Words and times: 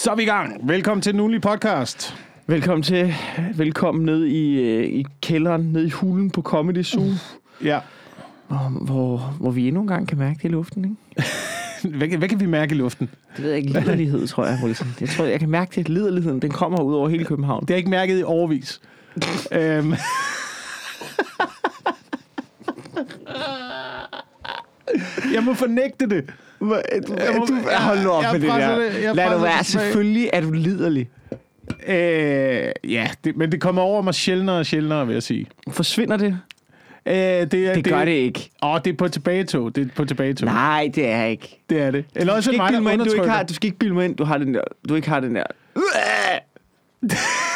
Så 0.00 0.10
er 0.10 0.14
vi 0.14 0.22
i 0.22 0.26
gang. 0.26 0.68
Velkommen 0.68 1.02
til 1.02 1.12
den 1.12 1.20
ugenlige 1.20 1.40
podcast. 1.40 2.14
Velkommen 2.46 2.82
til. 2.82 3.14
Velkommen 3.54 4.04
ned 4.04 4.24
i, 4.24 4.60
øh, 4.60 4.84
i 4.84 5.06
kælderen, 5.22 5.62
ned 5.72 5.86
i 5.86 5.90
hulen 5.90 6.30
på 6.30 6.42
Comedy 6.42 6.82
Zoo, 6.82 7.02
Ja. 7.64 7.78
hvor, 8.48 8.68
hvor, 8.84 9.16
hvor 9.40 9.50
vi 9.50 9.68
endnu 9.68 9.80
en 9.80 9.86
gang 9.86 10.08
kan 10.08 10.18
mærke 10.18 10.38
det 10.42 10.44
i 10.44 10.48
luften, 10.48 10.84
ikke? 10.84 11.28
Hvad, 11.98 12.08
hvad 12.18 12.28
kan 12.28 12.40
vi 12.40 12.46
mærke 12.46 12.74
i 12.74 12.78
luften? 12.78 13.10
Det 13.36 13.44
ved 13.44 13.50
jeg 13.50 13.58
ikke. 13.58 13.80
Liderlighed, 13.80 14.26
tror 14.26 14.46
jeg, 14.46 14.58
Wilson. 14.64 14.88
Jeg 15.00 15.08
tror, 15.08 15.24
jeg 15.24 15.40
kan 15.40 15.50
mærke 15.50 15.70
det. 15.74 15.88
Liderligheden, 15.88 16.42
den 16.42 16.50
kommer 16.50 16.82
ud 16.82 16.94
over 16.94 17.08
hele 17.08 17.24
København. 17.24 17.60
Det 17.60 17.70
har 17.70 17.74
jeg 17.74 17.78
ikke 17.78 17.90
mærket 17.90 18.20
i 18.20 18.22
overvis. 18.22 18.80
øhm. 19.52 19.94
jeg 25.34 25.42
må 25.42 25.54
fornægte 25.54 26.06
det. 26.08 26.24
Du, 26.60 26.74
Jeg 26.74 27.02
må- 27.38 27.46
du, 27.46 27.54
hold 27.78 28.02
nu 28.02 28.10
op 28.10 28.22
jeg 28.22 28.32
med 28.32 28.40
det 28.40 28.48
der. 28.48 28.78
det- 28.78 29.02
jeg 29.02 29.14
Lad 29.14 29.30
du 29.30 29.38
være. 29.38 29.58
det 29.58 29.66
tilbage. 29.66 29.84
Selvfølgelig 29.86 30.30
er 30.32 30.40
du 30.40 30.50
liderlig. 30.50 31.08
Øh, 31.86 31.94
ja, 32.92 33.08
det, 33.24 33.36
men 33.36 33.52
det 33.52 33.60
kommer 33.60 33.82
over 33.82 34.02
mig 34.02 34.14
sjældnere 34.14 34.58
og 34.58 34.66
sjældnere, 34.66 35.06
vil 35.06 35.12
jeg 35.12 35.22
sige. 35.22 35.46
Forsvinder 35.70 36.16
det? 36.16 36.38
Øh, 37.06 37.14
det, 37.14 37.54
er, 37.54 37.74
Det 37.74 37.84
gør 37.84 38.04
det 38.04 38.12
ikke. 38.12 38.50
Åh, 38.62 38.78
det 38.84 38.92
er 38.92 38.96
på 38.96 39.08
tilbagetog. 39.08 39.76
Det 39.76 39.82
er 39.86 39.88
på 39.96 40.04
tilbagetog. 40.04 40.46
Nej, 40.46 40.90
det 40.94 41.08
er 41.08 41.24
ikke. 41.24 41.60
Det 41.70 41.82
er 41.82 41.90
det. 41.90 42.04
Eller 42.14 42.32
Du 42.32 42.36
også 42.36 42.50
skal, 42.50 42.60
er 42.60 42.64
ikke 42.68 42.74
det 42.74 42.82
mig, 42.82 42.96
mig 42.98 43.04
ind, 43.06 43.10
du, 43.10 43.22
ikke 43.22 43.30
har, 43.30 43.42
du 43.42 43.54
skal 43.54 43.66
ikke 43.66 43.78
bilde 43.78 43.94
mig 43.94 44.04
ind, 44.04 44.16
du 44.16 44.24
har 44.24 44.38
den 44.38 44.54
der. 44.54 44.60
Du 44.88 44.94
ikke 44.94 45.08
har 45.08 45.20
den 45.20 45.34
der. 45.34 45.42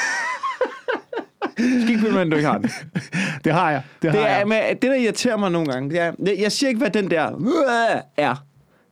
Ikke 1.58 1.92
ind, 1.92 2.30
du 2.30 2.36
ikke 2.36 2.48
har 2.48 2.58
den. 2.58 2.70
Det 3.44 3.52
har 3.52 3.70
jeg. 3.70 3.82
Det, 4.02 4.10
har 4.10 4.18
Det, 4.18 4.28
er, 4.28 4.36
jeg. 4.36 4.48
med, 4.48 4.58
det 4.70 4.82
der 4.82 4.94
irriterer 4.94 5.36
mig 5.36 5.50
nogle 5.50 5.72
gange, 5.72 5.90
det 5.90 5.98
er, 6.00 6.12
jeg, 6.26 6.36
jeg 6.38 6.52
siger 6.52 6.68
ikke, 6.68 6.78
hvad 6.78 6.90
den 6.90 7.10
der 7.10 7.20
er. 8.16 8.44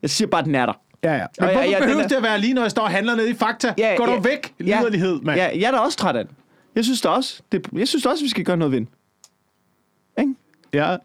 Jeg 0.03 0.11
siger 0.11 0.29
bare, 0.29 0.39
at 0.41 0.45
den 0.45 0.55
er 0.55 0.67
der. 0.67 0.73
Ja, 1.05 1.13
ja. 1.13 1.19
Men 1.41 1.49
hvorfor 1.49 1.61
jeg- 1.61 1.71
den 1.81 1.83
behøves 1.89 2.05
er- 2.05 2.09
det 2.09 2.17
at 2.17 2.23
være 2.23 2.41
lige, 2.41 2.55
når 2.55 2.63
jeg 2.63 2.71
står 2.71 2.83
og 2.83 2.91
handler 2.91 3.15
nede 3.17 3.31
i 3.31 3.35
Fakta? 3.35 3.75
Ja, 3.79 3.95
Gå 3.97 4.07
dog 4.07 4.15
ja, 4.15 4.21
væk, 4.21 4.55
liderlighed, 4.59 5.21
mand. 5.21 5.39
Ja, 5.41 5.49
jeg 5.55 5.63
er 5.63 5.71
da 5.71 5.77
også 5.77 5.99
træt 5.99 6.17
af 6.17 6.25
den. 6.25 6.35
Jeg 6.77 6.85
synes 6.85 7.01
da 7.01 7.09
også, 7.09 7.43
det, 7.53 7.67
jeg 7.77 7.89
synes 7.89 8.03
da 8.03 8.09
også, 8.09 8.25
vi 8.25 8.29
skal 8.29 8.45
gøre 8.45 8.57
noget 8.57 8.73
ved 8.73 8.79
den. 8.79 8.89
Ikke? 10.19 10.35
Ja, 10.73 10.97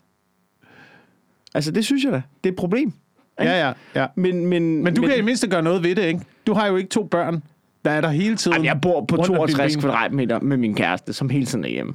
Altså, 1.56 1.72
det 1.72 1.86
synes 1.86 2.04
jeg 2.04 2.12
da. 2.12 2.22
Det 2.44 2.50
er 2.50 2.54
et 2.54 2.56
problem. 2.58 2.94
ja, 3.40 3.68
ja. 3.68 3.74
ja. 3.96 4.08
Men, 4.16 4.46
men, 4.46 4.84
Men 4.84 4.96
du 4.96 5.02
men, 5.02 5.10
kan 5.10 5.16
i 5.16 5.18
det 5.18 5.26
mindste 5.26 5.48
gøre 5.48 5.62
noget 5.62 5.84
ved 5.84 5.96
det, 5.96 6.04
ikke? 6.04 6.20
Du 6.48 6.54
har 6.54 6.68
jo 6.68 6.76
ikke 6.76 6.90
to 6.90 7.04
børn, 7.04 7.44
der 7.88 7.94
er 7.94 8.02
der 8.02 8.10
hele 8.10 8.36
tiden. 8.36 8.56
Jamen, 8.56 8.66
jeg 8.66 8.80
bor 8.82 9.06
på 9.06 9.16
rundt 9.16 9.30
om 9.30 9.36
dine 9.36 9.38
62 9.38 9.74
ben. 9.74 9.82
kvadratmeter 9.82 10.40
med 10.40 10.58
min 10.58 10.76
kæreste, 10.76 11.14
som 11.14 11.30
hele 11.30 11.46
tiden 11.46 11.64
er 11.64 11.70
hjemme. 11.70 11.94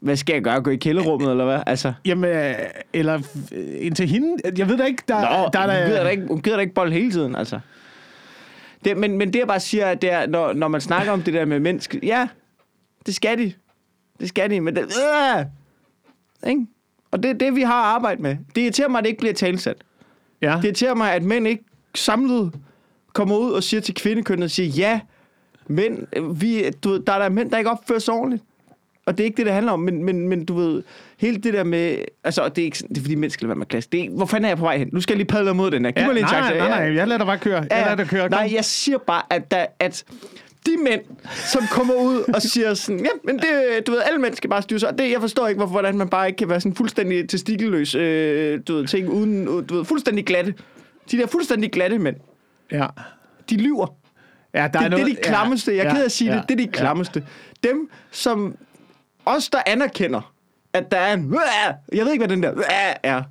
Hvad 0.00 0.16
skal 0.16 0.32
jeg 0.32 0.42
gøre? 0.42 0.60
Gå 0.60 0.70
i 0.70 0.76
kælderummet, 0.76 1.30
eller 1.30 1.44
hvad? 1.44 1.60
Altså, 1.66 1.92
Jamen, 2.04 2.30
øh, 2.30 2.54
eller 2.92 3.14
øh, 3.52 3.66
indtil 3.78 4.08
hende. 4.08 4.58
Jeg 4.58 4.68
ved 4.68 4.78
da 4.78 4.84
ikke, 4.84 5.02
der, 5.08 5.14
Nå, 5.14 5.50
der 5.52 5.58
er 5.58 5.80
hun, 5.80 5.86
gider 5.86 5.96
der... 5.96 6.04
da 6.04 6.10
ikke, 6.10 6.26
hun 6.26 6.40
gider 6.40 6.56
da 6.56 6.60
ikke 6.60 6.74
bold 6.74 6.92
hele 6.92 7.10
tiden, 7.10 7.36
altså. 7.36 7.60
Det, 8.84 8.96
men, 8.96 9.18
men 9.18 9.32
det 9.32 9.38
jeg 9.38 9.46
bare 9.46 9.60
siger, 9.60 9.94
det 9.94 10.12
er, 10.12 10.26
når, 10.26 10.52
når 10.52 10.68
man 10.68 10.80
snakker 10.80 11.12
om 11.12 11.22
det 11.22 11.34
der 11.34 11.44
med 11.44 11.60
menneske, 11.60 12.00
ja, 12.02 12.28
det 13.06 13.14
skal 13.14 13.38
de. 13.38 13.52
Det 14.20 14.28
skal 14.28 14.50
de, 14.50 14.60
men 14.60 14.76
det, 14.76 14.82
øh, 14.82 15.44
ikke? 16.50 16.66
Og 17.10 17.22
det 17.22 17.30
er 17.30 17.34
det, 17.34 17.56
vi 17.56 17.62
har 17.62 17.82
at 17.82 17.94
arbejde 17.94 18.22
med. 18.22 18.36
Det 18.54 18.60
irriterer 18.60 18.88
mig, 18.88 18.98
at 18.98 19.04
det 19.04 19.10
ikke 19.10 19.20
bliver 19.20 19.34
talsat. 19.34 19.76
Ja. 20.42 20.56
Det 20.56 20.64
irriterer 20.64 20.94
mig, 20.94 21.12
at 21.12 21.22
mænd 21.22 21.46
ikke 21.48 21.64
samlet 21.94 22.52
kommer 23.14 23.36
ud 23.36 23.52
og 23.52 23.62
siger 23.62 23.80
til 23.80 23.94
kvindekønnet, 23.94 24.50
siger, 24.50 24.66
ja, 24.66 25.00
men 25.66 26.06
vi, 26.32 26.70
du 26.70 26.96
der 26.98 27.12
er 27.12 27.18
der 27.18 27.28
mænd, 27.28 27.50
der 27.50 27.58
ikke 27.58 27.70
opfører 27.70 27.98
sig 27.98 28.14
ordentligt. 28.14 28.42
Og 29.06 29.18
det 29.18 29.24
er 29.24 29.24
ikke 29.24 29.36
det, 29.36 29.46
det 29.46 29.54
handler 29.54 29.72
om, 29.72 29.80
men, 29.80 30.04
men, 30.04 30.28
men 30.28 30.44
du 30.44 30.54
ved, 30.54 30.82
hele 31.18 31.36
det 31.36 31.54
der 31.54 31.64
med, 31.64 31.98
altså, 32.24 32.48
det 32.48 32.58
er, 32.58 32.64
ikke, 32.64 32.78
det 32.88 32.96
er 32.96 33.00
fordi, 33.00 33.14
mænd 33.14 33.30
skal 33.30 33.48
være 33.48 33.56
med 33.56 33.66
klasse. 33.66 33.90
Det 33.92 34.04
er, 34.04 34.10
hvor 34.10 34.26
fanden 34.26 34.44
er 34.44 34.48
jeg 34.48 34.58
på 34.58 34.64
vej 34.64 34.78
hen? 34.78 34.88
Nu 34.92 35.00
skal 35.00 35.12
jeg 35.12 35.16
lige 35.16 35.26
padle 35.26 35.54
mod 35.54 35.70
den 35.70 35.84
her. 35.84 35.92
Giv 35.92 36.00
ja, 36.00 36.06
mig 36.06 36.14
lige 36.14 36.22
en 36.22 36.30
nej, 36.32 36.42
chance. 36.42 36.58
nej, 36.58 36.68
nej, 36.68 36.78
Ja, 36.78 36.86
nej, 36.88 36.96
jeg 36.96 37.08
lader 37.08 37.18
dig 37.18 37.26
bare 37.26 37.38
køre. 37.38 37.66
Jeg 37.70 37.82
lader 37.84 37.94
dig 37.96 38.06
køre. 38.06 38.28
Nej, 38.28 38.42
Kom. 38.48 38.54
jeg 38.54 38.64
siger 38.64 38.98
bare, 38.98 39.22
at, 39.30 39.50
der, 39.50 39.66
at 39.78 40.04
de 40.66 40.70
mænd, 40.84 41.00
som 41.34 41.62
kommer 41.70 41.94
ud 41.94 42.22
og 42.34 42.42
siger 42.42 42.74
sådan, 42.74 43.00
ja, 43.00 43.10
men 43.24 43.38
det, 43.38 43.86
du 43.86 43.92
ved, 43.92 44.00
alle 44.06 44.20
mænd 44.20 44.34
skal 44.34 44.50
bare 44.50 44.62
styre 44.62 44.78
sig. 44.78 44.88
Og 44.88 44.98
Det, 44.98 45.10
jeg 45.10 45.20
forstår 45.20 45.48
ikke, 45.48 45.58
hvorfor, 45.58 45.72
hvordan 45.72 45.98
man 45.98 46.08
bare 46.08 46.26
ikke 46.26 46.36
kan 46.36 46.48
være 46.48 46.60
sådan 46.60 46.76
fuldstændig 46.76 47.28
testikelløs, 47.28 47.94
øh, 47.94 48.60
du 48.68 48.74
ved, 48.74 48.86
ting 48.86 49.08
uden, 49.08 49.44
du 49.66 49.74
ved, 49.76 49.84
fuldstændig 49.84 50.24
glatte. 50.24 50.54
De 51.10 51.18
der 51.18 51.26
fuldstændig 51.26 51.70
glatte 51.72 51.98
mænd, 51.98 52.16
Ja. 52.78 52.86
de 53.50 53.56
lyver. 53.56 53.86
Ja, 54.54 54.62
der 54.62 54.68
Det, 54.68 54.76
er 54.76 54.80
det 54.80 54.90
noget, 54.90 55.02
er 55.02 55.14
de 55.14 55.20
klammeste. 55.22 55.76
Jeg 55.76 55.78
er 55.80 55.84
ja, 55.84 55.90
ked 55.92 56.00
af 56.00 56.04
at 56.04 56.12
sige 56.12 56.30
ja, 56.34 56.38
det. 56.40 56.48
Det 56.48 56.60
er 56.60 56.66
de 56.66 56.72
klammeste. 56.72 57.24
Dem, 57.64 57.90
som 58.10 58.56
os, 59.26 59.48
der 59.50 59.58
anerkender, 59.66 60.32
at 60.72 60.90
der 60.90 60.96
er 60.98 61.14
en... 61.14 61.34
Jeg 61.92 62.04
ved 62.04 62.12
ikke, 62.12 62.26
hvad 62.26 62.36
den 62.36 62.42
der 62.42 62.52
er. 63.02 63.22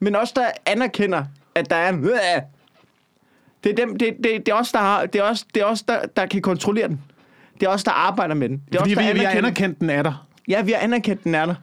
Men 0.00 0.16
os, 0.16 0.32
der 0.32 0.46
anerkender, 0.66 1.24
at 1.54 1.70
der 1.70 1.76
er 1.76 1.88
en... 1.88 2.02
Det 3.64 3.72
er, 3.72 3.76
dem, 3.76 3.96
det, 3.98 4.16
det, 4.24 4.46
det 4.46 4.48
er 4.48 4.54
os, 4.54 4.72
der, 4.72 4.78
har, 4.78 5.06
det 5.06 5.18
er 5.18 5.22
os, 5.24 5.42
det 5.54 5.60
er 5.62 5.66
os 5.66 5.82
der, 5.82 6.06
der 6.16 6.26
kan 6.26 6.42
kontrollere 6.42 6.88
den. 6.88 7.00
Det 7.60 7.66
er 7.66 7.70
os, 7.70 7.84
der 7.84 7.90
arbejder 7.90 8.34
med 8.34 8.48
den. 8.48 8.62
Det 8.68 8.74
er 8.74 8.78
Fordi 8.80 8.92
os, 8.92 8.98
der 8.98 9.12
vi, 9.12 9.18
vi 9.18 9.24
har 9.24 9.30
anerkender- 9.30 9.38
anerkendt 9.48 9.80
den 9.80 9.90
af 9.90 10.04
dig. 10.04 10.14
Ja, 10.48 10.62
vi 10.62 10.72
har 10.72 10.78
anerkendt, 10.78 11.24
den 11.24 11.34
er 11.34 11.46
der. 11.46 11.54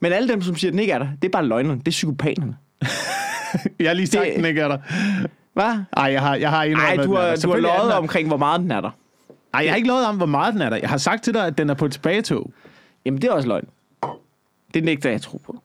Men 0.00 0.12
alle 0.12 0.28
dem, 0.28 0.42
som 0.42 0.56
siger, 0.56 0.70
den 0.70 0.80
ikke 0.80 0.92
er 0.92 0.98
der, 0.98 1.08
det 1.22 1.28
er 1.28 1.32
bare 1.32 1.46
løgnerne. 1.46 1.78
Det 1.80 1.86
er 1.88 1.90
psykopaterne. 1.90 2.56
Jeg 3.80 3.88
har 3.88 3.94
lige 3.94 4.06
sagt, 4.06 4.24
Det- 4.26 4.36
den 4.36 4.44
ikke 4.44 4.60
er 4.60 4.68
der. 4.68 4.78
Hvad? 5.52 5.78
Ej, 5.96 6.04
jeg 6.12 6.20
har, 6.20 6.34
jeg 6.34 6.50
har 6.50 6.64
indrømmet, 6.64 6.94
Nej, 6.96 7.02
at 7.02 7.06
du 7.08 7.14
har, 7.14 7.36
du 7.36 7.50
har 7.50 7.56
løjet 7.60 7.90
der. 7.90 7.94
omkring, 7.96 8.28
hvor 8.28 8.36
meget 8.36 8.60
den 8.60 8.70
er 8.70 8.80
der. 8.80 8.90
Ej, 9.54 9.60
jeg 9.64 9.70
har 9.70 9.76
ikke 9.76 9.88
lovet 9.88 10.06
om, 10.06 10.16
hvor 10.16 10.26
meget 10.26 10.54
den 10.54 10.62
er 10.62 10.70
der. 10.70 10.76
Jeg 10.76 10.88
har 10.90 10.96
sagt 10.96 11.24
til 11.24 11.34
dig, 11.34 11.46
at 11.46 11.58
den 11.58 11.70
er 11.70 11.74
på 11.74 11.84
et 11.84 11.92
tilbagetog. 11.92 12.50
Jamen, 13.04 13.22
det 13.22 13.28
er 13.28 13.32
også 13.32 13.48
løgn. 13.48 13.64
Det 14.74 14.84
nægter 14.84 15.08
jeg 15.08 15.14
at 15.14 15.22
tro 15.22 15.36
på. 15.46 15.56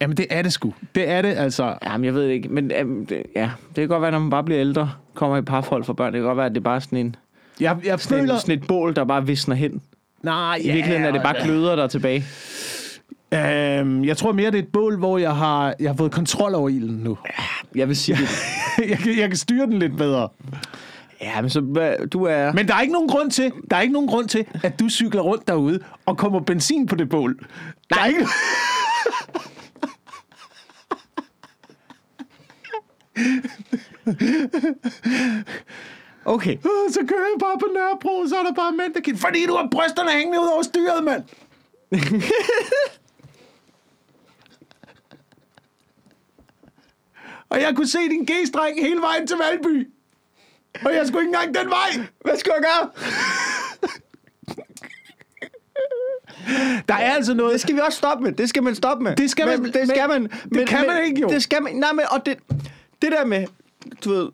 Jamen, 0.00 0.16
det 0.16 0.26
er 0.30 0.42
det 0.42 0.52
sgu. 0.52 0.74
Det 0.94 1.08
er 1.10 1.22
det, 1.22 1.34
altså. 1.36 1.74
Jamen, 1.84 2.04
jeg 2.04 2.14
ved 2.14 2.26
ikke, 2.28 2.48
men 2.48 2.72
um, 2.82 3.06
det, 3.06 3.22
ja, 3.36 3.50
det 3.68 3.74
kan 3.82 3.88
godt 3.88 4.02
være, 4.02 4.10
når 4.10 4.18
man 4.18 4.30
bare 4.30 4.44
bliver 4.44 4.60
ældre, 4.60 4.92
kommer 5.14 5.36
i 5.36 5.42
parforhold 5.42 5.84
for 5.84 5.92
børn, 5.92 6.12
det 6.12 6.18
kan 6.18 6.26
godt 6.26 6.36
være, 6.36 6.46
at 6.46 6.52
det 6.52 6.60
er 6.60 6.64
bare 6.64 6.80
sådan 6.80 6.98
en, 6.98 7.16
Jeg, 7.60 7.76
jeg 7.84 8.00
sådan, 8.00 8.18
føler... 8.20 8.34
en, 8.34 8.40
sådan 8.40 8.58
et 8.58 8.66
bål, 8.66 8.96
der 8.96 9.04
bare 9.04 9.26
visner 9.26 9.54
hen. 9.54 9.82
Nej, 10.22 10.56
I 10.56 10.62
virkeligheden 10.72 11.04
er 11.04 11.10
det 11.12 11.22
bare 11.22 11.42
gløder 11.44 11.76
der 11.76 11.86
tilbage. 11.86 12.24
Øhm, 13.34 14.04
jeg 14.04 14.16
tror 14.16 14.32
mere, 14.32 14.50
det 14.50 14.58
er 14.58 14.62
et 14.62 14.72
bål, 14.72 14.98
hvor 14.98 15.18
jeg 15.18 15.36
har, 15.36 15.74
jeg 15.80 15.90
har 15.90 15.96
fået 15.96 16.12
kontrol 16.12 16.54
over 16.54 16.68
ilden 16.68 16.96
nu. 16.96 17.18
Jeg 17.74 17.88
vil 17.88 17.96
sige 17.96 18.16
det. 18.16 18.28
jeg, 18.90 18.98
kan, 18.98 19.18
jeg 19.18 19.28
kan 19.28 19.36
styre 19.36 19.66
den 19.66 19.78
lidt 19.78 19.96
bedre. 19.96 20.28
Ja, 21.20 21.40
men 21.40 21.50
så 21.50 21.60
hvad- 21.60 22.08
du 22.08 22.24
er... 22.24 22.52
Men 22.52 22.68
der 22.68 22.74
er 22.74 22.80
ikke 22.80 22.92
nogen 22.92 23.08
grund 23.08 23.30
til, 23.30 23.52
der 23.70 23.76
er 23.76 23.80
ikke 23.80 23.92
nogen 23.92 24.08
grund 24.08 24.28
til, 24.28 24.44
at 24.62 24.80
du 24.80 24.88
cykler 24.88 25.20
rundt 25.22 25.48
derude 25.48 25.78
og 26.06 26.18
kommer 26.18 26.40
benzin 26.40 26.86
på 26.86 26.94
det 26.96 27.08
bål. 27.08 27.38
Der 27.90 28.00
er 28.00 28.06
ikke... 28.06 28.26
Okay. 36.24 36.52
Øh, 36.56 36.92
Så 36.92 37.00
kører 37.08 37.20
jeg 37.20 37.38
bare 37.40 37.58
på 37.60 37.66
Nørrebro, 37.74 38.26
så 38.28 38.36
er 38.38 38.42
der 38.42 38.52
bare 38.54 38.72
mænd, 38.72 38.94
der 38.94 39.00
kan... 39.00 39.16
Fordi 39.16 39.46
du 39.46 39.54
har 39.56 39.68
brysterne 39.70 40.10
hængende 40.10 40.40
ud 40.40 40.46
over 40.54 40.62
styret, 40.62 41.04
mand! 41.04 41.22
og 47.48 47.60
jeg 47.60 47.76
kunne 47.76 47.88
se 47.88 47.98
din 47.98 48.24
G-streng 48.30 48.80
hele 48.80 49.00
vejen 49.00 49.26
til 49.26 49.36
Valby. 49.36 49.88
Og 50.84 50.94
jeg 50.94 51.06
skulle 51.06 51.22
ikke 51.26 51.36
engang 51.36 51.54
den 51.54 51.70
vej. 51.70 52.06
Hvad 52.24 52.36
skal 52.36 52.52
jeg 52.56 52.62
gøre? 52.62 52.90
Der 56.88 56.94
er 56.94 57.14
altså 57.14 57.34
noget... 57.34 57.52
Det 57.52 57.60
skal 57.60 57.74
vi 57.74 57.80
også 57.80 57.98
stoppe 57.98 58.24
med. 58.24 58.32
Det 58.32 58.48
skal 58.48 58.62
man 58.62 58.74
stoppe 58.74 59.04
med. 59.04 59.16
Det 59.16 59.30
skal 59.30 59.46
man- 59.46 59.62
Men, 59.62 59.72
det 59.72 59.88
skal 59.88 60.08
men- 60.08 60.22
man. 60.22 60.60
det 60.60 60.68
kan 60.68 60.86
man 60.86 61.04
ikke, 61.04 61.20
jo. 61.20 61.28
Det 61.28 61.42
skal 61.42 61.62
man. 61.62 61.74
Nej, 61.76 61.92
men 61.92 62.04
og 62.10 62.26
det, 62.26 62.38
det 63.02 63.12
der 63.12 63.24
med, 63.24 63.46
du 64.04 64.10
ved... 64.10 64.28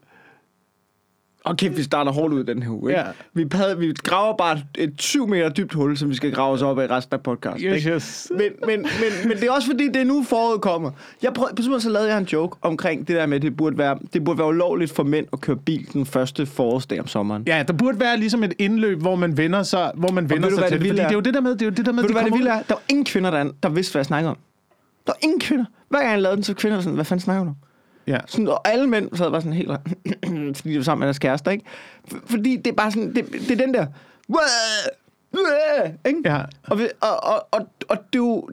Okay, 1.45 1.71
vi 1.77 1.83
starter 1.83 2.13
hårdt 2.13 2.35
ud 2.35 2.45
den 2.45 2.63
her 2.63 2.71
uge. 2.71 2.91
Ikke? 2.91 3.01
Ja. 3.01 3.07
Vi, 3.35 3.45
pad, 3.45 3.75
vi 3.75 3.93
graver 4.05 4.37
bare 4.37 4.53
et, 4.53 4.65
et 4.79 4.95
7 4.99 5.29
meter 5.29 5.49
dybt 5.49 5.75
hul, 5.75 5.97
som 5.97 6.11
vi 6.11 6.15
skal 6.15 6.33
grave 6.33 6.53
os 6.53 6.63
op 6.63 6.79
af 6.79 6.91
resten 6.91 7.15
af 7.15 7.21
podcasten. 7.21 7.65
Yes, 7.65 7.77
ikke? 7.77 7.95
yes. 7.95 8.33
Men, 8.37 8.41
men, 8.67 8.81
men, 8.81 9.29
men 9.29 9.37
det 9.37 9.45
er 9.47 9.53
også 9.53 9.69
fordi, 9.69 9.89
det 9.89 9.97
er 9.97 10.05
nu 10.05 10.23
foråret 10.23 10.61
kommer. 10.61 10.91
Jeg 11.23 11.33
prøv, 11.33 11.49
på 11.57 11.79
så 11.79 11.91
lavede 11.91 12.11
jeg 12.11 12.19
en 12.19 12.25
joke 12.25 12.57
omkring 12.63 13.09
det 13.09 13.17
der 13.17 13.27
med, 13.27 13.37
at 13.37 13.43
det 13.43 13.57
burde 13.57 13.79
være, 13.79 13.99
det 14.13 14.25
burde 14.25 14.39
være 14.39 14.49
ulovligt 14.49 14.93
for 14.93 15.03
mænd 15.03 15.27
at 15.33 15.41
køre 15.41 15.57
bil 15.57 15.93
den 15.93 16.07
første 16.07 16.47
forårsdag 16.47 17.01
om 17.01 17.07
sommeren. 17.07 17.43
Ja, 17.47 17.65
der 17.69 17.73
burde 17.73 18.01
være 18.01 18.17
ligesom 18.17 18.43
et 18.43 18.55
indløb, 18.59 19.01
hvor 19.01 19.17
man 19.17 19.37
vender 19.37 19.63
sig, 19.63 19.93
hvor 19.95 20.11
man 20.11 20.31
vender 20.31 20.49
sig 20.49 20.59
hvad 20.59 20.69
til 20.69 20.81
det. 20.81 20.89
Fordi 20.89 21.01
er? 21.01 21.05
det 21.05 21.13
er 21.13 21.17
jo 21.17 21.21
det 21.21 21.35
der 21.35 21.41
med, 21.41 21.51
det 21.51 21.63
er 21.63 21.67
jo 21.67 21.71
det 21.71 21.87
der 21.87 21.93
med, 21.93 22.03
Ved 22.03 22.09
du, 22.09 22.15
hvad 22.15 22.25
det 22.25 22.35
vilde 22.35 22.51
er? 22.51 22.63
Der 22.63 22.75
var 22.75 22.83
ingen 22.89 23.05
kvinder, 23.05 23.31
der, 23.31 23.51
der 23.63 23.69
vidste, 23.69 23.93
hvad 23.93 24.01
jeg 24.01 24.07
snakkede 24.07 24.31
om. 24.31 24.37
Der 25.07 25.13
var 25.13 25.19
ingen 25.23 25.41
kvinder. 25.41 25.65
Hver 25.89 25.99
gang 25.99 26.13
jeg 26.13 26.23
lavede 26.23 26.37
den, 26.37 26.45
så 26.45 26.55
kvinder 26.55 26.81
sådan, 26.81 26.95
hvad 26.95 27.05
fanden 27.05 27.25
snakker 27.25 27.45
du 27.45 27.51
om? 27.51 27.57
Ja. 28.07 28.19
Sådan, 28.27 28.49
og 28.49 28.69
alle 28.69 28.87
mænd 28.87 29.17
sad 29.17 29.31
bare 29.31 29.41
sådan 29.41 29.53
helt... 29.53 29.71
fordi 30.57 30.71
de 30.73 30.77
var 30.77 30.83
sammen 30.85 31.01
med 31.01 31.07
deres 31.07 31.19
kærester, 31.19 31.51
ikke? 31.51 31.65
Fordi 32.27 32.57
det 32.57 32.67
er 32.67 32.73
bare 32.75 32.91
sådan... 32.91 33.15
Det, 33.15 33.33
det 33.33 33.51
er 33.51 33.57
den 33.57 33.75
der... 33.75 33.87
Ikke? 36.07 36.21
Ja. 36.25 36.43
Og, 36.63 36.81
og, 37.01 37.25
og, 37.25 37.47
og, 37.51 37.69
og 37.89 37.97
det 38.13 38.19
er 38.19 38.23
jo... 38.23 38.49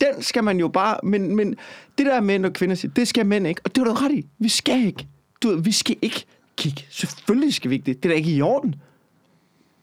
Den 0.00 0.22
skal 0.22 0.44
man 0.44 0.58
jo 0.58 0.68
bare... 0.68 0.96
Men, 1.02 1.36
men 1.36 1.56
det 1.98 2.06
der 2.06 2.20
mænd 2.20 2.46
og 2.46 2.52
kvinder 2.52 2.74
siger, 2.76 2.92
det 2.92 3.08
skal 3.08 3.26
mænd 3.26 3.46
ikke. 3.46 3.60
Og 3.64 3.74
det 3.76 3.80
var 3.80 3.88
du 3.88 3.94
ret 3.94 4.12
i. 4.12 4.26
Vi 4.38 4.48
skal 4.48 4.86
ikke. 4.86 5.06
Du 5.42 5.60
vi 5.60 5.72
skal 5.72 5.96
ikke 6.02 6.24
kigge. 6.56 6.84
Selvfølgelig 6.90 7.54
skal 7.54 7.70
vi 7.70 7.74
ikke 7.74 7.86
det. 7.86 8.02
Det 8.02 8.08
er 8.08 8.12
da 8.12 8.16
ikke 8.16 8.30
i 8.30 8.42
orden. 8.42 8.74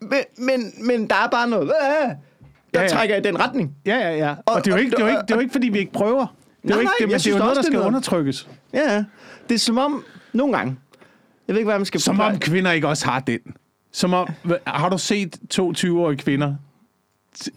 Men, 0.01 0.19
men, 0.37 0.73
men 0.87 1.07
der 1.09 1.15
er 1.15 1.27
bare 1.27 1.49
noget... 1.49 1.67
Der 1.67 2.15
Ja, 2.73 2.81
ja. 2.81 2.87
trækker 2.87 3.15
i 3.15 3.21
den 3.21 3.39
retning. 3.39 3.75
Ja, 3.85 3.95
ja, 3.97 4.15
ja. 4.15 4.29
Og, 4.31 4.37
Og- 4.45 4.65
det 4.65 4.71
er 4.71 4.75
jo 4.75 4.81
ikke, 4.83 4.91
det 4.91 4.99
er 4.99 5.03
jo 5.05 5.09
ikke, 5.09 5.21
det 5.21 5.31
er 5.31 5.35
jo 5.35 5.39
ikke 5.41 5.51
fordi 5.51 5.69
vi 5.69 5.79
ikke 5.79 5.91
prøver. 5.91 6.35
Det 6.63 6.71
er 6.71 6.75
jo 6.75 6.81
Nej, 6.81 6.81
ikke, 6.81 6.85
nej, 6.85 6.93
det, 6.99 7.07
men 7.07 7.19
det 7.19 7.27
er 7.27 7.31
jo 7.31 7.37
noget, 7.37 7.55
der 7.55 7.61
er 7.61 7.63
skal 7.63 7.73
noget. 7.73 7.87
undertrykkes. 7.87 8.47
Ja. 8.73 9.03
Det 9.49 9.55
er 9.55 9.59
som 9.59 9.77
om... 9.77 10.05
Nogle 10.33 10.57
gange. 10.57 10.75
Jeg 11.47 11.53
ved 11.53 11.59
ikke, 11.59 11.69
hvad 11.69 11.79
man 11.79 11.85
skal 11.85 11.99
Som 11.99 12.19
om 12.19 12.39
kvinder 12.39 12.71
ikke 12.71 12.87
også 12.87 13.05
har 13.05 13.19
den. 13.19 13.39
Som 13.91 14.13
om, 14.13 14.27
har 14.67 14.89
du 14.89 14.97
set 14.97 15.35
to 15.49 15.71
20-årige 15.71 16.17
kvinder 16.17 16.55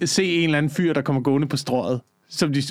se 0.04 0.24
en 0.24 0.44
eller 0.44 0.58
anden 0.58 0.70
fyr, 0.70 0.92
der 0.92 1.02
kommer 1.02 1.22
gående 1.22 1.48
på 1.48 1.56
strøget, 1.56 2.00
som 2.28 2.52
de 2.52 2.62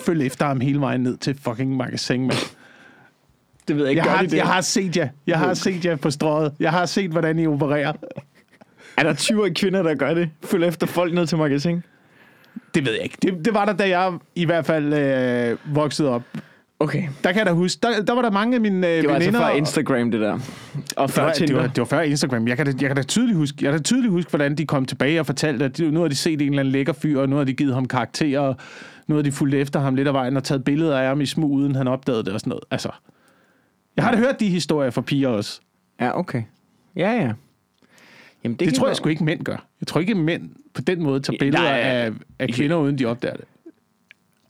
følger 0.00 0.26
efter 0.26 0.46
ham 0.46 0.60
hele 0.60 0.80
vejen 0.80 1.00
ned 1.00 1.16
til 1.16 1.38
fucking 1.42 1.76
magasin, 1.76 2.20
mand. 2.20 2.56
Det 3.68 3.76
ved 3.76 3.84
jeg 3.84 3.90
ikke. 3.90 4.02
Jeg 4.04 4.12
har, 4.12 4.22
de 4.22 4.30
det? 4.30 4.36
jeg 4.36 4.46
har 4.46 4.60
set 4.60 4.96
jer. 4.96 5.08
Jeg 5.26 5.38
har 5.38 5.54
set 5.54 5.84
jer 5.84 5.96
på 5.96 6.10
strøget. 6.10 6.54
Jeg 6.60 6.70
har 6.70 6.86
set, 6.86 7.10
hvordan 7.10 7.38
I 7.38 7.46
opererer. 7.46 7.92
Er 8.96 9.02
der 9.02 9.14
20 9.14 9.54
kvinder, 9.54 9.82
der 9.82 9.94
gør 9.94 10.14
det? 10.14 10.30
Følger 10.44 10.68
efter 10.68 10.86
folk 10.86 11.14
ned 11.14 11.26
til 11.26 11.38
magasin? 11.38 11.82
Det 12.74 12.84
ved 12.86 12.92
jeg 12.92 13.02
ikke. 13.02 13.16
Det, 13.22 13.44
det 13.44 13.54
var 13.54 13.64
der, 13.64 13.72
da 13.72 13.88
jeg 13.98 14.12
i 14.34 14.44
hvert 14.44 14.66
fald 14.66 14.92
øh, 14.94 15.74
voksede 15.76 16.08
op. 16.08 16.22
Okay. 16.80 17.02
Der 17.24 17.32
kan 17.32 17.38
jeg 17.38 17.46
da 17.46 17.52
huske, 17.52 17.78
der, 17.82 18.02
der 18.02 18.12
var 18.14 18.22
der 18.22 18.30
mange 18.30 18.54
af 18.54 18.60
mine 18.60 18.88
øh, 18.88 18.96
Det 19.02 19.08
var 19.08 19.14
altså 19.14 19.30
før 19.32 19.48
Instagram, 19.48 20.10
det 20.10 20.20
der. 20.20 20.32
Og 20.96 21.06
Det 21.08 21.14
før 21.14 21.22
var, 21.24 21.32
det, 21.32 21.54
var, 21.56 21.66
det 21.66 21.78
var 21.78 21.84
før 21.84 22.00
Instagram. 22.00 22.48
Jeg 22.48 22.56
kan, 22.56 22.66
da, 22.66 22.72
jeg 22.80 22.88
kan 22.88 22.96
da 22.96 23.02
tydeligt 23.02 23.36
huske, 23.38 23.56
jeg 23.60 23.70
kan 23.72 23.78
da 23.78 23.82
tydeligt 23.82 24.10
huske, 24.12 24.30
hvordan 24.30 24.54
de 24.54 24.66
kom 24.66 24.84
tilbage 24.84 25.20
og 25.20 25.26
fortalte, 25.26 25.64
at 25.64 25.78
de, 25.78 25.90
nu 25.90 26.00
har 26.00 26.08
de 26.08 26.14
set 26.14 26.32
en 26.42 26.48
eller 26.48 26.60
anden 26.60 26.72
lækker 26.72 26.92
fyr, 26.92 27.20
og 27.20 27.28
nu 27.28 27.36
har 27.36 27.44
de 27.44 27.52
givet 27.54 27.74
ham 27.74 27.88
karakterer, 27.88 28.40
og 28.40 28.56
nu 29.06 29.14
har 29.14 29.22
de 29.22 29.32
fulgt 29.32 29.54
efter 29.54 29.80
ham 29.80 29.94
lidt 29.94 30.08
af 30.08 30.14
vejen 30.14 30.36
og 30.36 30.44
taget 30.44 30.64
billeder 30.64 30.98
af 30.98 31.08
ham 31.08 31.20
i 31.20 31.26
smug, 31.26 31.50
uden 31.50 31.74
han 31.74 31.88
opdagede 31.88 32.24
det 32.24 32.32
og 32.32 32.40
sådan 32.40 32.48
noget. 32.48 32.64
Altså, 32.70 32.88
jeg 33.96 34.04
har 34.04 34.12
da 34.12 34.18
hørt 34.18 34.40
de 34.40 34.48
historier 34.48 34.90
fra 34.90 35.00
piger 35.00 35.28
også. 35.28 35.60
Ja, 36.00 36.18
okay. 36.18 36.42
Ja, 36.96 37.10
ja. 37.12 37.32
Jamen, 38.44 38.56
Det, 38.58 38.60
det 38.68 38.74
tror 38.74 38.86
jeg 38.86 38.90
godt- 38.90 38.96
sgu 38.96 39.08
ikke, 39.08 39.24
mænd 39.24 39.44
gør. 39.44 39.66
Jeg 39.80 39.86
tror 39.86 40.00
ikke, 40.00 40.14
mænd 40.14 40.50
på 40.74 40.80
den 40.80 41.02
måde 41.02 41.20
tager 41.20 41.36
billeder 41.38 41.62
Nej, 41.64 41.80
af, 41.80 42.10
af 42.38 42.48
kvinder, 42.48 42.76
uden 42.76 42.98
de 42.98 43.04
opdager 43.06 43.34
det. 43.36 43.44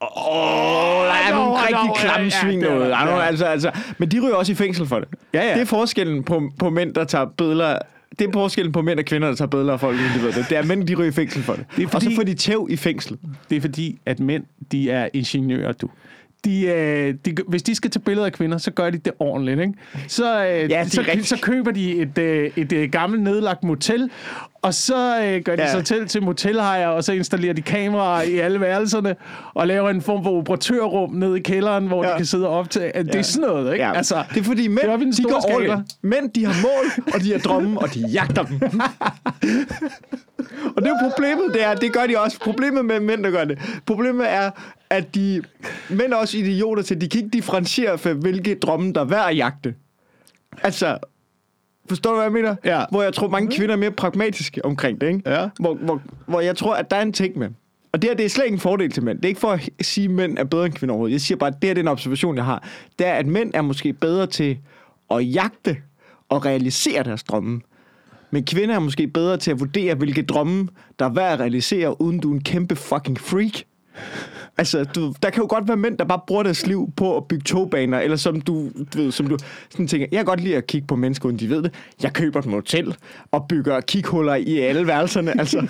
Åh, 0.01 1.05
der 1.07 1.13
er 1.13 1.35
nogle 1.35 1.55
rigtig 1.63 1.77
ja, 1.97 2.01
klamme 2.01 2.25
ja, 2.25 2.31
svin 2.43 2.61
det 2.61 2.69
er 2.69 2.73
derude. 2.73 2.89
der, 2.89 2.99
Ja, 3.07 3.17
ja. 3.17 3.23
altså, 3.23 3.45
altså, 3.45 3.71
men 3.99 4.09
de 4.09 4.21
ryger 4.21 4.35
også 4.35 4.53
i 4.53 4.55
fængsel 4.55 4.87
for 4.87 4.99
det. 4.99 5.09
Ja, 5.35 5.43
ja. 5.49 5.55
Det 5.55 5.61
er 5.61 5.67
forskellen 5.67 6.25
på, 6.25 6.51
på 6.59 6.71
mænd, 6.71 6.95
der 6.95 7.05
tager 7.05 7.27
billeder... 7.39 7.79
Det 8.19 8.29
er 8.29 8.33
forskellen 8.33 8.73
på 8.73 8.83
mænd 8.83 8.99
og 8.99 9.05
kvinder, 9.05 9.29
der 9.29 9.35
tager 9.37 9.49
billeder 9.49 9.73
af 9.73 9.81
folk, 9.81 9.97
de 9.99 10.23
ved 10.23 10.33
det. 10.33 10.47
Det 10.49 10.59
er 10.59 10.63
mænd, 10.63 10.87
de 10.87 10.95
ryger 10.95 11.09
i 11.09 11.13
fængsel 11.13 11.43
for 11.43 11.53
det. 11.53 11.65
Det 11.77 11.83
er 11.83 11.87
Og 11.87 11.91
så 11.93 11.99
fordi- 12.07 12.17
får 12.17 12.23
de 12.23 12.35
tæv 12.35 12.67
i 12.71 12.77
fængsel. 12.77 13.19
Det 13.51 13.57
er 13.57 13.61
fordi, 13.61 13.99
at 14.07 14.21
mænd, 14.21 14.45
de 14.73 14.91
er 14.91 15.09
ingeniører, 15.13 15.73
du. 15.73 15.89
De, 16.45 16.61
øh, 16.67 17.15
de, 17.25 17.35
hvis 17.49 17.63
de 17.63 17.75
skal 17.75 17.91
tage 17.91 18.01
billeder 18.01 18.27
af 18.27 18.33
kvinder, 18.33 18.59
så 18.59 18.71
gør 18.71 18.91
de 18.91 18.99
det 18.99 19.13
ordentligt, 19.19 19.61
ikke? 19.61 19.73
Så, 20.09 20.45
øh, 20.47 20.71
er 20.71 20.85
så, 20.85 21.05
så 21.23 21.39
køber 21.43 21.71
de 21.71 21.97
et, 21.97 22.19
øh, 22.19 22.51
et 22.57 22.73
øh, 22.73 22.91
gammelt 22.91 23.23
nedlagt 23.23 23.65
motel, 23.65 24.11
og 24.63 24.75
så 24.75 25.23
øh, 25.25 25.43
gør 25.43 25.57
de 25.57 25.63
Ja. 25.63 25.71
sig 25.71 25.85
til 25.85 26.09
til 26.09 26.23
motelhejer, 26.23 26.87
og 26.89 27.05
så 27.05 27.13
installerer 27.13 27.53
de 27.53 27.63
kameraer 27.63 28.23
i 28.23 28.39
alle 28.39 28.61
værelserne, 28.61 29.17
og 29.55 29.67
laver 29.67 29.91
en 29.91 30.03
form 30.03 30.25
for 30.25 30.31
operatørrum 30.31 31.13
ned 31.15 31.37
i 31.37 31.41
kælderen, 31.41 31.87
hvor 31.87 32.03
ja. 32.03 32.09
Ja. 32.09 32.15
de 32.15 32.19
kan 32.19 32.27
sidde 32.27 32.49
og 32.49 32.59
optage. 32.59 33.03
Det 33.05 33.15
er 33.15 33.23
sådan 33.23 33.49
noget, 33.49 33.73
ikke? 33.73 33.85
Ja. 33.85 33.93
Altså, 33.97 34.23
det 34.35 34.41
er 34.41 34.45
fordi 34.45 34.69
mænd, 34.69 34.79
det 34.81 34.91
er 34.91 34.97
de 35.17 35.23
går 35.23 35.61
all. 35.61 35.83
Mænd, 36.03 36.31
de 36.31 36.45
har 36.45 36.63
mål, 36.63 37.05
og 37.15 37.21
de 37.21 37.33
har 37.33 37.39
drømme, 37.39 37.79
og 37.81 37.95
de 37.95 38.05
jagter 38.13 38.43
dem. 38.43 38.61
og 40.77 40.83
det 40.83 40.91
er 40.91 41.11
problemet, 41.11 41.55
det 41.55 41.65
er, 41.65 41.75
det 41.75 41.93
gør 41.93 42.07
de 42.07 42.19
også. 42.19 42.41
Problemet 42.41 42.85
med 42.85 43.01
mænd, 43.01 43.25
der 43.25 43.31
gør 43.31 43.45
det. 43.45 43.59
Problemet 43.87 44.31
er, 44.31 44.51
at 44.91 45.15
de 45.15 45.43
mænd 45.91 46.13
er 46.13 46.17
også 46.17 46.39
idioter 46.39 46.83
til, 46.83 47.01
de 47.01 47.09
kan 47.09 47.19
ikke 47.19 47.37
differentiere 47.37 47.99
for, 47.99 48.13
hvilke 48.13 48.55
drømme, 48.55 48.93
der 48.93 49.01
er 49.01 49.05
værd 49.05 49.29
at 49.31 49.37
jagte. 49.37 49.75
Altså, 50.63 50.99
forstår 51.89 52.11
du, 52.11 52.17
hvad 52.17 52.25
jeg 52.25 52.33
mener? 52.33 52.57
Ja. 52.65 52.85
Hvor 52.91 53.03
jeg 53.03 53.15
tror, 53.15 53.29
mange 53.29 53.57
kvinder 53.57 53.75
er 53.75 53.79
mere 53.79 53.91
pragmatiske 53.91 54.65
omkring 54.65 55.01
det, 55.01 55.07
ikke? 55.07 55.31
Ja. 55.31 55.49
Hvor, 55.61 55.75
hvor, 55.75 56.03
hvor 56.27 56.41
jeg 56.41 56.57
tror, 56.57 56.75
at 56.75 56.91
der 56.91 56.97
er 56.97 57.03
en 57.03 57.13
ting 57.13 57.39
med. 57.39 57.49
Og 57.93 58.03
det 58.03 58.11
her, 58.11 58.17
det 58.17 58.25
er 58.25 58.29
slet 58.29 58.45
ikke 58.45 58.55
en 58.55 58.61
fordel 58.61 58.91
til 58.91 59.03
mænd. 59.03 59.19
Det 59.19 59.25
er 59.25 59.29
ikke 59.29 59.41
for 59.41 59.53
at 59.53 59.71
sige, 59.81 60.05
at 60.05 60.11
mænd 60.11 60.39
er 60.39 60.45
bedre 60.45 60.67
end 60.67 60.75
kvinder 60.75 60.93
overhovedet. 60.93 61.13
Jeg 61.13 61.21
siger 61.21 61.39
bare, 61.39 61.49
at 61.49 61.63
det 61.63 61.69
her 61.69 61.75
det 61.75 61.81
er 61.81 61.85
en 61.85 61.89
observation, 61.89 62.37
jeg 62.37 62.45
har. 62.45 62.69
Det 62.99 63.07
er, 63.07 63.13
at 63.13 63.27
mænd 63.27 63.51
er 63.55 63.63
måske 63.63 63.93
bedre 63.93 64.27
til 64.27 64.59
at 65.11 65.35
jagte 65.35 65.77
og 66.29 66.45
realisere 66.45 67.03
deres 67.03 67.23
drømme. 67.23 67.61
Men 68.35 68.45
kvinder 68.45 68.75
er 68.75 68.79
måske 68.79 69.07
bedre 69.07 69.37
til 69.37 69.51
at 69.51 69.61
vurdere, 69.61 69.95
hvilke 69.95 70.23
drømme, 70.23 70.69
der 70.99 71.05
er 71.05 71.13
værd 71.13 71.33
at 71.33 71.41
realisere, 71.41 72.01
uden 72.01 72.21
du 72.21 72.31
er 72.31 72.35
en 72.35 72.43
kæmpe 72.43 72.77
fucking 72.77 73.21
freak. 73.21 73.53
Altså, 74.59 74.85
du, 74.85 75.15
der 75.23 75.31
kan 75.31 75.43
jo 75.43 75.47
godt 75.51 75.69
være 75.69 75.77
mænd, 75.77 75.99
der 75.99 76.05
bare 76.05 76.21
bruger 76.27 76.43
deres 76.43 76.67
liv 76.67 76.93
på 76.97 77.17
at 77.17 77.25
bygge 77.29 77.43
togbaner, 77.45 78.01
eller 78.01 78.17
som 78.17 78.41
du, 78.41 78.71
du 78.95 78.99
ved, 78.99 79.13
som 79.13 79.27
du 79.27 79.39
sådan 79.71 79.87
tænker, 79.87 80.07
jeg 80.13 80.19
kan 80.19 80.25
godt 80.25 80.41
lide 80.41 80.57
at 80.57 80.67
kigge 80.67 80.87
på 80.87 80.97
mennesker, 80.97 81.27
uden 81.27 81.39
de 81.39 81.51
ved 81.51 81.63
det. 81.63 81.75
Jeg 82.03 82.13
køber 82.13 82.39
et 82.39 82.47
motel 82.47 82.97
og 83.31 83.47
bygger 83.49 83.81
kighuller 83.81 84.35
i 84.35 84.59
alle 84.59 84.87
værelserne. 84.87 85.41
Altså, 85.41 85.67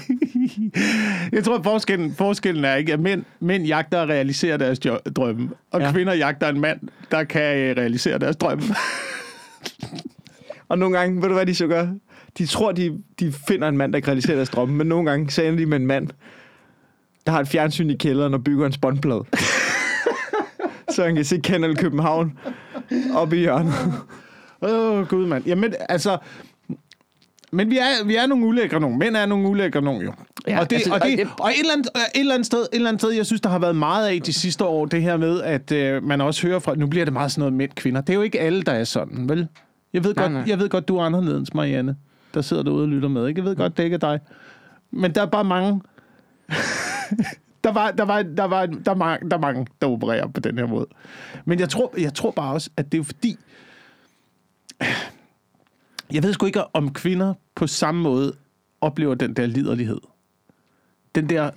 Jeg 1.32 1.44
tror, 1.44 1.58
at 1.58 1.64
forskellen, 1.64 2.14
forskellen 2.14 2.64
er 2.64 2.74
ikke, 2.74 2.92
at 2.92 3.00
mænd, 3.00 3.24
mænd 3.40 3.64
jagter 3.64 4.02
at 4.02 4.08
realisere 4.08 4.58
deres 4.58 4.78
drømme, 5.16 5.50
og 5.70 5.80
ja. 5.80 5.86
Ja. 5.86 5.92
kvinder 5.92 6.12
jagter 6.14 6.48
en 6.48 6.60
mand, 6.60 6.80
der 7.10 7.24
kan 7.24 7.56
øh, 7.58 7.76
realisere 7.76 8.18
deres 8.18 8.36
drømme. 8.36 8.64
Og 10.68 10.78
nogle 10.78 10.98
gange, 10.98 11.22
ved 11.22 11.28
du 11.28 11.34
hvad 11.34 11.46
de 11.46 11.54
så 11.54 11.66
gør? 11.66 11.88
De 12.38 12.46
tror, 12.46 12.72
de, 12.72 12.98
de 13.20 13.32
finder 13.48 13.68
en 13.68 13.76
mand, 13.76 13.92
der 13.92 14.00
kan 14.00 14.08
realisere 14.08 14.36
deres 14.36 14.48
drømme, 14.48 14.74
men 14.74 14.86
nogle 14.86 15.10
gange 15.10 15.30
så 15.30 15.42
ender 15.42 15.56
de 15.58 15.66
med 15.66 15.76
en 15.80 15.86
mand, 15.86 16.08
der 17.26 17.32
har 17.32 17.40
et 17.40 17.48
fjernsyn 17.48 17.90
i 17.90 17.96
kælderen 17.96 18.34
og 18.34 18.44
bygger 18.44 18.66
en 18.66 18.72
spåndplade. 18.72 19.24
så 20.90 21.04
han 21.04 21.14
kan 21.14 21.24
se 21.24 21.38
Kanal 21.40 21.76
København 21.76 22.38
oppe 23.14 23.36
i 23.36 23.40
hjørnet. 23.40 23.72
Åh, 24.62 24.98
oh, 24.98 25.06
gud, 25.06 25.26
mand. 25.26 25.46
Jamen, 25.46 25.74
altså... 25.88 26.18
Men 27.52 27.70
vi 27.70 27.78
er, 27.78 28.04
vi 28.04 28.16
er 28.16 28.26
nogle 28.26 28.46
ulækre 28.46 28.80
nogen. 28.80 28.98
Mænd 28.98 29.16
er 29.16 29.26
nogle 29.26 29.48
ulækre 29.48 29.82
nogen, 29.82 30.02
jo. 30.02 30.12
Ja, 30.46 30.52
Ja, 30.52 30.60
og, 30.60 30.70
det, 30.70 30.76
altså, 30.76 30.94
og, 30.94 31.00
det, 31.02 31.12
og 31.12 31.18
det- 31.18 31.28
og 31.40 31.50
et, 31.50 31.58
eller 31.60 31.72
andet, 31.72 31.86
et, 32.14 32.20
eller 32.20 32.34
andet 32.34 32.46
sted, 32.46 32.60
et 32.60 32.68
eller 32.72 32.88
andet 32.88 33.00
sted, 33.00 33.10
jeg 33.10 33.26
synes, 33.26 33.40
der 33.40 33.48
har 33.48 33.58
været 33.58 33.76
meget 33.76 34.08
af 34.08 34.20
de 34.22 34.32
sidste 34.32 34.64
år, 34.64 34.86
det 34.86 35.02
her 35.02 35.16
med, 35.16 35.42
at 35.42 35.72
øh, 35.72 36.02
man 36.02 36.20
også 36.20 36.46
hører 36.46 36.58
fra... 36.58 36.74
Nu 36.74 36.86
bliver 36.86 37.04
det 37.04 37.12
meget 37.12 37.32
sådan 37.32 37.40
noget 37.40 37.52
mænd-kvinder. 37.52 38.00
Det 38.00 38.10
er 38.10 38.14
jo 38.14 38.22
ikke 38.22 38.40
alle, 38.40 38.62
der 38.62 38.72
er 38.72 38.84
sådan, 38.84 39.28
vel? 39.28 39.48
Jeg 39.92 40.04
ved, 40.04 40.14
Nej, 40.14 40.24
godt, 40.24 40.32
nej. 40.32 40.42
jeg 40.46 40.58
ved 40.58 40.68
godt, 40.68 40.88
du 40.88 40.96
er 40.96 41.02
anderledes, 41.04 41.54
Marianne, 41.54 41.96
der 42.34 42.40
sidder 42.40 42.62
derude 42.62 42.82
og 42.82 42.88
lytter 42.88 43.08
med. 43.08 43.28
Ikke? 43.28 43.38
Jeg 43.40 43.44
ved 43.44 43.56
godt, 43.56 43.76
det 43.76 43.84
ikke 43.84 43.94
er 43.94 43.98
dig. 43.98 44.20
Men 44.90 45.14
der 45.14 45.22
er 45.22 45.26
bare 45.26 45.44
mange... 45.44 45.80
der, 47.64 47.72
var, 47.72 47.90
der, 47.90 48.04
var, 48.04 48.22
der, 48.22 48.44
var, 48.44 48.66
der, 48.66 48.90
er 48.90 48.94
mange, 48.94 49.30
der 49.30 49.36
er 49.36 49.40
mange, 49.40 49.66
der 49.80 49.86
opererer 49.86 50.26
på 50.26 50.40
den 50.40 50.58
her 50.58 50.66
måde. 50.66 50.86
Men 51.44 51.60
jeg 51.60 51.68
tror, 51.68 51.94
jeg 51.98 52.14
tror 52.14 52.30
bare 52.30 52.52
også, 52.52 52.70
at 52.76 52.92
det 52.92 53.00
er 53.00 53.04
fordi... 53.04 53.36
Jeg 56.12 56.22
ved 56.22 56.32
sgu 56.32 56.46
ikke, 56.46 56.76
om 56.76 56.92
kvinder 56.92 57.34
på 57.54 57.66
samme 57.66 58.02
måde 58.02 58.32
oplever 58.80 59.14
den 59.14 59.34
der 59.34 59.46
liderlighed. 59.46 60.00
Den 61.14 61.28
der... 61.28 61.50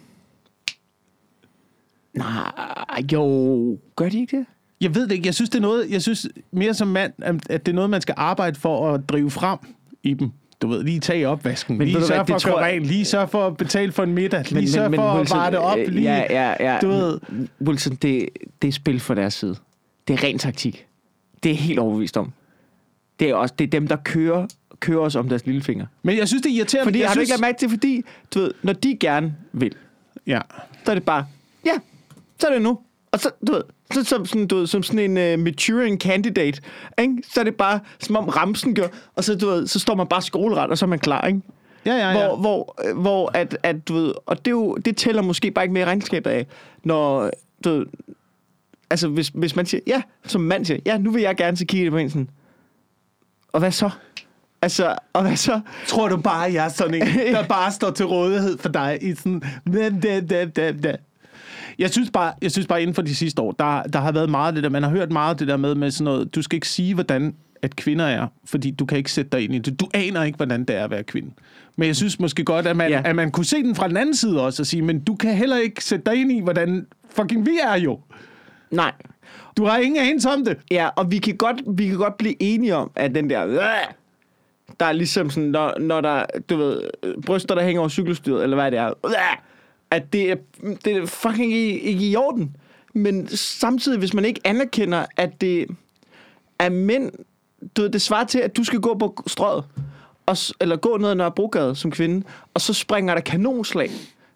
Nej, 2.14 3.04
jo. 3.12 3.78
Gør 3.96 4.10
de 4.10 4.20
ikke 4.20 4.38
det? 4.38 4.46
Jeg 4.82 4.96
ved 4.96 5.04
det 5.04 5.12
ikke. 5.12 5.26
Jeg 5.26 5.36
synes, 5.36 5.50
det 5.50 5.58
er 5.58 5.62
noget... 5.62 5.92
Jeg 5.92 6.02
synes 6.02 6.28
mere 6.52 6.74
som 6.74 6.88
mand, 6.88 7.14
at 7.50 7.66
det 7.66 7.72
er 7.72 7.76
noget, 7.76 7.90
man 7.90 8.02
skal 8.02 8.16
arbejde 8.18 8.60
for 8.60 8.94
at 8.94 9.10
drive 9.10 9.32
frem 9.32 9.60
i 10.04 10.14
dem. 10.14 10.32
Du 10.62 10.68
ved, 10.68 10.84
lige 10.84 11.00
tage 11.00 11.28
opvasken, 11.28 11.78
Men 11.78 11.88
lige 11.88 12.00
du 12.00 12.06
sørge 12.08 12.26
for 12.28 12.36
at 12.36 12.44
gøre 12.44 12.66
rent, 12.66 12.86
lige 12.86 13.06
sørge 13.06 13.28
for 13.28 13.48
at 13.48 13.58
betale 13.58 13.92
for 13.92 14.04
en 14.04 14.14
middag, 14.14 14.52
lige 14.52 14.72
sørge 14.72 14.96
for 14.96 15.02
at 15.04 15.18
Wilson, 15.18 15.38
vare 15.38 15.52
det 15.52 15.60
op, 15.60 15.78
øh, 15.78 15.88
lige... 15.88 16.04
Ja, 16.16 16.26
ja, 16.30 16.74
ja. 16.74 16.80
Du 16.82 16.88
ved- 16.88 17.20
Wilson, 17.62 17.96
det, 17.96 18.30
det 18.62 18.68
er 18.68 18.72
spil 18.72 19.00
for 19.00 19.14
deres 19.14 19.34
side. 19.34 19.56
Det 20.08 20.14
er 20.14 20.24
ren 20.24 20.38
taktik. 20.40 20.86
Det 21.44 21.52
er 21.52 21.56
helt 21.56 21.80
overbevist 21.80 22.18
om. 22.18 22.32
Det 23.20 23.30
er, 23.30 23.36
også, 23.36 23.54
det 23.60 23.66
er 23.66 23.70
dem, 23.70 23.88
der 23.88 23.96
kører, 23.96 24.48
kører 24.80 25.00
os 25.00 25.16
om 25.16 25.30
deres 25.30 25.46
lillefinger. 25.46 25.86
Men 26.04 26.18
jeg 26.18 26.28
synes, 26.28 26.42
det 26.42 26.50
er 26.52 26.56
irriterende. 26.56 26.86
Fordi, 26.88 27.00
jeg 27.00 27.08
har 27.08 27.14
du 27.14 27.18
synes... 27.20 27.30
ikke 27.30 27.32
lagt 27.34 27.42
mærke 27.42 27.60
til, 27.60 27.70
fordi, 27.70 28.04
du 28.34 28.40
ved, 28.40 28.52
når 28.64 28.74
de 28.74 28.98
gerne 29.00 29.36
vil, 29.54 29.76
Ja. 30.28 30.40
så 30.86 30.92
er 30.92 30.96
det 30.96 31.04
bare, 31.04 31.26
ja, 31.66 31.72
så 32.40 32.48
er 32.48 32.54
det 32.54 32.62
nu. 32.62 32.80
Og 33.18 33.22
så, 33.22 33.32
du 33.48 33.52
ved, 33.52 33.64
så, 33.94 34.04
som, 34.04 34.26
sådan, 34.26 34.48
du 34.48 34.56
ved, 34.56 34.68
som 34.68 34.84
sådan 34.84 35.18
en 35.18 35.34
uh, 35.34 35.44
maturing 35.44 36.00
candidate, 36.00 36.62
ikke? 37.00 37.24
så 37.34 37.40
er 37.40 37.44
det 37.44 37.56
bare, 37.56 37.80
som 38.00 38.16
om 38.16 38.28
ramsen 38.28 38.76
gør, 38.76 38.88
og 39.16 39.24
så, 39.24 39.36
du 39.36 39.48
ved, 39.48 39.68
så 39.68 39.80
står 39.80 39.96
man 39.96 40.08
bare 40.08 40.22
skoleret, 40.22 40.70
og 40.70 40.78
så 40.78 40.86
er 40.86 40.88
man 40.88 41.00
klar, 41.00 41.28
ikke? 41.28 41.42
Ja, 41.86 41.96
ja, 41.96 42.12
ja. 42.12 42.28
Hvor, 42.28 42.36
hvor, 42.36 42.76
øh, 42.86 42.98
hvor 42.98 43.32
at, 43.34 43.58
at, 43.64 43.88
du 43.88 43.94
ved, 43.94 44.14
og 44.26 44.46
det, 44.46 44.52
jo, 44.52 44.76
det 44.76 44.98
tæller 44.98 45.22
måske 45.22 45.52
bare 45.52 45.66
ikke 45.66 45.74
med 45.74 45.82
i 45.82 45.86
regnskabet 45.86 46.30
af, 46.30 46.48
når, 46.84 47.32
du 47.64 47.70
ved, 47.70 47.86
altså 48.90 49.08
hvis, 49.08 49.28
hvis 49.28 49.56
man 49.56 49.66
siger, 49.66 49.82
ja, 49.88 50.02
som 50.26 50.42
mand 50.42 50.66
siger, 50.66 50.80
ja, 50.86 50.98
nu 50.98 51.12
vil 51.12 51.22
jeg 51.22 51.36
gerne 51.36 51.58
til 51.58 51.68
kigge 51.68 51.92
på 51.92 51.98
en 51.98 52.10
sådan, 52.10 52.30
og 53.54 53.60
hvad 53.60 53.72
så? 53.72 53.90
Altså, 54.62 54.96
og 55.14 55.22
hvad 55.22 55.36
så? 55.36 55.62
Tror 55.88 56.08
du 56.08 56.18
bare, 56.18 56.54
jeg 56.54 56.66
er 56.66 56.70
sådan 56.70 56.94
en, 56.94 57.08
der 57.36 57.48
bare 57.48 57.72
står 57.72 57.92
til 57.92 58.06
rådighed 58.06 58.58
for 58.58 58.70
dig 58.70 58.98
i 59.02 59.16
sådan... 59.16 59.42
Da, 59.74 59.90
da, 59.90 60.22
da, 60.22 60.46
da, 60.46 60.72
da. 60.72 60.96
Jeg 61.80 61.90
synes 61.90 62.12
bare, 62.12 62.34
jeg 62.42 62.52
synes 62.52 62.68
bare 62.68 62.82
inden 62.82 62.94
for 62.94 63.02
de 63.02 63.16
sidste 63.16 63.42
år, 63.42 63.52
der, 63.52 63.84
der 63.84 64.00
har 64.00 64.12
været 64.12 64.30
meget 64.30 64.48
af 64.48 64.54
det 64.54 64.64
der, 64.64 64.70
man 64.70 64.84
har 64.84 64.90
hørt 64.90 65.12
meget 65.12 65.30
af 65.30 65.38
det 65.38 65.48
der 65.48 65.58
med, 65.58 65.76
med 65.76 65.92
sådan 65.92 66.06
noget, 66.06 66.36
du 66.36 66.42
skal 66.42 66.56
ikke 66.56 66.70
sige, 66.70 66.94
hvordan 66.94 67.36
at 67.62 67.76
kvinder 67.76 68.06
er, 68.06 68.28
fordi 68.46 68.72
du 68.72 68.86
kan 68.86 68.98
ikke 68.98 69.12
sætte 69.12 69.32
dig 69.32 69.44
ind 69.44 69.56
i 69.56 69.60
det. 69.60 69.80
Du 69.80 69.88
aner 69.94 70.24
ikke, 70.24 70.36
hvordan 70.36 70.66
det 70.66 70.76
er 70.76 70.84
at 70.84 70.92
være 70.92 71.04
kvinde. 71.04 71.32
Men 71.76 71.88
jeg 71.88 71.96
synes 71.96 72.20
måske 72.20 72.44
godt, 72.44 72.68
at 72.68 72.76
man, 72.76 72.90
ja. 72.90 73.02
At 73.06 73.16
man 73.16 73.32
kunne 73.32 73.46
se 73.46 73.64
den 73.64 73.76
fra 73.76 73.88
den 73.88 73.98
anden 73.98 74.16
side 74.16 74.42
også, 74.42 74.64
og 74.64 74.68
sige, 74.68 74.82
men 74.82 75.04
du 75.04 75.16
kan 75.16 75.36
heller 75.36 75.58
ikke 75.58 75.84
sætte 75.84 76.06
dig 76.06 76.22
ind 76.22 76.32
i, 76.32 76.40
hvordan 76.40 76.88
fucking 77.10 77.46
vi 77.46 77.60
er 77.64 77.76
jo. 77.76 78.00
Nej. 78.72 78.92
Du 79.58 79.66
har 79.66 79.78
ingen 79.78 80.02
anelse 80.02 80.30
om 80.30 80.46
det. 80.46 80.58
Ja, 80.72 80.90
og 80.96 81.12
vi 81.12 81.18
kan 81.18 81.38
godt, 81.38 81.58
vi 81.68 81.88
kan 81.88 81.98
godt 81.98 82.18
blive 82.18 82.36
enige 82.40 82.76
om, 82.76 82.92
at 82.96 83.16
den 83.16 83.30
der... 83.30 83.60
Der 84.80 84.86
er 84.86 84.92
ligesom 84.92 85.30
sådan, 85.30 85.50
når, 85.50 85.74
når 85.80 86.02
der, 86.02 86.26
du 86.50 86.58
ved, 86.58 86.82
bryster, 87.26 87.56
der 87.56 87.64
hænger 87.64 87.80
over 87.80 87.90
cykelstyret, 87.90 88.44
eller 88.44 88.56
hvad 88.56 88.72
det 88.72 88.80
er, 88.80 88.94
at 89.92 90.14
det 90.14 90.32
er, 90.32 90.36
det 90.86 90.98
er 90.98 91.06
fucking 91.06 91.54
ikke, 91.54 91.80
ikke 91.82 92.08
i 92.10 92.16
orden. 92.16 92.56
Men 92.94 93.28
samtidig, 93.38 94.00
hvis 94.00 94.14
man 94.14 94.26
ikke 94.26 94.42
anerkender, 94.44 95.06
at 95.18 95.42
det 95.42 95.66
er 96.60 96.70
mænd, 96.70 97.12
du 97.78 97.82
ved, 97.82 97.90
det 97.90 98.02
svarer 98.02 98.24
til, 98.26 98.40
at 98.40 98.58
du 98.58 98.64
skal 98.64 98.80
gå 98.80 98.94
på 98.98 99.24
strøget, 99.28 99.64
og, 100.26 100.38
eller 100.62 100.76
gå 100.76 100.98
ned 100.98 101.10
ad 101.10 101.16
Nørrebrogade 101.16 101.76
som 101.76 101.92
kvinde, 101.92 102.26
og 102.54 102.62
så 102.62 102.74
springer 102.74 103.14
der 103.14 103.22
kanonslag 103.22 103.92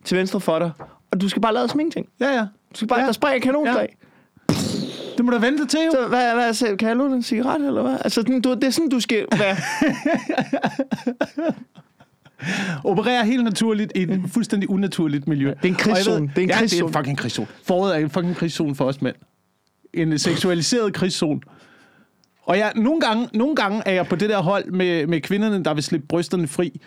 til 0.05 0.17
venstre 0.17 0.39
for 0.41 0.59
dig, 0.59 0.71
og 1.11 1.21
du 1.21 1.29
skal 1.29 1.41
bare 1.41 1.53
lade 1.53 1.67
som 1.69 1.79
ingenting. 1.79 2.07
Ja, 2.19 2.29
ja. 2.35 2.41
Du 2.41 2.75
skal 2.75 2.87
bare, 2.87 2.99
Ja. 2.99 3.05
der 3.05 3.11
springer 3.11 3.39
kanonslag. 3.39 3.95
Ja. 4.49 4.55
Det 5.17 5.25
må 5.25 5.31
du 5.31 5.37
vente 5.37 5.65
til, 5.65 5.79
jo. 5.85 5.91
Så 5.91 6.07
hvad, 6.07 6.33
hvad 6.33 6.53
selv, 6.53 6.77
kan 6.77 6.87
jeg 6.87 6.97
låne 6.97 7.15
en 7.15 7.23
cigaret, 7.23 7.67
eller 7.67 7.81
hvad? 7.81 7.97
Altså, 8.03 8.21
du, 8.21 8.53
det 8.53 8.63
er 8.63 8.69
sådan, 8.69 8.89
du 8.89 8.99
skal 8.99 9.25
være. 9.37 9.55
Opererer 12.83 13.23
helt 13.23 13.43
naturligt 13.43 13.91
i 13.95 14.01
et 14.01 14.21
fuldstændig 14.27 14.69
unaturligt 14.69 15.27
miljø. 15.27 15.49
Det 15.49 15.57
er 15.63 15.67
en 15.67 15.75
krigszone. 15.75 16.31
Det 16.35 16.37
er 16.37 16.41
en 16.41 16.49
ja, 16.49 16.53
det 16.53 16.53
er 16.53 16.57
krigszone. 16.57 16.87
en 16.87 16.93
fucking 16.93 17.17
krigszone. 17.17 17.47
Foråret 17.63 17.95
er 17.95 17.99
en 17.99 18.09
fucking 18.09 18.35
krigszone 18.35 18.75
for 18.75 18.85
os 18.85 19.01
mænd. 19.01 19.15
En 19.93 20.19
seksualiseret 20.19 20.93
krigszone. 20.93 21.39
Og 22.43 22.57
jeg, 22.57 22.71
nogle, 22.75 23.01
gange, 23.01 23.27
nogle 23.33 23.55
gange 23.55 23.81
er 23.85 23.91
jeg 23.91 24.07
på 24.07 24.15
det 24.15 24.29
der 24.29 24.41
hold 24.41 24.71
med, 24.71 25.07
med 25.07 25.21
kvinderne, 25.21 25.63
der 25.63 25.73
vil 25.73 25.83
slippe 25.83 26.07
brysterne 26.07 26.47
fri. 26.47 26.81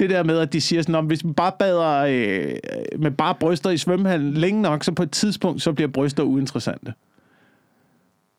Det 0.00 0.10
der 0.10 0.22
med, 0.22 0.38
at 0.38 0.52
de 0.52 0.60
siger 0.60 0.82
sådan, 0.82 0.94
om 0.94 1.06
hvis 1.06 1.24
man 1.24 1.34
bare 1.34 1.52
bader 1.58 1.96
øh, 1.96 2.54
med 2.98 3.10
bare 3.10 3.34
bryster 3.34 3.70
i 3.70 3.76
svømmehallen 3.76 4.34
længe 4.34 4.62
nok, 4.62 4.84
så 4.84 4.92
på 4.92 5.02
et 5.02 5.10
tidspunkt, 5.10 5.62
så 5.62 5.72
bliver 5.72 5.88
bryster 5.88 6.22
uinteressante. 6.22 6.92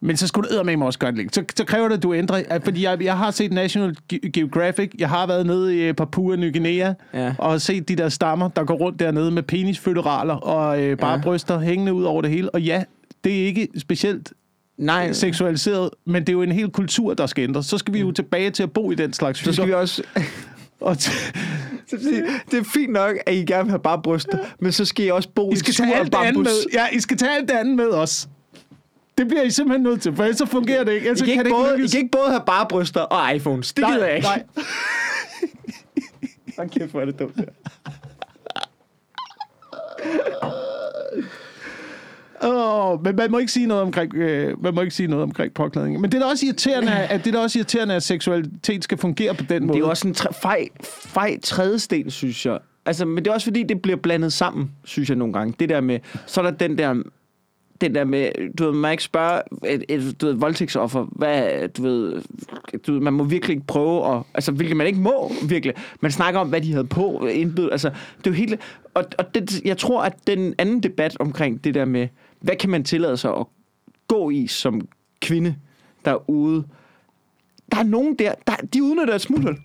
Men 0.04 0.18
så 0.18 0.28
skulle 0.28 0.58
du 0.58 0.64
med 0.64 0.78
mig 0.78 0.88
også 0.88 1.00
gøre 1.00 1.12
det 1.12 1.18
længe. 1.18 1.34
Så, 1.34 1.44
så 1.58 1.66
kræver 1.66 1.88
det, 1.88 1.98
at 1.98 2.04
du 2.04 2.14
ændrer. 2.14 2.60
Fordi 2.64 2.84
jeg, 2.84 3.04
jeg 3.04 3.18
har 3.18 3.32
set 3.32 3.52
National 3.54 3.96
Ge- 4.14 4.30
Geographic. 4.30 4.92
Jeg 5.00 5.10
har 5.10 5.28
været 5.28 5.46
nede 5.46 5.76
i 5.78 5.80
øh, 5.82 5.94
Papua 5.94 6.36
Ny 6.36 6.52
Guinea. 6.54 6.94
Ja. 7.14 7.34
Og 7.38 7.62
set 7.62 7.88
de 7.90 7.96
der 7.96 8.10
stammer, 8.10 8.50
der 8.50 8.64
går 8.64 8.74
rundt 8.76 9.00
dernede 9.00 9.32
med 9.32 9.44
penisføderaler 9.44 10.34
og 10.34 10.82
øh, 10.84 10.98
bare 10.98 11.12
Ja. 11.16 11.22
bryster 11.22 11.60
hængende 11.60 11.94
ud 11.94 12.04
over 12.04 12.22
det 12.22 12.32
hele. 12.32 12.50
Og 12.50 12.62
ja, 12.62 12.84
det 13.24 13.42
er 13.42 13.46
ikke 13.46 13.68
specielt 13.78 14.34
Nej, 14.78 15.12
seksualiseret, 15.14 15.90
men 16.06 16.22
det 16.22 16.30
er 16.30 16.34
jo 16.34 16.42
en 16.42 16.52
hel 16.52 16.70
kultur, 16.70 17.14
der 17.14 17.26
skal 17.26 17.44
ændres. 17.44 17.66
Så 17.66 17.78
skal 17.78 17.94
vi 17.94 18.00
jo 18.00 18.12
tilbage 18.12 18.50
til 18.52 18.64
at 18.64 18.72
bo 18.72 18.92
i 18.92 18.96
den 18.96 19.14
slags 19.14 19.40
så 19.44 19.54
skal 19.54 19.68
vi 19.68 19.74
også... 19.74 20.04
Og 20.82 20.92
t- 20.92 21.32
det 22.52 22.60
er 22.60 22.64
fint 22.74 22.92
nok, 22.94 23.16
at 23.26 23.34
I 23.34 23.38
gerne 23.46 23.64
vil 23.64 23.70
have 23.70 23.80
bare 23.80 24.02
bryster, 24.04 24.38
men 24.60 24.72
så 24.72 24.86
skal 24.86 25.06
I 25.06 25.10
også 25.10 25.30
bo 25.36 25.50
I 25.50 25.54
i 25.54 25.58
skal 25.58 25.74
tage 25.74 25.96
alt 25.96 26.12
det 26.12 26.18
andet 26.18 26.34
bambus. 26.34 26.46
med. 26.48 26.54
Ja, 26.74 26.98
I 26.98 27.00
skal 27.00 27.18
tage 27.18 27.32
alt 27.36 27.50
det 27.50 27.56
andet 27.56 27.76
med 27.76 27.88
os. 27.90 28.28
Det 29.22 29.28
bliver 29.30 29.44
I 29.44 29.50
simpelthen 29.50 29.84
nødt 29.84 30.02
til, 30.02 30.16
for 30.16 30.24
ellers 30.24 30.38
så 30.38 30.46
fungerer 30.46 30.84
det 30.84 30.92
ikke. 30.92 31.08
Ellers 31.08 31.22
I 31.22 31.26
kan, 31.26 31.34
kan 31.36 31.46
ikke 31.46 31.56
både, 31.58 31.74
ikke 31.74 31.86
I 31.86 31.88
kan 31.88 32.00
ikke 32.00 32.12
både 32.12 32.30
have 32.30 32.42
bare 32.46 32.66
bryster 32.70 33.02
og 33.02 33.36
iPhones. 33.36 33.74
Det 33.74 33.82
Nej, 33.82 33.92
gider 33.94 34.06
jeg 34.06 34.16
ikke. 34.16 34.28
nej. 34.28 34.44
Hold 36.58 36.70
kæft, 36.70 36.92
hvor 36.92 37.02
er 37.02 37.06
det 37.06 37.20
dumt. 37.20 37.36
her. 37.38 37.46
Åh, 42.44 43.04
men 43.04 43.16
man 43.16 43.32
må 43.32 43.38
ikke 43.38 43.52
sige 43.52 43.66
noget 43.66 43.84
omkring, 43.84 44.16
øh, 44.16 44.64
man 44.64 44.76
må 44.76 44.82
ikke 44.82 44.96
sige 44.96 45.08
noget 45.08 45.24
omkring 45.24 45.54
påklædning. 45.54 46.02
Men 46.02 46.12
det 46.12 46.18
er 46.18 46.22
da 46.26 46.30
også 46.30 46.46
irriterende, 46.46 46.92
at 46.92 47.26
det 47.26 47.34
er 47.34 47.38
da 47.38 47.44
også 47.44 47.60
irriterende, 47.60 47.96
at 47.96 48.04
seksualitet 48.04 48.84
skal 48.84 48.98
fungere 48.98 49.34
på 49.34 49.44
den 49.50 49.68
måde. 49.68 49.78
Det 49.80 49.86
er 49.86 49.90
også 49.90 50.08
en 50.08 50.14
tre, 50.14 50.34
fej, 50.34 50.68
fej 50.84 51.40
trædesten, 51.44 52.12
synes 52.12 52.46
jeg. 52.46 52.60
Altså, 52.86 53.06
men 53.06 53.26
det 53.26 53.30
er 53.32 53.34
også 53.34 53.46
fordi, 53.46 53.64
det 53.64 53.82
bliver 53.82 53.98
blandet 53.98 54.34
sammen, 54.34 54.72
synes 54.84 55.10
jeg 55.10 55.18
nogle 55.18 55.34
gange. 55.34 55.54
Det 55.60 55.70
der 55.70 55.82
med, 55.82 56.00
så 56.26 56.42
er 56.42 56.46
der 56.46 56.52
den 56.52 56.78
der, 56.78 57.04
den 57.82 57.96
der 57.96 58.04
med, 58.04 58.54
du 58.58 58.64
ved, 58.64 58.72
man 58.72 58.82
må 58.82 58.88
ikke 58.88 59.04
spørge 59.04 59.42
et, 59.68 59.84
et 59.90 60.22
du 60.22 60.26
ved, 60.26 60.34
voldtægtsoffer, 60.34 61.06
hvad, 61.12 61.68
du 61.70 61.82
ved, 61.82 62.22
du 62.88 62.94
ved, 62.94 63.00
man 63.00 63.14
må 63.14 63.24
virkelig 63.24 63.56
ikke 63.56 63.68
prøve 63.68 64.16
at, 64.16 64.24
altså, 64.34 64.52
hvilket 64.52 64.78
man 64.78 64.88
ikke 64.88 65.00
må, 65.00 65.32
virkelig. 65.48 65.76
Man 66.02 66.12
snakker 66.12 66.40
om, 66.40 66.50
hvad 66.50 66.62
de 66.62 66.72
havde 66.72 66.88
på, 66.88 67.26
indbyd, 67.26 67.70
altså, 67.72 67.90
det 67.90 68.28
er 68.28 68.32
jo 68.32 68.36
helt, 68.36 68.60
og, 68.94 69.06
og 69.18 69.36
det, 69.36 69.62
jeg 69.66 69.78
tror, 69.78 70.04
at 70.04 70.28
den 70.28 70.56
anden 70.58 70.84
debat 70.84 71.18
omkring 71.20 71.64
det 71.64 71.74
der 71.74 71.86
med, 71.86 72.08
hvad 72.40 72.56
kan 72.56 72.70
man 72.70 72.84
tillade 72.84 73.18
sig 73.18 73.32
at 73.36 73.46
gå 74.08 74.30
i 74.30 74.48
som 74.48 74.82
kvinde 75.22 75.56
derude, 76.06 76.64
der 77.72 77.78
er 77.78 77.84
nogen 77.84 78.16
der, 78.16 78.34
der 78.48 78.54
de 78.74 78.84
udnytter 78.84 79.16
et 79.16 79.22
smuthul. 79.22 79.58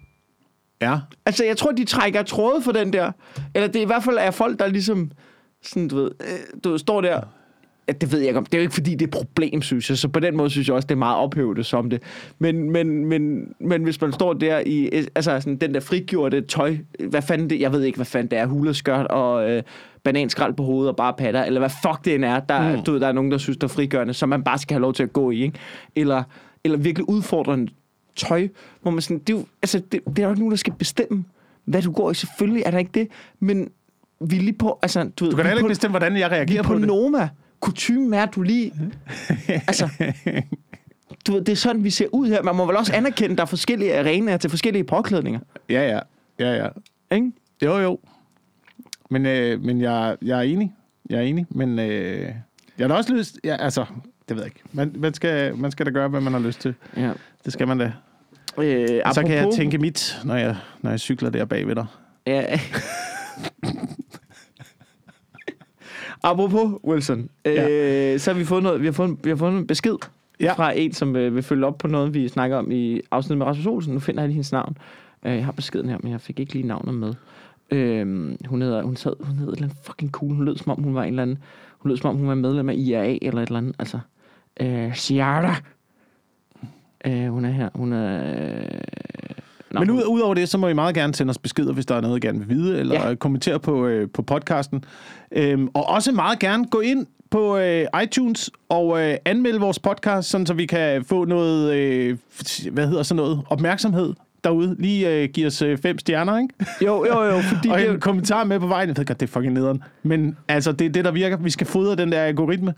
Ja. 0.80 0.98
Altså, 1.26 1.44
jeg 1.44 1.56
tror, 1.56 1.72
de 1.72 1.84
trækker 1.84 2.22
tråde 2.22 2.62
for 2.62 2.72
den 2.72 2.92
der. 2.92 3.12
Eller 3.54 3.66
det 3.66 3.76
er 3.76 3.82
i 3.82 3.86
hvert 3.86 4.04
fald 4.04 4.18
er 4.20 4.30
folk, 4.30 4.58
der 4.58 4.66
ligesom, 4.66 5.10
sådan, 5.62 5.88
du 5.88 5.96
ved, 5.96 6.10
øh, 6.20 6.60
du 6.64 6.78
står 6.78 7.00
der. 7.00 7.20
Det 8.00 8.12
ved 8.12 8.18
jeg 8.18 8.28
ikke 8.28 8.38
om. 8.38 8.44
Det 8.46 8.54
er 8.54 8.58
jo 8.58 8.62
ikke, 8.62 8.74
fordi 8.74 8.90
det 8.90 9.02
er 9.02 9.06
et 9.06 9.10
problem, 9.10 9.62
synes 9.62 9.90
jeg. 9.90 9.98
Så 9.98 10.08
på 10.08 10.20
den 10.20 10.36
måde 10.36 10.50
synes 10.50 10.68
jeg 10.68 10.76
også, 10.76 10.86
det 10.86 10.94
er 10.94 10.98
meget 10.98 11.16
ophævet 11.16 11.66
som 11.66 11.90
det. 11.90 12.02
Men, 12.38 12.70
men, 12.70 13.04
men, 13.04 13.48
men 13.60 13.82
hvis 13.82 14.00
man 14.00 14.12
står 14.12 14.32
der 14.32 14.62
i, 14.66 14.90
altså 14.92 15.40
sådan 15.40 15.56
den 15.56 15.74
der 15.74 15.80
frigjorte 15.80 16.40
tøj, 16.40 16.76
hvad 17.08 17.22
fanden 17.22 17.50
det, 17.50 17.60
jeg 17.60 17.72
ved 17.72 17.82
ikke, 17.82 17.96
hvad 17.96 18.06
fanden 18.06 18.30
det 18.30 18.38
er, 18.38 18.46
huleskørt 18.46 19.06
og 19.06 19.50
øh, 19.50 19.62
bananskrald 20.02 20.54
på 20.54 20.62
hovedet 20.62 20.90
og 20.90 20.96
bare 20.96 21.14
patter, 21.18 21.44
eller 21.44 21.60
hvad 21.60 21.70
fuck 21.82 22.04
det 22.04 22.14
end 22.14 22.24
er, 22.24 22.40
der, 22.40 22.76
mm. 22.76 22.82
du 22.82 22.92
ved, 22.92 23.00
der 23.00 23.08
er 23.08 23.12
nogen, 23.12 23.30
der 23.32 23.38
synes, 23.38 23.56
det 23.56 23.64
er 23.64 23.68
frigørende, 23.68 24.14
som 24.14 24.28
man 24.28 24.42
bare 24.42 24.58
skal 24.58 24.74
have 24.74 24.82
lov 24.82 24.92
til 24.92 25.02
at 25.02 25.12
gå 25.12 25.30
i, 25.30 25.42
ikke? 25.42 25.58
Eller, 25.96 26.22
eller 26.64 26.78
virkelig 26.78 27.08
udfordrende 27.08 27.72
tøj, 28.16 28.48
hvor 28.82 28.90
man 28.90 29.02
sådan, 29.02 29.18
det 29.18 29.30
er 29.30 29.38
jo, 29.38 29.44
altså, 29.62 29.78
det, 29.78 30.00
det 30.06 30.18
er 30.18 30.22
jo 30.22 30.28
ikke 30.28 30.40
nogen, 30.40 30.50
der 30.50 30.56
skal 30.56 30.72
bestemme, 30.78 31.24
hvad 31.64 31.82
du 31.82 31.92
går 31.92 32.10
i. 32.10 32.14
Selvfølgelig 32.14 32.62
er 32.66 32.70
der 32.70 32.78
ikke 32.78 32.90
det, 32.94 33.08
men 33.40 33.68
vi 34.20 34.36
er 34.36 34.40
lige 34.40 34.58
på, 34.58 34.78
altså, 34.82 35.10
du 35.20 35.24
ved, 35.24 35.30
Du 35.30 35.36
kan 35.36 35.46
er 35.46 35.48
heller 35.48 35.58
ikke 35.58 35.64
på, 35.64 35.68
bestemme, 35.68 35.92
hvordan 35.92 36.16
jeg 36.16 36.30
reagerer 36.30 36.58
er 36.58 36.62
på 36.62 36.68
på 36.68 36.78
det. 36.78 36.86
Noma. 36.86 37.28
Kutume 37.66 38.16
er, 38.16 38.26
du 38.26 38.42
lige, 38.42 38.72
altså, 39.68 39.88
du 41.26 41.38
det 41.38 41.48
er 41.48 41.56
sådan, 41.56 41.84
vi 41.84 41.90
ser 41.90 42.06
ud 42.12 42.28
her. 42.28 42.42
Man 42.42 42.56
må 42.56 42.66
vel 42.66 42.76
også 42.76 42.92
anerkende, 42.94 43.32
at 43.32 43.38
der 43.38 43.42
er 43.44 43.46
forskellige 43.46 43.98
arenaer 43.98 44.36
til 44.36 44.50
forskellige 44.50 44.84
påklædninger, 44.84 45.40
Ja, 45.68 45.88
ja. 45.88 46.00
Ja, 46.38 46.54
ja. 46.64 46.68
ikke? 47.16 47.32
Jo, 47.64 47.78
jo. 47.78 47.98
Men, 49.10 49.26
øh, 49.26 49.60
men 49.60 49.80
jeg, 49.80 50.16
jeg 50.22 50.38
er 50.38 50.42
enig. 50.42 50.72
Jeg 51.10 51.16
er 51.18 51.22
enig, 51.22 51.46
men 51.50 51.78
øh, 51.78 52.32
jeg 52.78 52.88
har 52.88 52.94
også 52.94 53.14
lyst... 53.14 53.38
Ja, 53.44 53.56
altså, 53.56 53.84
det 54.28 54.36
ved 54.36 54.42
jeg 54.44 54.46
ikke. 54.46 54.60
Man, 54.72 54.92
man, 54.98 55.14
skal, 55.14 55.56
man 55.56 55.70
skal 55.70 55.86
da 55.86 55.90
gøre, 55.90 56.08
hvad 56.08 56.20
man 56.20 56.32
har 56.32 56.40
lyst 56.40 56.60
til. 56.60 56.74
Ja. 56.96 57.10
Det 57.44 57.52
skal 57.52 57.68
man 57.68 57.78
da. 57.78 57.92
Øh, 58.58 59.00
Og 59.04 59.14
så 59.14 59.22
kan 59.22 59.30
jeg 59.30 59.44
apropos- 59.44 59.56
tænke 59.56 59.78
mit, 59.78 60.18
når 60.24 60.34
jeg, 60.36 60.56
når 60.82 60.90
jeg 60.90 61.00
cykler 61.00 61.30
der 61.30 61.44
bagved 61.44 61.74
dig. 61.74 61.86
Ja. 62.26 62.44
Apropos 66.26 66.80
Wilson, 66.84 67.28
øh, 67.44 68.18
så 68.18 68.32
har 68.32 68.38
vi 68.38 68.44
fået 68.44 68.62
noget, 68.62 68.80
vi 68.80 68.86
har 68.86 68.92
fået, 68.92 69.16
vi 69.24 69.30
har 69.30 69.36
fået 69.36 69.52
en 69.52 69.66
besked 69.66 69.96
Ja. 70.40 70.44
ja. 70.44 70.52
fra 70.52 70.72
en, 70.78 70.92
som 70.92 71.16
øh, 71.16 71.34
vil 71.34 71.42
følge 71.42 71.66
op 71.66 71.78
på 71.78 71.86
noget, 71.88 72.14
vi 72.14 72.28
snakker 72.28 72.56
om 72.56 72.70
i 72.70 73.00
afsnittet 73.10 73.38
med 73.38 73.46
Rasmus 73.46 73.66
Olsen. 73.66 73.92
Nu 73.94 74.00
finder 74.00 74.22
jeg 74.22 74.28
lige 74.28 74.34
hendes 74.34 74.52
navn. 74.52 74.76
Øh, 75.26 75.34
jeg 75.34 75.44
har 75.44 75.52
beskeden 75.52 75.88
her, 75.88 75.98
men 76.02 76.12
jeg 76.12 76.20
fik 76.20 76.40
ikke 76.40 76.52
lige 76.52 76.66
navnet 76.66 76.94
med. 76.94 77.14
Øh, 77.70 78.06
hun 78.46 78.62
hedder, 78.62 78.82
hun, 78.82 78.96
sad, 78.96 79.12
hun 79.20 79.36
hedder 79.36 79.52
et 79.52 79.56
eller 79.56 79.68
andet 79.68 79.78
fucking 79.84 80.10
cool. 80.10 80.34
Hun 80.34 80.44
lød 80.44 80.56
som 80.56 80.72
om, 80.72 80.82
hun 80.82 80.94
var 80.94 81.02
en 81.02 81.08
eller 81.08 81.22
anden, 81.22 81.38
hun 81.78 81.88
lød 81.88 81.96
som 81.96 82.10
om, 82.10 82.16
hun 82.16 82.28
var 82.28 82.34
medlem 82.34 82.68
af 82.68 82.74
IRA 82.74 83.16
eller 83.22 83.42
et 83.42 83.46
eller 83.46 83.58
andet. 83.58 83.74
Altså, 83.78 83.98
øh, 84.60 84.94
Ciara. 84.94 85.54
Øh, 87.06 87.28
hun 87.28 87.44
er 87.44 87.50
her. 87.50 87.68
Hun 87.74 87.92
er... 87.92 88.34
Øh, 88.34 88.80
nå, 89.78 89.80
Men 89.80 89.88
hun- 89.88 89.98
ud, 89.98 90.04
udover 90.08 90.34
det, 90.34 90.48
så 90.48 90.58
må 90.58 90.68
I 90.68 90.72
meget 90.72 90.94
gerne 90.94 91.14
sende 91.14 91.30
os 91.30 91.38
beskeder, 91.38 91.72
hvis 91.72 91.86
der 91.86 91.94
er 91.94 92.00
noget, 92.00 92.24
I 92.24 92.26
gerne 92.26 92.38
vil 92.38 92.48
vide, 92.48 92.78
eller 92.78 93.08
ja. 93.08 93.14
Kommentere 93.14 93.60
på, 93.60 93.86
øh, 93.86 94.08
på 94.14 94.22
podcasten. 94.22 94.84
Øhm, 95.32 95.68
og 95.74 95.88
også 95.88 96.12
meget 96.12 96.38
gerne 96.38 96.64
gå 96.66 96.80
ind 96.80 97.06
på 97.30 97.56
øh, 97.56 97.86
iTunes 98.02 98.50
og 98.68 99.02
øh, 99.02 99.16
anmelde 99.24 99.60
vores 99.60 99.78
podcast, 99.78 100.30
sådan 100.30 100.46
så 100.46 100.54
vi 100.54 100.66
kan 100.66 101.04
få 101.04 101.24
noget, 101.24 101.74
øh, 101.74 102.16
hvad 102.72 102.86
hedder 102.88 103.02
sådan 103.02 103.16
noget, 103.16 103.40
opmærksomhed 103.50 104.14
derude. 104.44 104.76
Lige 104.78 105.10
øh, 105.22 105.28
give 105.28 105.46
os 105.46 105.62
øh, 105.62 105.78
fem 105.78 105.98
stjerner, 105.98 106.38
ikke? 106.38 106.54
Jo, 106.84 107.06
jo, 107.06 107.22
jo, 107.22 107.40
fordi 107.54 107.68
og 107.68 107.78
det, 107.78 107.90
en 107.90 108.00
kommentar 108.00 108.44
med 108.44 108.60
på 108.60 108.66
vejen. 108.66 108.88
Jeg 108.88 108.96
ved 108.96 109.04
godt, 109.06 109.20
det 109.20 109.26
er 109.26 109.30
fucking 109.32 109.54
nederen. 109.54 109.82
Men 110.02 110.36
altså, 110.48 110.72
det 110.72 110.84
er 110.84 110.88
det, 110.90 111.04
der 111.04 111.10
virker. 111.10 111.36
Vi 111.36 111.50
skal 111.50 111.66
fodre 111.66 111.96
den 111.96 112.12
der 112.12 112.20
algoritme. 112.20 112.74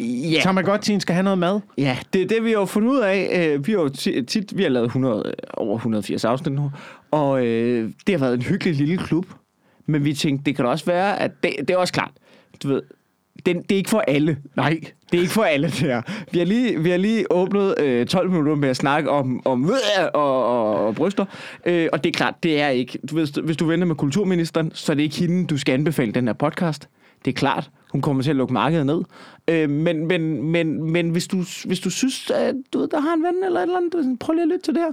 Ja. 0.00 0.40
Tamagotchien 0.42 1.00
skal 1.00 1.14
have 1.14 1.22
noget 1.22 1.38
mad. 1.38 1.60
Ja, 1.78 1.98
det 2.12 2.22
er 2.22 2.26
det, 2.26 2.44
vi 2.44 2.50
har 2.50 2.58
jo 2.58 2.64
fundet 2.64 2.90
ud 2.90 2.98
af. 3.00 3.48
Øh, 3.54 3.66
Vi 3.66 3.72
har 3.72 3.78
jo 3.80 3.88
tit, 4.22 4.56
vi 4.56 4.62
har 4.62 4.70
lavet 4.70 4.86
100, 4.86 5.22
øh, 5.26 5.32
over 5.54 5.76
180 5.76 6.24
afsnit 6.24 6.52
nu, 6.54 6.70
og 7.10 7.46
øh, 7.46 7.90
det 8.06 8.14
har 8.14 8.18
været 8.18 8.34
en 8.34 8.42
hyggelig 8.42 8.74
lille 8.74 8.98
klub. 8.98 9.26
Men 9.86 10.04
vi 10.04 10.14
tænkte, 10.14 10.44
det 10.44 10.56
kan 10.56 10.64
da 10.64 10.70
også 10.70 10.84
være, 10.84 11.20
at 11.20 11.30
det, 11.42 11.52
det 11.58 11.70
er 11.70 11.76
også 11.76 11.92
klart, 11.92 12.10
du 12.62 12.68
ved, 12.68 12.82
det, 13.46 13.56
det 13.56 13.72
er 13.72 13.76
ikke 13.76 13.90
for 13.90 14.04
alle. 14.08 14.38
Nej. 14.56 14.80
Det 15.12 15.18
er 15.18 15.20
ikke 15.22 15.32
for 15.32 15.42
alle, 15.42 15.66
det 15.66 15.74
her. 15.74 16.02
Vi 16.32 16.38
har 16.38 16.46
lige, 16.46 16.82
vi 16.82 16.90
har 16.90 16.96
lige 16.96 17.32
åbnet 17.32 17.74
øh, 17.80 18.06
12 18.06 18.30
minutter 18.30 18.54
med 18.54 18.68
at 18.68 18.76
snakke 18.76 19.10
om, 19.10 19.46
om 19.46 19.64
øh, 19.70 19.76
og, 20.14 20.44
og, 20.46 20.86
og 20.86 20.94
bryster. 20.94 21.24
Øh, 21.66 21.88
og 21.92 22.04
det 22.04 22.10
er 22.10 22.14
klart, 22.16 22.34
det 22.42 22.60
er 22.60 22.68
ikke... 22.68 22.98
Du 23.10 23.14
ved, 23.14 23.42
hvis 23.42 23.56
du 23.56 23.66
venter 23.66 23.86
med 23.86 23.94
kulturministeren, 23.96 24.70
så 24.74 24.92
er 24.92 24.96
det 24.96 25.02
ikke 25.02 25.16
hende, 25.16 25.46
du 25.46 25.58
skal 25.58 25.72
anbefale 25.72 26.12
den 26.12 26.26
her 26.26 26.32
podcast. 26.34 26.88
Det 27.24 27.30
er 27.30 27.34
klart, 27.34 27.70
hun 27.92 28.00
kommer 28.02 28.22
til 28.22 28.30
at 28.30 28.36
lukke 28.36 28.54
markedet 28.54 28.86
ned. 28.86 29.00
Øh, 29.48 29.70
men, 29.70 30.06
men, 30.06 30.42
men, 30.42 30.90
men 30.92 31.10
hvis, 31.10 31.26
du, 31.28 31.36
hvis 31.64 31.80
du 31.80 31.90
synes, 31.90 32.30
at 32.30 32.54
du 32.72 32.78
ved, 32.78 32.88
der 32.88 33.00
har 33.00 33.14
en 33.14 33.22
ven 33.22 33.44
eller 33.44 33.60
et 33.60 33.62
eller 33.62 33.76
andet, 33.76 33.92
du 33.92 34.16
prøv 34.20 34.32
lige 34.32 34.42
at 34.42 34.48
lytte 34.48 34.62
til 34.64 34.74
det 34.74 34.82
her. 34.82 34.92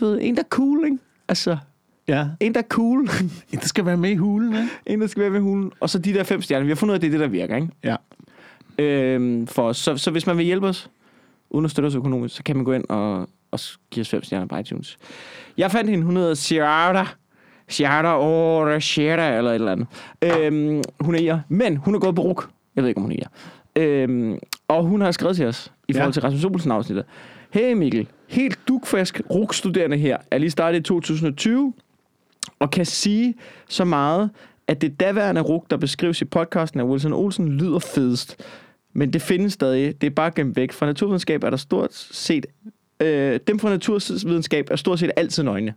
Du 0.00 0.04
ved, 0.06 0.18
en, 0.22 0.36
der 0.36 0.42
er 0.42 0.48
cool, 0.48 0.84
ikke? 0.84 0.98
Altså, 1.28 1.56
Ja. 2.08 2.26
en, 2.40 2.54
der 2.54 2.60
er 2.60 2.64
cool. 2.68 3.08
Det 3.50 3.64
skal 3.64 3.86
være 3.86 3.96
med 3.96 4.10
i 4.10 4.14
hulen, 4.14 4.52
ikke? 4.54 4.68
en, 4.86 5.00
der 5.00 5.06
skal 5.06 5.22
være 5.22 5.32
ved 5.32 5.40
hulen. 5.40 5.72
Og 5.80 5.90
så 5.90 5.98
de 5.98 6.12
der 6.14 6.22
fem 6.22 6.42
stjerner. 6.42 6.64
Vi 6.64 6.70
har 6.70 6.76
fundet 6.76 6.92
ud 6.92 6.94
af, 6.94 6.98
at 6.98 7.02
det 7.02 7.06
er 7.08 7.10
det, 7.10 7.20
der 7.20 7.26
virker, 7.28 7.56
ikke? 7.56 7.68
Ja. 7.84 7.96
øhm, 8.78 9.46
for 9.46 9.62
os. 9.62 9.76
Så, 9.76 9.96
så 9.96 10.10
hvis 10.10 10.26
man 10.26 10.36
vil 10.36 10.44
hjælpe 10.46 10.66
os, 10.66 10.90
uden 11.50 11.64
at 11.64 11.70
støtte 11.70 11.86
os 11.86 11.94
økonomisk, 11.94 12.36
så 12.36 12.42
kan 12.42 12.56
man 12.56 12.64
gå 12.64 12.72
ind 12.72 12.84
og, 12.88 13.28
og 13.50 13.60
give 13.90 14.00
os 14.00 14.08
fem 14.08 14.22
stjerner 14.22 14.46
på 14.46 14.56
iTunes. 14.56 14.98
Jeg 15.56 15.70
fandt 15.70 15.90
hende, 15.90 16.04
hun 16.04 16.16
hedder 16.16 16.34
Ciara. 16.34 17.08
Ciara 17.70 18.18
Ora 18.20 18.80
Ciara, 18.80 19.36
eller 19.36 19.50
et 19.50 19.54
eller 19.54 19.72
andet. 19.72 19.86
Øhm, 20.22 20.82
hun 21.00 21.14
er 21.14 21.18
ir, 21.18 21.38
men 21.48 21.76
hun 21.76 21.94
er 21.94 21.98
gået 21.98 22.14
på 22.14 22.22
ruk. 22.22 22.50
Jeg 22.76 22.82
ved 22.84 22.88
ikke, 22.88 22.98
om 22.98 23.02
hun 23.02 23.12
er 23.12 23.16
ir. 23.16 23.26
Øhm, 23.82 24.38
og 24.68 24.84
hun 24.84 25.00
har 25.00 25.10
skrevet 25.10 25.36
til 25.36 25.46
os, 25.46 25.72
i 25.88 25.92
forhold 25.92 26.08
Ja. 26.08 26.12
til 26.12 26.22
Rasmus 26.22 26.44
Olsen 26.44 26.70
afsnittet. 26.70 27.04
Hey 27.50 27.72
Mikkel, 27.72 28.06
helt 28.28 28.58
dukfrisk 28.68 29.20
RUK-studerende 29.30 29.96
her, 29.96 30.16
er 30.30 30.38
lige 30.38 30.50
startet 30.50 30.78
i 30.78 30.82
2020, 30.82 31.72
og 32.58 32.70
kan 32.70 32.86
sige 32.86 33.34
så 33.68 33.84
meget, 33.84 34.30
at 34.68 34.80
det 34.80 35.00
daværende 35.00 35.40
RUK, 35.40 35.70
der 35.70 35.76
beskrives 35.76 36.20
i 36.20 36.24
podcasten 36.24 36.80
af 36.80 36.84
Wilson 36.84 37.12
Olsen, 37.12 37.48
lyder 37.48 37.78
fedest. 37.78 38.36
Men 38.92 39.12
det 39.12 39.22
findes 39.22 39.52
stadig. 39.52 40.00
Det 40.00 40.06
er 40.06 40.10
bare 40.10 40.30
gemt 40.30 40.56
væk. 40.56 40.72
Fra 40.72 40.86
naturvidenskab 40.86 41.44
er 41.44 41.50
der 41.50 41.56
stort 41.56 41.94
set... 41.94 42.46
Øh, 43.02 43.40
dem 43.46 43.58
fra 43.58 43.68
naturvidenskab 43.70 44.68
er 44.70 44.76
stort 44.76 44.98
set 44.98 45.10
altid 45.16 45.42
nøgne. 45.42 45.74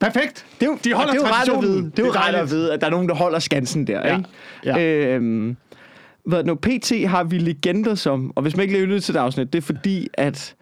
Perfekt. 0.00 0.46
Det 0.60 0.66
er 0.66 0.70
jo, 0.70 0.78
De 0.84 0.92
holder 0.94 1.12
det 1.12 1.22
er 1.22 1.44
jo 1.48 1.56
at 1.58 1.62
vide, 1.62 1.90
det 1.96 1.98
er 1.98 2.06
jo 2.06 2.12
rart 2.12 2.34
at 2.34 2.50
vide, 2.50 2.72
at 2.72 2.80
der 2.80 2.86
er 2.86 2.90
nogen, 2.90 3.08
der 3.08 3.14
holder 3.14 3.38
skansen 3.38 3.86
der. 3.86 4.08
Ja. 4.08 4.16
Ikke? 4.16 4.28
Ja. 4.64 5.14
Øhm, 5.16 5.56
hvad 6.24 6.44
nu, 6.44 6.54
PT 6.54 6.92
har 7.06 7.24
vi 7.24 7.38
legender 7.38 7.94
som, 7.94 8.32
og 8.36 8.42
hvis 8.42 8.56
man 8.56 8.68
ikke 8.68 8.86
lige 8.86 9.00
til 9.00 9.14
det 9.14 9.20
afsnit, 9.20 9.52
det 9.52 9.58
er 9.58 9.62
fordi, 9.62 10.08
at 10.14 10.54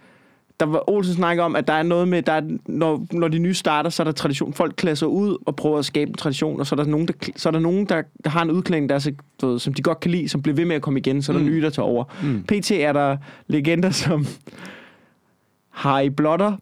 der 0.60 0.66
var 0.66 0.90
Olsen 0.90 1.14
snakker 1.14 1.42
om, 1.44 1.56
at 1.56 1.66
der 1.68 1.72
er 1.72 1.82
noget 1.82 2.08
med, 2.08 2.22
der 2.22 2.32
er, 2.32 2.40
når, 2.66 3.06
når 3.12 3.28
de 3.28 3.38
nye 3.38 3.54
starter, 3.54 3.90
så 3.90 4.02
er 4.02 4.04
der 4.04 4.12
tradition. 4.12 4.54
Folk 4.54 4.74
klæder 4.76 5.06
ud 5.06 5.36
og 5.46 5.56
prøver 5.56 5.78
at 5.78 5.84
skabe 5.84 6.08
en 6.08 6.14
tradition, 6.14 6.60
og 6.60 6.66
så 6.66 6.74
er 6.74 6.76
der 6.76 6.90
nogen, 6.90 7.08
der, 7.08 7.12
så 7.36 7.48
er 7.48 7.50
der, 7.50 7.58
nogen, 7.60 7.86
der, 7.86 8.02
der 8.24 8.30
har 8.30 8.42
en 8.42 8.50
udklædning, 8.50 8.88
der 8.88 8.94
er, 8.94 8.98
så, 8.98 9.12
ved, 9.42 9.58
som 9.58 9.74
de 9.74 9.82
godt 9.82 10.00
kan 10.00 10.10
lide, 10.10 10.28
som 10.28 10.42
bliver 10.42 10.56
ved 10.56 10.64
med 10.64 10.76
at 10.76 10.82
komme 10.82 10.98
igen, 11.00 11.22
så 11.22 11.32
er 11.32 11.36
der 11.36 11.40
Mm. 11.44 11.50
nye, 11.50 11.62
der 11.62 11.70
tager 11.70 11.86
over. 11.86 12.04
Mm. 12.22 12.42
PT 12.42 12.70
er 12.70 12.92
der 12.92 13.16
legender 13.46 13.90
som 13.90 14.26
Harry 15.70 16.06
Blotter 16.06 16.56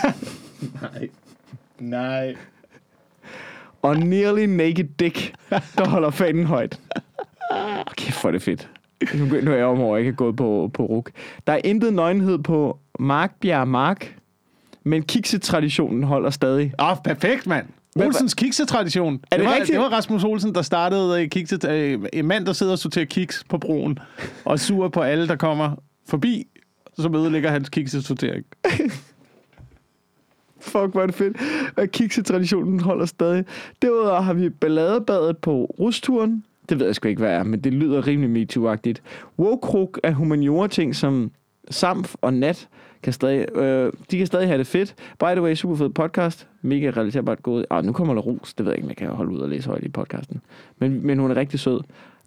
Nej. 0.82 1.08
Nej. 1.82 2.36
og 3.82 3.96
Nearly 3.96 4.44
Naked 4.44 4.84
Dick, 4.98 5.34
der 5.50 5.88
holder 5.88 6.10
fanen 6.10 6.46
højt. 6.46 6.80
Okay, 7.86 8.12
for 8.12 8.30
det 8.30 8.36
er 8.36 8.44
fedt. 8.44 8.68
Nu, 9.14 9.24
nu 9.24 9.52
er 9.52 9.56
jeg 9.56 9.64
om 9.64 9.80
over, 9.80 9.96
ikke 9.96 10.08
er 10.08 10.12
gået 10.14 10.36
på, 10.36 10.70
på 10.74 10.84
RUK. 10.84 11.10
Der 11.46 11.52
er 11.52 11.60
intet 11.64 11.94
nøgenhed 11.94 12.38
på 12.38 12.78
Markbjerg 13.00 13.68
Mark, 13.68 14.16
men 14.84 15.02
kiksetraditionen 15.02 16.02
holder 16.02 16.30
stadig. 16.30 16.72
Åh, 16.78 16.90
oh, 16.90 16.96
perfekt, 17.04 17.46
mand. 17.46 17.66
Olsens 17.96 18.34
kiksetradition. 18.34 19.20
Er 19.30 19.36
det 19.36 19.46
var, 19.46 19.52
rigtigt? 19.52 19.72
Det 19.72 19.80
var 19.80 19.88
Rasmus 19.88 20.24
Olsen, 20.24 20.54
der 20.54 20.62
startede 20.62 21.22
øh, 21.22 21.28
kikse, 21.28 21.58
øh, 21.68 22.00
en 22.12 22.26
mand, 22.26 22.46
der 22.46 22.52
sidder 22.52 22.72
og 22.72 22.78
sorterer 22.78 23.04
kiks 23.04 23.44
på 23.48 23.58
broen, 23.58 23.98
og 24.44 24.60
sur 24.60 24.88
på 24.88 25.00
alle, 25.00 25.28
der 25.28 25.36
kommer 25.36 25.76
forbi, 26.08 26.46
så 26.98 27.10
ødelægger 27.14 27.50
hans 27.50 27.68
kiksesortering. 27.68 28.44
Fuck, 30.62 30.92
hvor 30.92 31.02
er 31.02 31.06
det 31.06 31.14
fedt. 31.14 31.36
Og 31.76 31.88
kiksetraditionen 31.88 32.80
holder 32.80 33.06
stadig. 33.06 33.44
Derudover 33.82 34.20
har 34.20 34.34
vi 34.34 34.48
balladebadet 34.48 35.38
på 35.38 35.74
rusturen. 35.80 36.44
Det 36.68 36.78
ved 36.78 36.86
jeg 36.86 36.94
sgu 36.94 37.08
ikke, 37.08 37.18
hvad 37.18 37.30
er, 37.30 37.42
men 37.42 37.60
det 37.60 37.72
lyder 37.72 38.06
rimelig 38.06 38.42
MeToo-agtigt. 38.42 39.00
Wokruk 39.38 40.00
er 40.02 40.12
humaniora-ting 40.12 40.96
som 40.96 41.30
Samf 41.70 42.14
og 42.20 42.34
Nat 42.34 42.68
kan 43.02 43.12
stadig, 43.12 43.56
øh, 43.56 43.92
de 44.10 44.18
kan 44.18 44.26
stadig 44.26 44.48
have 44.48 44.58
det 44.58 44.66
fedt. 44.66 44.94
By 45.18 45.24
the 45.24 45.42
way, 45.42 45.54
super 45.54 45.76
fed 45.76 45.88
podcast. 45.88 46.48
Mega 46.62 46.90
relaterbart 46.96 47.42
gået. 47.42 47.66
Ah, 47.70 47.84
nu 47.84 47.92
kommer 47.92 48.14
der 48.14 48.20
ros. 48.20 48.54
Det 48.54 48.66
ved 48.66 48.72
jeg 48.72 48.78
ikke, 48.78 48.84
om 48.84 48.88
jeg 48.88 48.96
kan 48.96 49.08
holde 49.08 49.32
ud 49.32 49.38
og 49.38 49.48
læse 49.48 49.68
højt 49.68 49.84
i 49.84 49.88
podcasten. 49.88 50.40
Men, 50.78 51.06
men 51.06 51.18
hun 51.18 51.30
er 51.30 51.36
rigtig 51.36 51.60
sød. 51.60 51.80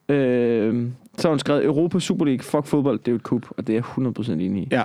Øh, 0.09 0.87
så 1.17 1.27
har 1.27 1.29
hun 1.29 1.39
skrevet 1.39 1.65
Europa 1.65 1.99
Super 1.99 2.25
League. 2.25 2.43
Fuck 2.43 2.65
fodbold, 2.65 2.99
det 2.99 3.07
er 3.07 3.11
jo 3.11 3.15
et 3.15 3.23
kup, 3.23 3.45
og 3.57 3.67
det 3.67 3.77
er 3.77 3.83
jeg 3.97 4.07
100% 4.19 4.31
enig 4.31 4.63
i. 4.63 4.67
Ja. 4.71 4.83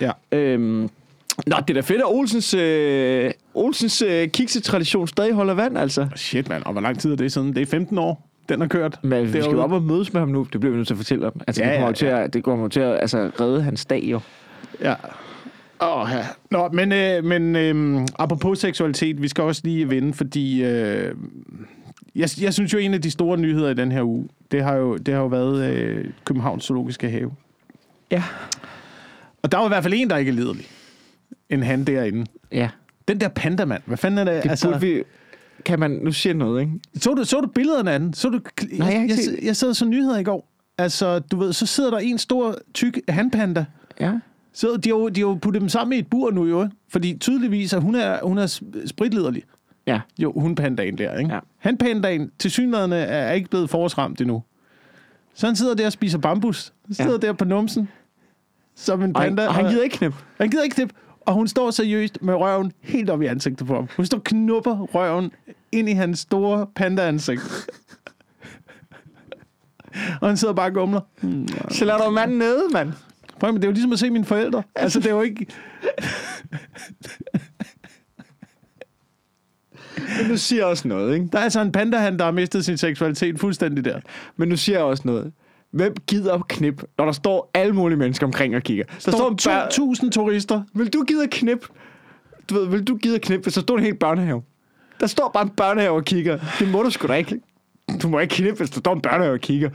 Ja. 0.00 0.10
Øhm, 0.32 0.88
Nå, 1.46 1.56
det 1.68 1.70
er 1.70 1.74
da 1.74 1.80
fedt, 1.80 2.00
at 2.00 2.06
Olsens, 2.06 2.54
øh, 2.54 3.30
Olsens 3.54 4.02
øh, 4.02 4.28
kiksetradition 4.28 5.08
stadig 5.08 5.32
holder 5.32 5.54
vand, 5.54 5.78
altså. 5.78 6.08
Shit, 6.16 6.48
mand. 6.48 6.62
Og 6.62 6.72
hvor 6.72 6.80
lang 6.80 6.98
tid 6.98 7.12
er 7.12 7.16
det 7.16 7.32
siden? 7.32 7.54
Det 7.54 7.62
er 7.62 7.66
15 7.66 7.98
år, 7.98 8.28
den 8.48 8.60
har 8.60 8.68
kørt. 8.68 8.98
Men 9.02 9.24
vi 9.32 9.42
skal 9.42 9.52
jo 9.52 9.62
op 9.62 9.72
og 9.72 9.82
mødes 9.82 10.12
med 10.12 10.20
ham 10.20 10.28
nu. 10.28 10.46
Det 10.52 10.60
bliver 10.60 10.70
vi 10.70 10.76
nødt 10.76 10.86
til 10.86 10.94
at 10.94 10.98
fortælle 10.98 11.26
om. 11.26 11.40
Altså, 11.46 11.62
Ja, 11.62 11.68
det 11.70 11.76
kommer 11.78 11.88
ja, 11.88 11.94
til 11.94 12.06
at, 12.06 12.32
det 12.34 12.44
kommer 12.44 12.68
til 12.68 12.80
at 12.80 13.00
altså, 13.00 13.30
redde 13.40 13.62
hans 13.62 13.84
dag, 13.84 14.02
jo. 14.04 14.20
Ja. 14.80 14.94
Åh, 15.82 16.08
ja. 16.12 16.26
Nå, 16.50 16.68
men, 16.68 16.92
øh, 16.92 17.24
men 17.24 17.56
øh, 17.56 18.06
apropos 18.18 18.58
seksualitet, 18.58 19.22
vi 19.22 19.28
skal 19.28 19.44
også 19.44 19.60
lige 19.64 19.90
vende, 19.90 20.14
fordi 20.14 20.64
øh, 20.64 21.14
jeg, 22.14 22.28
jeg 22.40 22.54
synes 22.54 22.72
jo, 22.72 22.78
en 22.78 22.94
af 22.94 23.02
de 23.02 23.10
store 23.10 23.38
nyheder 23.38 23.70
i 23.70 23.74
den 23.74 23.92
her 23.92 24.02
uge, 24.02 24.28
det 24.50 24.62
har 24.64 24.74
jo, 24.74 24.96
det 24.96 25.14
har 25.14 25.20
jo 25.20 25.26
været 25.26 25.72
øh, 25.72 26.04
Københavns 26.24 26.64
Zoologiske 26.64 27.10
Have. 27.10 27.32
Ja. 28.10 28.22
Og 29.42 29.52
der 29.52 29.58
var 29.58 29.64
i 29.64 29.68
hvert 29.68 29.82
fald 29.82 29.94
en, 29.96 30.10
der 30.10 30.16
ikke 30.16 30.28
er 30.28 30.34
liderlig. 30.34 30.66
En 31.52 31.62
han 31.62 31.84
derinde. 31.84 32.26
Ja. 32.52 32.68
Den 33.08 33.20
der 33.20 33.28
pandamand, 33.28 33.82
hvad 33.86 33.96
fanden 33.96 34.28
er 34.28 34.32
det? 34.32 34.42
Det 34.42 34.50
altså, 34.50 34.68
burde 34.68 34.80
vi... 34.80 35.02
Kan 35.64 35.80
man... 35.80 35.90
Nu 35.90 36.12
siger 36.12 36.30
jeg 36.30 36.38
noget, 36.38 36.60
ikke? 36.60 36.72
så, 36.94 37.14
du, 37.14 37.24
så 37.24 37.40
du 37.40 37.46
billederne 37.46 37.92
af 37.92 37.98
den? 37.98 38.14
Så 38.14 38.28
du, 38.28 38.40
Nej, 38.72 38.88
jeg 38.88 39.00
jeg, 39.00 39.08
jeg, 39.08 39.44
jeg 39.44 39.56
sad 39.56 39.74
så 39.74 39.84
nyheder 39.84 40.18
i 40.18 40.22
går. 40.22 40.48
Altså, 40.78 41.18
du 41.18 41.36
ved, 41.36 41.52
så 41.52 41.66
sidder 41.66 41.90
der 41.90 41.98
en 41.98 42.18
stor, 42.18 42.56
tyk 42.74 43.00
hanpanda. 43.08 43.64
Ja. 44.00 44.12
Så 44.52 44.76
de 44.76 44.88
har, 44.88 44.96
jo, 44.96 45.08
de 45.08 45.20
har 45.20 45.28
jo 45.28 45.34
puttet 45.34 45.60
dem 45.60 45.68
sammen 45.68 45.96
i 45.96 45.98
et 45.98 46.06
bur 46.06 46.30
nu, 46.30 46.46
jo. 46.46 46.68
Fordi 46.88 47.18
tydeligvis, 47.18 47.72
at 47.72 47.82
hun 47.82 47.94
er, 47.94 48.18
hun 48.22 48.38
er 48.38 48.60
spritlederlig. 48.86 49.42
Ja. 49.86 50.00
Jo, 50.18 50.32
hun 50.32 50.54
pandaen 50.54 50.98
der, 50.98 51.18
ikke? 51.18 51.34
Ja. 51.34 51.38
Han 51.58 51.76
pandaen 51.76 52.30
til 52.38 52.50
synligheden 52.50 52.92
er 52.92 53.32
ikke 53.32 53.50
blevet 53.50 53.70
forårsramt 53.70 54.20
endnu. 54.20 54.42
Så 55.34 55.46
han 55.46 55.56
sidder 55.56 55.74
der 55.74 55.86
og 55.86 55.92
spiser 55.92 56.18
bambus. 56.18 56.72
Han 56.86 56.94
sidder 56.94 57.18
ja. 57.22 57.26
der 57.26 57.32
på 57.32 57.44
numsen. 57.44 57.88
Som 58.76 59.02
en 59.02 59.16
Og, 59.16 59.22
panda. 59.22 59.46
og 59.46 59.54
han 59.54 59.70
gider 59.70 59.82
ikke 59.82 59.96
knip. 59.96 60.14
han 60.40 60.50
gider 60.50 60.62
ikke 60.62 60.74
knip. 60.74 60.92
Og 61.26 61.34
hun 61.34 61.48
står 61.48 61.70
seriøst 61.70 62.22
med 62.22 62.34
røven 62.34 62.72
helt 62.80 63.10
op 63.10 63.22
i 63.22 63.26
ansigtet 63.26 63.66
på 63.66 63.74
ham. 63.74 63.88
Hun 63.96 64.06
står 64.06 64.18
knupper 64.24 64.78
røven 64.78 65.32
ind 65.72 65.88
i 65.88 65.92
hans 65.92 66.18
store 66.18 66.66
panda-ansigt. 66.74 67.70
og 70.20 70.28
han 70.28 70.36
sidder 70.36 70.54
bare 70.54 70.66
og 70.66 70.74
gumler. 70.74 71.00
Så 71.70 71.84
lad 71.84 71.98
dog 71.98 72.12
manden 72.12 72.38
nede, 72.38 72.62
mand. 72.72 72.92
Prøv, 73.40 73.52
men 73.52 73.62
det 73.62 73.64
er 73.64 73.70
jo 73.70 73.72
ligesom 73.72 73.92
at 73.92 73.98
se 73.98 74.10
mine 74.10 74.24
forældre. 74.24 74.62
Altså, 74.74 75.00
det 75.00 75.06
er 75.06 75.14
jo 75.14 75.22
ikke... 75.22 75.46
Men 80.18 80.30
nu 80.30 80.36
siger 80.36 80.60
jeg 80.60 80.66
også 80.66 80.88
noget, 80.88 81.14
ikke? 81.14 81.28
Der 81.32 81.38
er 81.38 81.42
altså 81.42 81.60
en 81.60 81.72
panda, 81.72 81.98
han, 81.98 82.18
der 82.18 82.24
har 82.24 82.32
mistet 82.32 82.64
sin 82.64 82.76
seksualitet 82.76 83.40
fuldstændig 83.40 83.84
der. 83.84 84.00
Men 84.36 84.48
nu 84.48 84.56
siger 84.56 84.78
jeg 84.78 84.84
også 84.84 85.02
noget. 85.06 85.32
Hvem 85.72 85.94
gider 86.06 86.46
knip, 86.48 86.82
når 86.98 87.04
der 87.04 87.12
står 87.12 87.50
alle 87.54 87.72
mulige 87.72 87.98
mennesker 87.98 88.26
omkring 88.26 88.56
og 88.56 88.62
kigger? 88.62 88.84
Der 88.84 89.10
står 89.10 89.34
står 89.38 90.04
2.000 90.04 90.10
turister. 90.10 90.62
Vil 90.74 90.88
du 90.92 91.04
gide 91.04 91.28
knip? 91.28 91.66
Du 92.50 92.54
ved, 92.54 92.66
vil 92.66 92.84
du 92.84 92.96
gide 92.96 93.14
at 93.14 93.20
knip, 93.20 93.42
hvis 93.42 93.54
der 93.54 93.60
står 93.60 93.78
en 93.78 93.84
hel 93.84 93.94
børnehave? 93.94 94.42
Der 95.00 95.06
står 95.06 95.30
bare 95.34 95.42
en 95.42 95.50
børnehave 95.50 95.96
og 95.96 96.04
kigger. 96.04 96.38
Det 96.58 96.68
må 96.68 96.82
du 96.82 96.90
sgu 96.90 97.06
da 97.08 97.14
ikke. 97.14 97.40
Du 98.02 98.08
må 98.08 98.18
ikke 98.18 98.34
knippe, 98.34 98.58
hvis 98.58 98.70
der 98.70 98.80
står 98.80 98.92
en 98.92 99.00
børnehave 99.00 99.34
og 99.34 99.40
kigger. 99.40 99.70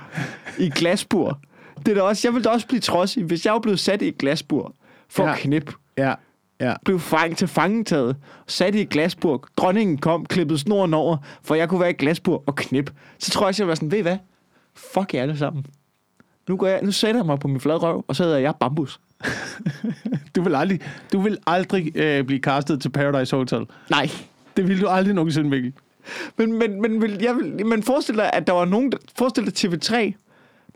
I 0.60 0.66
et 0.66 0.74
glasbur. 0.74 1.40
Det 1.86 1.88
er 1.88 1.96
da 1.96 2.02
også, 2.02 2.28
jeg 2.28 2.34
ville 2.34 2.44
da 2.44 2.50
også 2.50 2.68
blive 2.68 2.80
trodsig, 2.80 3.24
hvis 3.24 3.46
jeg 3.46 3.54
var 3.54 3.60
blevet 3.60 3.80
sat 3.80 4.02
i 4.02 4.08
et 4.08 4.18
glasbur 4.18 4.74
for 5.10 5.24
ja. 5.24 5.32
At 5.34 5.38
knip. 5.38 5.74
Ja, 5.98 6.14
ja. 6.60 6.74
Blev 6.86 7.00
fang 7.00 7.38
til 7.38 7.48
fangetaget, 7.48 8.16
sat 8.48 8.76
i 8.76 8.82
et 8.82 8.90
glasbur. 8.90 9.48
Dronningen 9.58 9.98
kom, 9.98 10.26
klippede 10.26 10.60
snoren 10.60 10.94
over, 10.94 11.18
for 11.44 11.56
jeg 11.56 11.70
kunne 11.70 11.80
være 11.80 11.90
i 11.90 11.94
et 11.94 11.98
glasbur 11.98 12.44
og 12.46 12.56
knip. 12.56 12.92
Så 13.20 13.32
tror 13.32 13.46
jeg, 13.46 13.50
at 13.50 13.60
jeg 13.60 13.68
var 13.68 13.76
sådan, 13.76 13.92
ved 13.92 14.00
I 14.00 14.02
hvad? 14.02 14.18
Fuck 14.76 15.14
jer 15.14 15.22
alle 15.22 15.38
sammen. 15.38 15.66
Nu, 16.50 16.58
går 16.58 16.68
jeg, 16.68 16.80
nu 16.84 16.92
sætter 16.92 17.20
jeg 17.22 17.26
mig 17.26 17.40
på 17.40 17.48
min 17.48 17.60
flade 17.60 17.78
røv, 17.78 18.06
og 18.08 18.16
så 18.16 18.24
hedder 18.24 18.38
jeg 18.38 18.54
bambus. 18.60 19.00
Du 20.36 20.42
vil 20.42 20.56
aldrig, 20.56 20.80
du 21.14 21.20
vil 21.22 21.38
aldrig 21.48 21.92
øh, 21.98 22.24
blive 22.24 22.40
castet 22.40 22.82
til 22.82 22.90
Paradise 22.90 23.36
Hotel. 23.36 23.66
Nej, 23.90 24.10
Det 24.58 24.68
vil 24.68 24.82
du 24.82 24.88
aldrig 24.88 25.14
nogensinde, 25.16 25.50
Mikkel. 25.50 25.74
Men, 26.38 26.54
men, 26.60 26.82
men, 26.82 27.02
vil- 27.02 27.20
jeg 27.22 27.36
vil, 27.36 27.66
men 27.66 27.84
forestil 27.84 28.16
dig, 28.16 28.30
at 28.34 28.48
der 28.48 28.54
var 28.54 28.66
nogen, 28.66 28.92
der, 28.92 28.98
forestil 29.18 29.46
dig 29.46 29.54
TV3, 29.74 30.14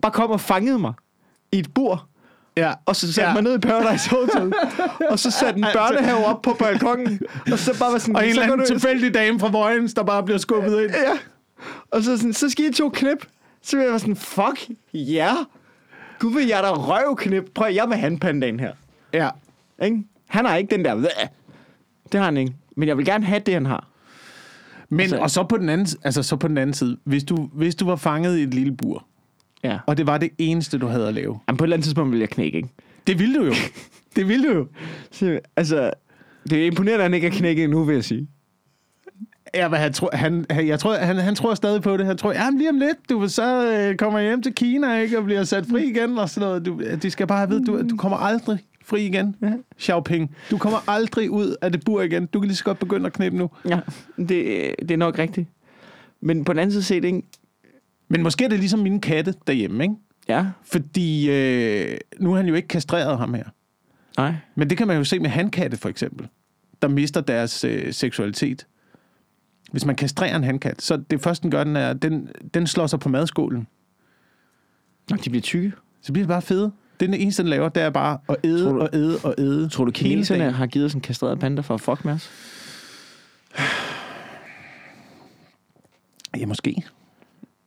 bare 0.02 0.12
kom 0.12 0.30
og 0.30 0.40
fangede 0.40 0.78
mig 0.78 0.92
i 1.52 1.58
et 1.58 1.74
bur, 1.74 2.06
Ja. 2.56 2.72
og 2.86 2.96
så 2.96 3.12
satte 3.12 3.28
Ja. 3.28 3.34
mig 3.34 3.42
ned 3.42 3.54
i 3.54 3.58
Paradise 3.58 4.10
Hotel, 4.10 4.52
og 5.10 5.18
så 5.18 5.30
satte 5.30 5.58
en 5.58 5.66
børnehave 5.78 6.24
op 6.26 6.42
på 6.42 6.56
balkongen, 6.58 7.20
og 7.52 7.58
så 7.58 7.78
bare 7.78 7.92
var 7.92 7.98
sådan, 7.98 8.16
Og 8.16 8.24
en 8.24 8.30
eller 8.30 8.42
anden 8.42 8.66
tilfældig 8.66 9.14
dame 9.14 9.38
fra 9.40 9.48
Vojens, 9.50 9.94
der 9.94 10.02
bare 10.02 10.22
bliver 10.22 10.38
skubbet 10.38 10.82
ind. 10.82 10.90
Ja, 10.90 11.18
og 11.90 12.02
så, 12.02 12.16
sådan, 12.16 12.32
så 12.32 12.50
skal 12.50 12.64
I 12.64 12.72
to 12.72 12.88
knip. 12.88 13.26
Så 13.62 13.76
vil 13.76 13.82
jeg 13.82 13.90
være 13.90 13.98
sådan, 14.00 14.16
fuck, 14.16 14.68
ja. 14.94 15.24
Yeah. 15.34 15.36
Gud 16.22 16.32
vil 16.34 16.46
jeg 16.46 16.62
da 16.62 16.70
røvknip. 16.72 17.50
Prøv 17.54 17.66
at 17.68 17.74
jeg 17.74 17.88
med 17.88 17.96
handpandaen 17.96 18.60
her. 18.60 18.72
Ja. 19.12 19.28
Ikke? 19.82 20.02
Han 20.26 20.44
har 20.44 20.56
ikke 20.56 20.76
den 20.76 20.84
der, 20.84 20.94
det 22.12 22.18
har 22.20 22.24
han 22.24 22.36
ikke. 22.36 22.52
Men 22.76 22.88
jeg 22.88 22.96
vil 22.98 23.04
gerne 23.04 23.24
have 23.24 23.40
det, 23.46 23.54
han 23.54 23.66
har. 23.66 23.88
Men, 24.88 25.00
Altså- 25.00 25.16
og 25.18 25.30
så 25.30 25.42
på, 25.44 25.56
den 25.56 25.68
anden, 25.68 25.86
altså, 26.04 26.22
så 26.22 26.36
på 26.36 26.48
den 26.48 26.58
anden 26.58 26.74
side, 26.74 26.98
hvis 27.04 27.24
du, 27.24 27.36
hvis 27.52 27.74
du 27.74 27.84
var 27.86 27.96
fanget 27.96 28.38
i 28.38 28.42
et 28.42 28.54
lille 28.54 28.76
bur, 28.76 29.06
Ja. 29.64 29.78
og 29.86 29.96
det 29.96 30.06
var 30.06 30.18
det 30.18 30.30
eneste, 30.38 30.78
du 30.78 30.86
havde 30.86 31.08
at 31.08 31.14
lave, 31.14 31.38
Jamen, 31.48 31.56
på 31.56 31.64
et 31.64 31.66
eller 31.66 31.76
andet 31.76 31.84
tidspunkt 31.84 32.12
vil 32.12 32.18
jeg 32.20 32.28
knække, 32.28 32.56
ikke? 32.56 32.68
det 33.06 33.18
ville 33.18 33.38
du 33.38 33.44
jo. 33.44 33.52
det 34.16 34.28
ville 34.28 34.48
du 34.48 34.54
jo. 34.54 34.66
Så, 35.10 35.40
altså, 35.56 35.90
det 36.50 36.62
er 36.62 36.66
imponerende, 36.66 37.04
at 37.04 37.10
han 37.10 37.14
ikke 37.14 37.26
er 37.26 37.30
knækket 37.30 37.64
endnu, 37.64 37.84
vil 37.84 37.94
jeg 37.94 38.04
sige. 38.04 38.28
Ja, 39.54 39.68
men 39.68 39.78
han, 39.78 39.92
tror, 39.92 40.10
han, 40.12 40.46
han, 40.50 40.68
jeg 40.68 40.78
tror, 40.80 40.94
han, 40.96 41.16
han 41.16 41.34
tror 41.34 41.54
stadig 41.54 41.82
på 41.82 41.96
det. 41.96 42.06
Han 42.06 42.16
tror, 42.16 42.32
ja, 42.32 42.50
lige 42.50 42.70
om 42.70 42.78
lidt, 42.78 43.10
du 43.10 43.28
så 43.28 43.72
øh, 43.72 43.96
kommer 43.96 44.20
hjem 44.20 44.42
til 44.42 44.54
Kina, 44.54 44.98
ikke, 44.98 45.18
og 45.18 45.24
bliver 45.24 45.44
sat 45.44 45.66
fri 45.66 45.84
igen, 45.84 46.18
og 46.18 46.28
sådan 46.28 46.48
noget. 46.48 46.66
Du, 46.66 46.80
de 47.02 47.10
skal 47.10 47.26
bare 47.26 47.48
vide, 47.48 47.64
du, 47.64 47.88
du 47.88 47.96
kommer 47.96 48.18
aldrig 48.18 48.58
fri 48.84 49.06
igen. 49.06 49.36
Ja. 49.42 49.52
Xiaoping. 49.80 50.36
Du 50.50 50.58
kommer 50.58 50.78
aldrig 50.90 51.30
ud 51.30 51.56
af 51.62 51.72
det 51.72 51.84
bur 51.84 52.02
igen. 52.02 52.26
Du 52.26 52.40
kan 52.40 52.48
lige 52.48 52.56
så 52.56 52.64
godt 52.64 52.78
begynde 52.78 53.06
at 53.06 53.12
knippe 53.12 53.38
nu. 53.38 53.50
Ja, 53.68 53.80
det, 54.16 54.74
det 54.78 54.90
er 54.90 54.96
nok 54.96 55.18
rigtigt. 55.18 55.48
Men 56.20 56.44
på 56.44 56.52
den 56.52 56.58
anden 56.58 56.72
side 56.72 56.82
set, 56.82 57.04
ikke? 57.04 57.22
Men 58.08 58.22
måske 58.22 58.44
er 58.44 58.48
det 58.48 58.58
ligesom 58.58 58.80
mine 58.80 59.00
katte 59.00 59.34
derhjemme, 59.46 59.82
ikke? 59.82 59.94
Ja. 60.28 60.46
Fordi 60.64 61.30
øh, 61.30 61.98
nu 62.20 62.32
er 62.32 62.36
han 62.36 62.46
jo 62.46 62.54
ikke 62.54 62.68
kastreret 62.68 63.18
ham 63.18 63.34
her. 63.34 63.44
Nej. 64.16 64.34
Men 64.54 64.70
det 64.70 64.78
kan 64.78 64.86
man 64.86 64.96
jo 64.96 65.04
se 65.04 65.18
med 65.18 65.30
handkatte, 65.30 65.76
for 65.76 65.88
eksempel, 65.88 66.28
der 66.82 66.88
mister 66.88 67.20
deres 67.20 67.64
øh, 67.64 67.92
seksualitet. 67.92 68.66
Hvis 69.72 69.84
man 69.84 69.96
kastrerer 69.96 70.36
en 70.36 70.44
handkat, 70.44 70.82
så 70.82 70.96
det 70.96 71.20
første, 71.20 71.42
den 71.42 71.50
gør, 71.50 71.64
den 71.64 71.76
er, 71.76 71.92
den, 71.92 72.28
den 72.54 72.66
slår 72.66 72.86
sig 72.86 73.00
på 73.00 73.08
madskålen. 73.08 73.66
Nå, 75.10 75.16
de 75.16 75.30
bliver 75.30 75.42
tykke. 75.42 75.72
Så 76.02 76.12
bliver 76.12 76.24
det 76.24 76.28
bare 76.28 76.42
fede. 76.42 76.72
Det 77.00 77.06
er 77.06 77.10
den 77.12 77.20
eneste, 77.20 77.42
den 77.42 77.50
laver, 77.50 77.68
det 77.68 77.82
er 77.82 77.90
bare 77.90 78.18
at 78.28 78.36
æde 78.44 78.64
Tror 78.64 78.72
du- 78.72 78.80
og 78.80 78.88
æde 78.92 79.18
og 79.24 79.34
æde. 79.38 79.68
Tror 79.68 79.84
du, 79.84 79.90
kineserne 79.90 80.50
har 80.52 80.66
givet 80.66 80.86
os 80.86 80.94
en 80.94 81.00
kastreret 81.00 81.38
panda 81.38 81.60
for 81.62 81.74
at 81.74 81.80
fuck 81.80 82.04
med 82.04 82.12
os? 82.12 82.30
Ja, 86.36 86.46
måske. 86.46 86.82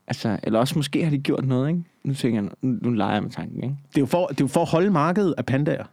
Altså, 0.08 0.40
eller 0.44 0.60
også 0.60 0.74
måske 0.76 1.04
har 1.04 1.10
de 1.12 1.18
gjort 1.18 1.46
noget, 1.46 1.70
ikke? 1.70 1.84
Nu 2.04 2.14
tænker 2.14 2.42
jeg, 2.42 2.52
nu, 2.62 2.78
nu 2.82 2.92
leger 2.92 3.14
jeg 3.14 3.24
med 3.24 3.32
tanken, 3.32 3.64
ikke? 3.64 3.76
Det 3.90 3.98
er 3.98 4.02
jo 4.02 4.06
for, 4.06 4.28
det 4.28 4.42
er 4.42 4.44
jo 4.44 4.48
for 4.48 4.62
at 4.62 4.68
holde 4.70 4.90
markedet 4.92 5.34
af 5.38 5.46
pandaer 5.46 5.86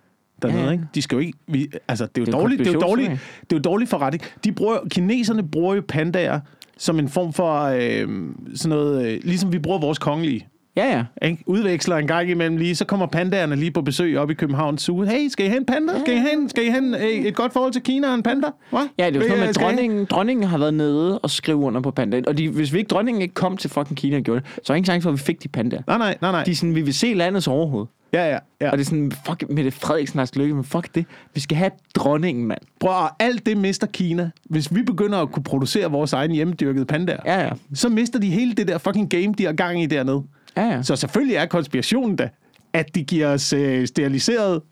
dernede, 0.43 0.65
Ja, 0.65 0.71
ikke? 0.71 0.85
De 0.95 1.03
skal 1.03 1.17
jo 1.17 1.21
ikke... 1.21 1.39
Vi, 1.47 1.69
altså, 1.89 2.07
det 2.07 2.19
er 2.19 2.23
jo, 2.23 2.25
Det 2.27 2.35
er 2.35 2.39
dårligt, 2.39 2.59
det 2.59 2.69
er 2.69 2.73
jo 2.73 2.81
dårligt, 2.81 3.11
det 3.41 3.53
er 3.53 3.57
jo 3.57 3.63
dårligt 3.63 3.91
forretning. 3.91 4.25
De 4.45 4.53
bruger, 4.53 4.79
kineserne 4.91 5.49
bruger 5.49 5.75
jo 5.75 5.83
pandaer 5.89 6.41
som 6.79 6.99
en 6.99 7.09
form 7.09 7.33
for 7.33 7.63
øh, 7.63 8.09
sådan 8.55 8.77
noget... 8.77 9.07
Øh, 9.07 9.21
ligesom 9.25 9.53
vi 9.53 9.59
bruger 9.59 9.79
vores 9.79 9.99
kongelige. 9.99 10.49
Ja, 10.77 10.97
ja. 10.97 11.29
Ikke? 11.29 11.45
Udveksler 11.47 11.97
en 11.97 12.07
gang 12.07 12.31
imellem 12.31 12.57
lige, 12.57 12.75
så 12.75 12.85
kommer 12.85 13.07
pandaerne 13.07 13.57
lige 13.57 13.71
på 13.71 13.83
besøg 13.83 14.19
op 14.19 14.31
i 14.31 14.35
København 14.35 14.79
Zoo. 14.79 15.03
Hey, 15.03 15.29
skal 15.29 15.47
I 15.47 15.49
have 15.49 15.59
en 15.59 15.67
panda? 15.67 15.93
Skal 16.01 16.15
I 16.15 16.19
have, 16.19 16.33
en, 16.33 16.49
skal 16.49 16.65
I 16.65 16.69
have 16.69 16.85
en, 16.85 16.95
øh, 16.95 17.01
et 17.01 17.35
godt 17.35 17.53
forhold 17.53 17.73
til 17.73 17.83
Kina 17.83 18.09
og 18.09 18.15
en 18.15 18.23
panda? 18.23 18.49
Hva? 18.71 18.79
Ja, 18.99 19.07
det 19.07 19.17
er 19.17 19.21
jo 19.21 19.21
sådan 19.21 19.29
noget 19.39 19.47
med, 19.47 19.55
dronningen, 19.55 20.05
dronningen 20.05 20.47
har 20.47 20.59
været 20.59 20.75
nede 20.75 21.19
og 21.19 21.31
skrive 21.31 21.59
under 21.59 21.81
på 21.81 21.91
panda. 21.91 22.23
Og 22.27 22.39
de, 22.39 22.49
hvis 22.49 22.73
vi 22.73 22.79
ikke, 22.79 22.89
dronningen 22.89 23.23
ikke 23.23 23.35
kom 23.35 23.57
til 23.57 23.71
fucking 23.71 23.97
Kina 23.99 24.17
og 24.17 24.23
gjorde 24.23 24.41
det, 24.41 24.49
så 24.49 24.61
er 24.61 24.67
der 24.67 24.75
ingen 24.75 24.87
chance 24.87 25.03
for, 25.03 25.11
at 25.11 25.19
vi 25.19 25.23
fik 25.23 25.43
de 25.43 25.49
pandaer. 25.49 25.83
Nej, 25.87 25.99
nej, 25.99 26.17
nej, 26.21 26.33
nej. 26.33 26.45
De 26.45 26.51
er 26.51 26.55
sådan, 26.55 26.75
vi 26.75 26.83
vil 26.83 26.95
se 26.95 27.15
landets 27.15 27.47
overhoved. 27.49 27.87
Ja, 28.13 28.29
ja, 28.31 28.39
ja. 28.61 28.71
Og 28.71 28.79
det 28.79 28.85
er 28.85 28.89
sådan, 28.89 29.13
fuck, 29.27 29.45
Mette 29.51 29.71
Frederiksen 29.71 30.19
har 30.19 30.31
lykke, 30.35 30.55
men 30.55 30.65
fuck 30.65 30.95
det. 30.95 31.07
Vi 31.35 31.41
skal 31.41 31.57
have 31.57 31.71
dronningen, 31.95 32.47
mand. 32.47 32.61
At, 32.85 33.11
alt 33.19 33.47
det 33.47 33.57
mister 33.57 33.87
Kina. 33.87 34.31
Hvis 34.45 34.75
vi 34.75 34.83
begynder 34.83 35.19
at 35.19 35.33
kunne 35.33 35.43
producere 35.43 35.91
vores 35.91 36.13
egen 36.13 36.31
hjemmedyrkede 36.31 36.85
pandaer, 36.85 37.21
Ja, 37.27 37.41
ja. 37.41 37.51
så 37.75 37.89
mister 37.89 38.19
de 38.19 38.31
hele 38.31 38.53
det 38.55 38.69
der 38.69 38.79
fucking 38.79 39.11
game, 39.11 39.35
de 39.39 39.45
har 39.45 39.53
gang 39.53 39.83
i 39.83 39.87
dernede. 39.87 40.23
Ja, 40.57 40.63
ja. 40.65 40.83
Så 40.83 40.97
selvfølgelig 40.97 41.37
er 41.37 41.47
konspirationen 41.47 42.17
da, 42.17 42.29
at 42.73 42.95
de 42.95 43.03
giver 43.05 43.27
os 43.29 43.53
øh, 43.53 43.87
steriliseret 43.87 44.63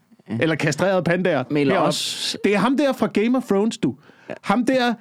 eller 0.40 0.54
kastreret 0.54 1.04
pandaer. 1.04 1.44
Men 1.50 1.70
også- 1.72 2.38
Det 2.44 2.54
er 2.54 2.58
ham 2.58 2.76
der 2.76 2.92
fra 2.92 3.06
Game 3.06 3.36
of 3.38 3.42
Thrones, 3.44 3.78
du. 3.78 3.94
Ham 4.42 4.66
der... 4.66 4.94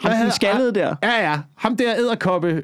Ham 0.00 0.12
den 0.22 0.30
skaldede 0.32 0.74
der. 0.74 0.94
Ja, 1.02 1.30
ja. 1.30 1.38
Ham 1.56 1.76
der 1.76 1.94
æderkoppe... 1.98 2.62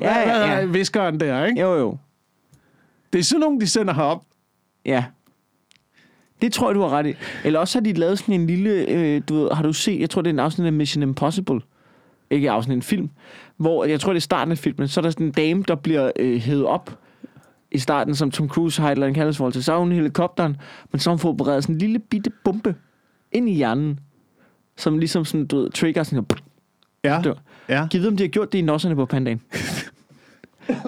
Ja, 0.00 0.18
ja, 0.18 0.38
ja. 0.46 0.58
ja. 0.58 0.64
Viskeren 0.64 1.20
der, 1.20 1.44
ikke? 1.44 1.60
Jo, 1.60 1.74
jo. 1.78 1.96
Det 3.14 3.20
er 3.20 3.24
sådan 3.24 3.40
nogen, 3.40 3.60
de 3.60 3.66
sender 3.66 3.94
herop. 3.94 4.24
Ja. 4.86 5.04
Det 6.42 6.52
tror 6.52 6.68
jeg, 6.68 6.74
du 6.74 6.80
har 6.80 6.88
ret 6.88 7.06
i. 7.06 7.14
Eller 7.44 7.60
også 7.60 7.78
har 7.78 7.84
de 7.84 7.92
lavet 7.92 8.18
sådan 8.18 8.40
en 8.40 8.46
lille... 8.46 8.70
Øh, 8.70 9.22
du 9.28 9.34
ved, 9.34 9.50
har 9.52 9.62
du 9.62 9.72
set... 9.72 10.00
Jeg 10.00 10.10
tror, 10.10 10.22
det 10.22 10.28
er 10.30 10.32
en 10.32 10.38
afsnit 10.38 10.66
af 10.66 10.72
Mission 10.72 11.02
Impossible. 11.02 11.60
Ikke 12.30 12.50
afsnit, 12.50 12.76
en 12.76 12.82
film. 12.82 13.10
Hvor, 13.56 13.84
jeg 13.84 14.00
tror, 14.00 14.12
det 14.12 14.18
er 14.18 14.22
starten 14.22 14.52
af 14.52 14.58
filmen. 14.58 14.88
Så 14.88 15.00
er 15.00 15.02
der 15.02 15.10
sådan 15.10 15.26
en 15.26 15.32
dame, 15.32 15.64
der 15.68 15.74
bliver 15.74 16.10
øh, 16.18 16.36
hævet 16.40 16.64
op 16.64 16.98
i 17.70 17.78
starten, 17.78 18.14
som 18.14 18.30
Tom 18.30 18.48
Cruise 18.48 18.82
har 18.82 18.88
et 18.88 18.92
eller 18.92 19.06
andet 19.06 19.16
kaldesforhold 19.16 19.52
til. 19.52 19.64
Så 19.64 19.72
er 19.72 19.78
hun 19.78 19.92
i 19.92 19.94
helikopteren, 19.94 20.56
men 20.92 20.98
så 21.00 21.10
har 21.10 21.14
hun 21.14 21.18
fået 21.20 21.32
opereret 21.34 21.62
sådan 21.62 21.74
en 21.74 21.78
lille 21.78 21.98
bitte 21.98 22.30
bombe 22.44 22.74
ind 23.32 23.48
i 23.48 23.52
hjernen. 23.52 24.00
Som 24.76 24.98
ligesom 24.98 25.24
sådan, 25.24 25.46
du 25.46 25.56
ved, 25.56 25.70
trigger 25.70 26.02
sådan 26.02 26.24
her, 26.30 26.36
Ja. 27.14 27.20
dør. 27.24 27.34
ja. 27.68 27.86
Giv 27.90 28.06
om 28.06 28.16
de 28.16 28.22
har 28.22 28.28
gjort 28.28 28.52
det 28.52 28.58
i 28.58 28.62
nosserne 28.62 28.94
på 28.96 29.06
pandaen. 29.06 29.40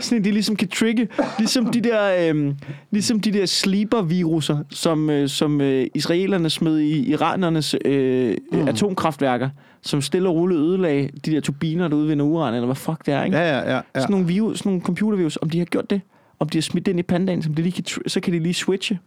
Sådan, 0.01 0.25
de 0.25 0.31
ligesom 0.31 0.57
kan 0.57 0.69
trigge, 0.69 1.09
ligesom 1.39 1.67
de 1.67 1.81
der, 1.81 2.33
øh, 2.35 2.55
ligesom 2.91 3.21
de 3.21 3.33
der 3.33 3.47
sleeper-viruser, 3.47 4.59
som, 4.71 5.11
øh, 5.11 5.29
som 5.29 5.61
øh, 5.61 5.87
israelerne 5.95 6.51
smed 6.51 6.79
i 6.79 7.11
iranernes 7.11 7.77
øh, 7.85 8.37
mm. 8.53 8.69
atomkraftværker, 8.69 9.49
som 9.83 10.01
stille 10.01 10.29
og 10.29 10.35
roligt 10.35 10.61
ødelagde 10.61 11.09
de 11.25 11.31
der 11.31 11.41
turbiner, 11.41 11.89
der 11.89 11.97
udvinder 11.97 12.25
uran, 12.25 12.55
eller 12.55 12.67
hvad 12.67 12.77
fuck 12.77 13.07
det 13.07 13.15
er, 13.15 13.25
ikke? 13.25 13.37
Ja, 13.37 13.59
ja, 13.59 13.71
ja. 13.71 13.75
ja. 13.75 14.01
Sådan 14.01 14.13
nogle, 14.13 14.27
virus, 14.27 14.59
sådan 14.59 14.71
nogle 14.71 14.83
computervirus, 14.83 15.39
om 15.43 15.51
de 15.51 15.59
har 15.59 15.65
gjort 15.65 15.91
det, 15.91 16.01
om 16.39 16.49
de 16.49 16.59
har 16.59 16.63
smidt 16.63 16.87
det 16.87 16.93
ind 16.93 17.01
i 17.01 17.03
pandaen, 17.03 17.43
som 17.43 17.55
de 17.55 17.63
lige 17.63 17.73
kan, 17.73 17.85
så 18.07 18.21
kan 18.21 18.33
de 18.33 18.39
lige 18.39 18.55
switche. 18.55 18.99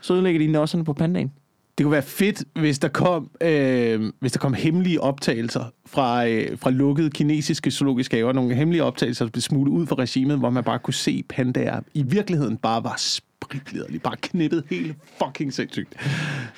Så 0.00 0.14
ødelægger 0.14 0.40
de 0.40 0.46
nosserne 0.46 0.84
på 0.84 0.92
pandaen. 0.92 1.32
Det 1.78 1.84
kunne 1.84 1.92
være 1.92 2.02
fedt, 2.02 2.44
hvis 2.54 2.78
der 2.78 2.88
kom, 2.88 3.30
øh, 3.40 4.12
hvis 4.20 4.32
der 4.32 4.38
kom 4.38 4.54
hemmelige 4.54 5.00
optagelser 5.00 5.64
fra, 5.86 6.26
øh, 6.26 6.58
fra 6.58 6.70
lukkede 6.70 7.10
kinesiske 7.10 7.70
zoologiske 7.70 8.16
haver. 8.16 8.32
Nogle 8.32 8.54
hemmelige 8.54 8.84
optagelser, 8.84 9.24
der 9.24 9.30
blev 9.30 9.42
smuglet 9.42 9.72
ud 9.72 9.86
fra 9.86 9.96
regimet, 9.96 10.38
hvor 10.38 10.50
man 10.50 10.64
bare 10.64 10.78
kunne 10.78 10.94
se 10.94 11.24
pandaer 11.28 11.80
i 11.94 12.02
virkeligheden 12.02 12.56
bare 12.56 12.84
var 12.84 12.94
spritlederlige. 12.96 14.00
Bare 14.00 14.16
knippet 14.16 14.64
helt 14.70 14.96
fucking 15.24 15.52
sindssygt. 15.54 15.88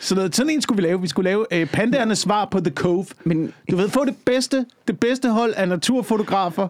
Så 0.00 0.14
noget, 0.14 0.36
sådan 0.36 0.50
en 0.50 0.62
skulle 0.62 0.76
vi 0.76 0.88
lave. 0.88 1.00
Vi 1.00 1.08
skulle 1.08 1.30
lave 1.30 1.46
øh, 1.52 1.66
pandaernes 1.66 2.18
svar 2.18 2.44
på 2.50 2.60
The 2.60 2.70
Cove. 2.70 3.06
Men 3.24 3.52
Du 3.70 3.76
ved, 3.76 3.88
få 3.88 4.04
det 4.04 4.16
bedste, 4.24 4.66
det 4.88 5.00
bedste 5.00 5.30
hold 5.30 5.54
af 5.56 5.68
naturfotografer, 5.68 6.68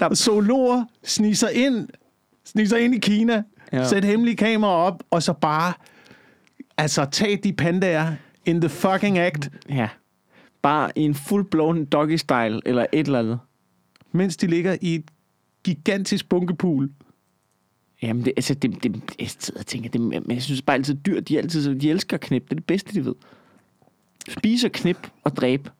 der 0.00 0.14
zoologer, 0.14 0.84
sniger 1.04 1.48
ind, 1.48 1.88
sniger 2.44 2.76
ind 2.76 2.94
i 2.94 2.98
Kina, 2.98 3.42
ja. 3.72 3.88
sæt 3.88 4.04
hemmelige 4.04 4.36
kameraer 4.36 4.74
op, 4.74 5.02
og 5.10 5.22
så 5.22 5.32
bare, 5.32 5.72
altså, 6.78 7.04
tag 7.04 7.40
de 7.44 7.52
pandaer 7.52 8.14
in 8.46 8.60
the 8.60 8.68
fucking 8.68 9.18
act, 9.18 9.50
ja, 9.68 9.88
bare 10.62 10.90
i 10.96 11.00
en 11.02 11.14
full-blown 11.14 11.86
doggy-style, 11.94 12.60
eller 12.66 12.86
et 12.92 13.06
eller 13.06 13.18
andet. 13.18 13.38
mens 14.12 14.36
de 14.36 14.46
ligger 14.46 14.76
i 14.80 14.94
et 14.94 15.04
gigantisk 15.64 16.28
bunkepool. 16.28 16.90
Jamen, 18.02 18.24
det, 18.24 18.32
altså, 18.36 18.54
det, 18.54 18.82
det, 18.82 19.02
jeg 19.18 19.28
sidder 19.38 19.60
og 19.60 19.66
tænker, 19.66 19.90
det, 19.90 20.00
men 20.00 20.30
jeg 20.30 20.42
synes 20.42 20.62
bare 20.62 20.76
altid, 20.76 20.94
dyr, 20.94 21.20
de, 21.20 21.38
altid, 21.38 21.74
de 21.74 21.90
elsker 21.90 22.16
at 22.16 22.20
knip. 22.20 22.42
Det 22.42 22.50
er 22.50 22.54
det 22.54 22.64
bedste, 22.64 22.94
de 22.94 23.04
ved. 23.04 23.14
Spise, 24.28 24.68
knip 24.68 25.10
og 25.24 25.36
dræbe. 25.36 25.70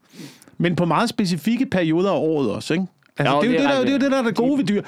Men 0.59 0.77
på 0.77 0.85
meget 0.85 1.09
specifikke 1.09 1.67
perioder 1.67 2.11
af 2.11 2.19
året 2.19 2.51
også, 2.51 2.75
ikke? 2.75 2.87
Altså, 3.19 3.35
Jo, 3.35 3.41
det, 3.43 3.49
er 3.49 3.51
det 3.51 3.59
det, 3.61 3.67
er 3.67 3.75
der, 3.75 3.81
det 3.81 3.89
er 3.89 3.93
jo 3.93 3.99
det, 3.99 4.11
der 4.11 4.19
er 4.19 4.23
det 4.23 4.35
gode 4.35 4.59
ved 4.59 4.65
dyr. 4.65 4.83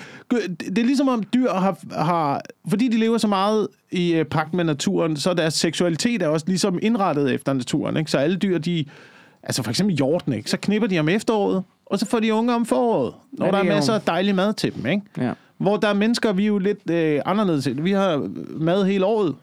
Det 0.58 0.78
er 0.78 0.84
ligesom 0.84 1.08
om 1.08 1.22
dyr 1.34 1.50
har, 1.52 1.78
har... 2.04 2.42
Fordi 2.68 2.88
de 2.88 2.96
lever 2.96 3.18
så 3.18 3.28
meget 3.28 3.68
i 3.90 4.12
øh, 4.12 4.24
pagt 4.24 4.54
med 4.54 4.64
naturen, 4.64 5.16
så 5.16 5.34
deres 5.34 5.54
seksualitet 5.54 6.22
er 6.22 6.28
også 6.28 6.46
ligesom 6.48 6.78
indrettet 6.82 7.34
efter 7.34 7.52
naturen, 7.52 7.96
ikke? 7.96 8.10
Så 8.10 8.18
alle 8.18 8.36
dyr, 8.36 8.58
de... 8.58 8.84
Altså 9.42 9.62
for 9.62 9.70
eksempel 9.70 9.96
hjorten, 9.96 10.32
ikke? 10.32 10.50
Så 10.50 10.56
knipper 10.56 10.88
de 10.88 10.98
om 10.98 11.08
efteråret, 11.08 11.62
og 11.86 11.98
så 11.98 12.06
får 12.06 12.20
de 12.20 12.34
unge 12.34 12.54
om 12.54 12.66
foråret, 12.66 13.14
når 13.32 13.46
Ja, 13.46 13.52
der 13.52 13.58
er 13.58 13.62
er 13.62 13.74
masser 13.74 13.94
af 13.94 14.00
dejlig 14.00 14.34
mad 14.34 14.54
til 14.54 14.74
dem, 14.74 14.86
ikke? 14.86 15.02
Ja. 15.18 15.32
Hvor 15.58 15.76
der 15.76 15.88
er 15.88 15.94
mennesker, 15.94 16.32
vi 16.32 16.42
er 16.42 16.46
jo 16.46 16.58
lidt 16.58 16.90
øh, 16.90 17.20
anderledes. 17.26 17.68
Vi 17.72 17.92
har 17.92 18.28
mad 18.50 18.84
hele 18.84 19.04
året. 19.06 19.34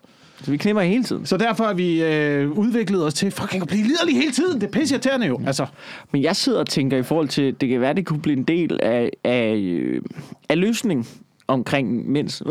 Så 0.44 0.52
vi 0.52 0.58
knipper 0.58 0.82
hele 0.82 1.04
tiden. 1.04 1.26
Så 1.26 1.38
derfor 1.38 1.64
har 1.64 1.74
vi 1.74 2.04
øh, 2.04 2.52
udviklet 2.52 3.06
os 3.06 3.14
til 3.14 3.32
fucking 3.32 3.62
at 3.62 3.68
blive 3.68 3.84
liderlige 3.84 4.20
hele 4.20 4.32
tiden. 4.32 4.62
Det 4.62 4.68
er 4.68 4.72
pisse 4.72 4.96
irriterende 4.96 5.28
jo. 5.28 5.42
Altså, 5.48 5.66
Men 6.12 6.22
jeg 6.24 6.36
sidder 6.36 6.60
og 6.60 6.68
tænker 6.68 6.98
i 6.98 7.04
forhold 7.04 7.28
til, 7.28 7.56
det 7.62 7.70
kan 7.70 7.82
være, 7.82 7.94
det 7.94 8.06
kunne 8.06 8.22
blive 8.22 8.38
en 8.38 8.44
del 8.44 8.80
af, 8.84 9.10
af, 9.24 9.56
øh, 9.56 10.02
af 10.50 10.60
løsningen 10.60 11.08
omkring 11.48 12.10
mens. 12.12 12.44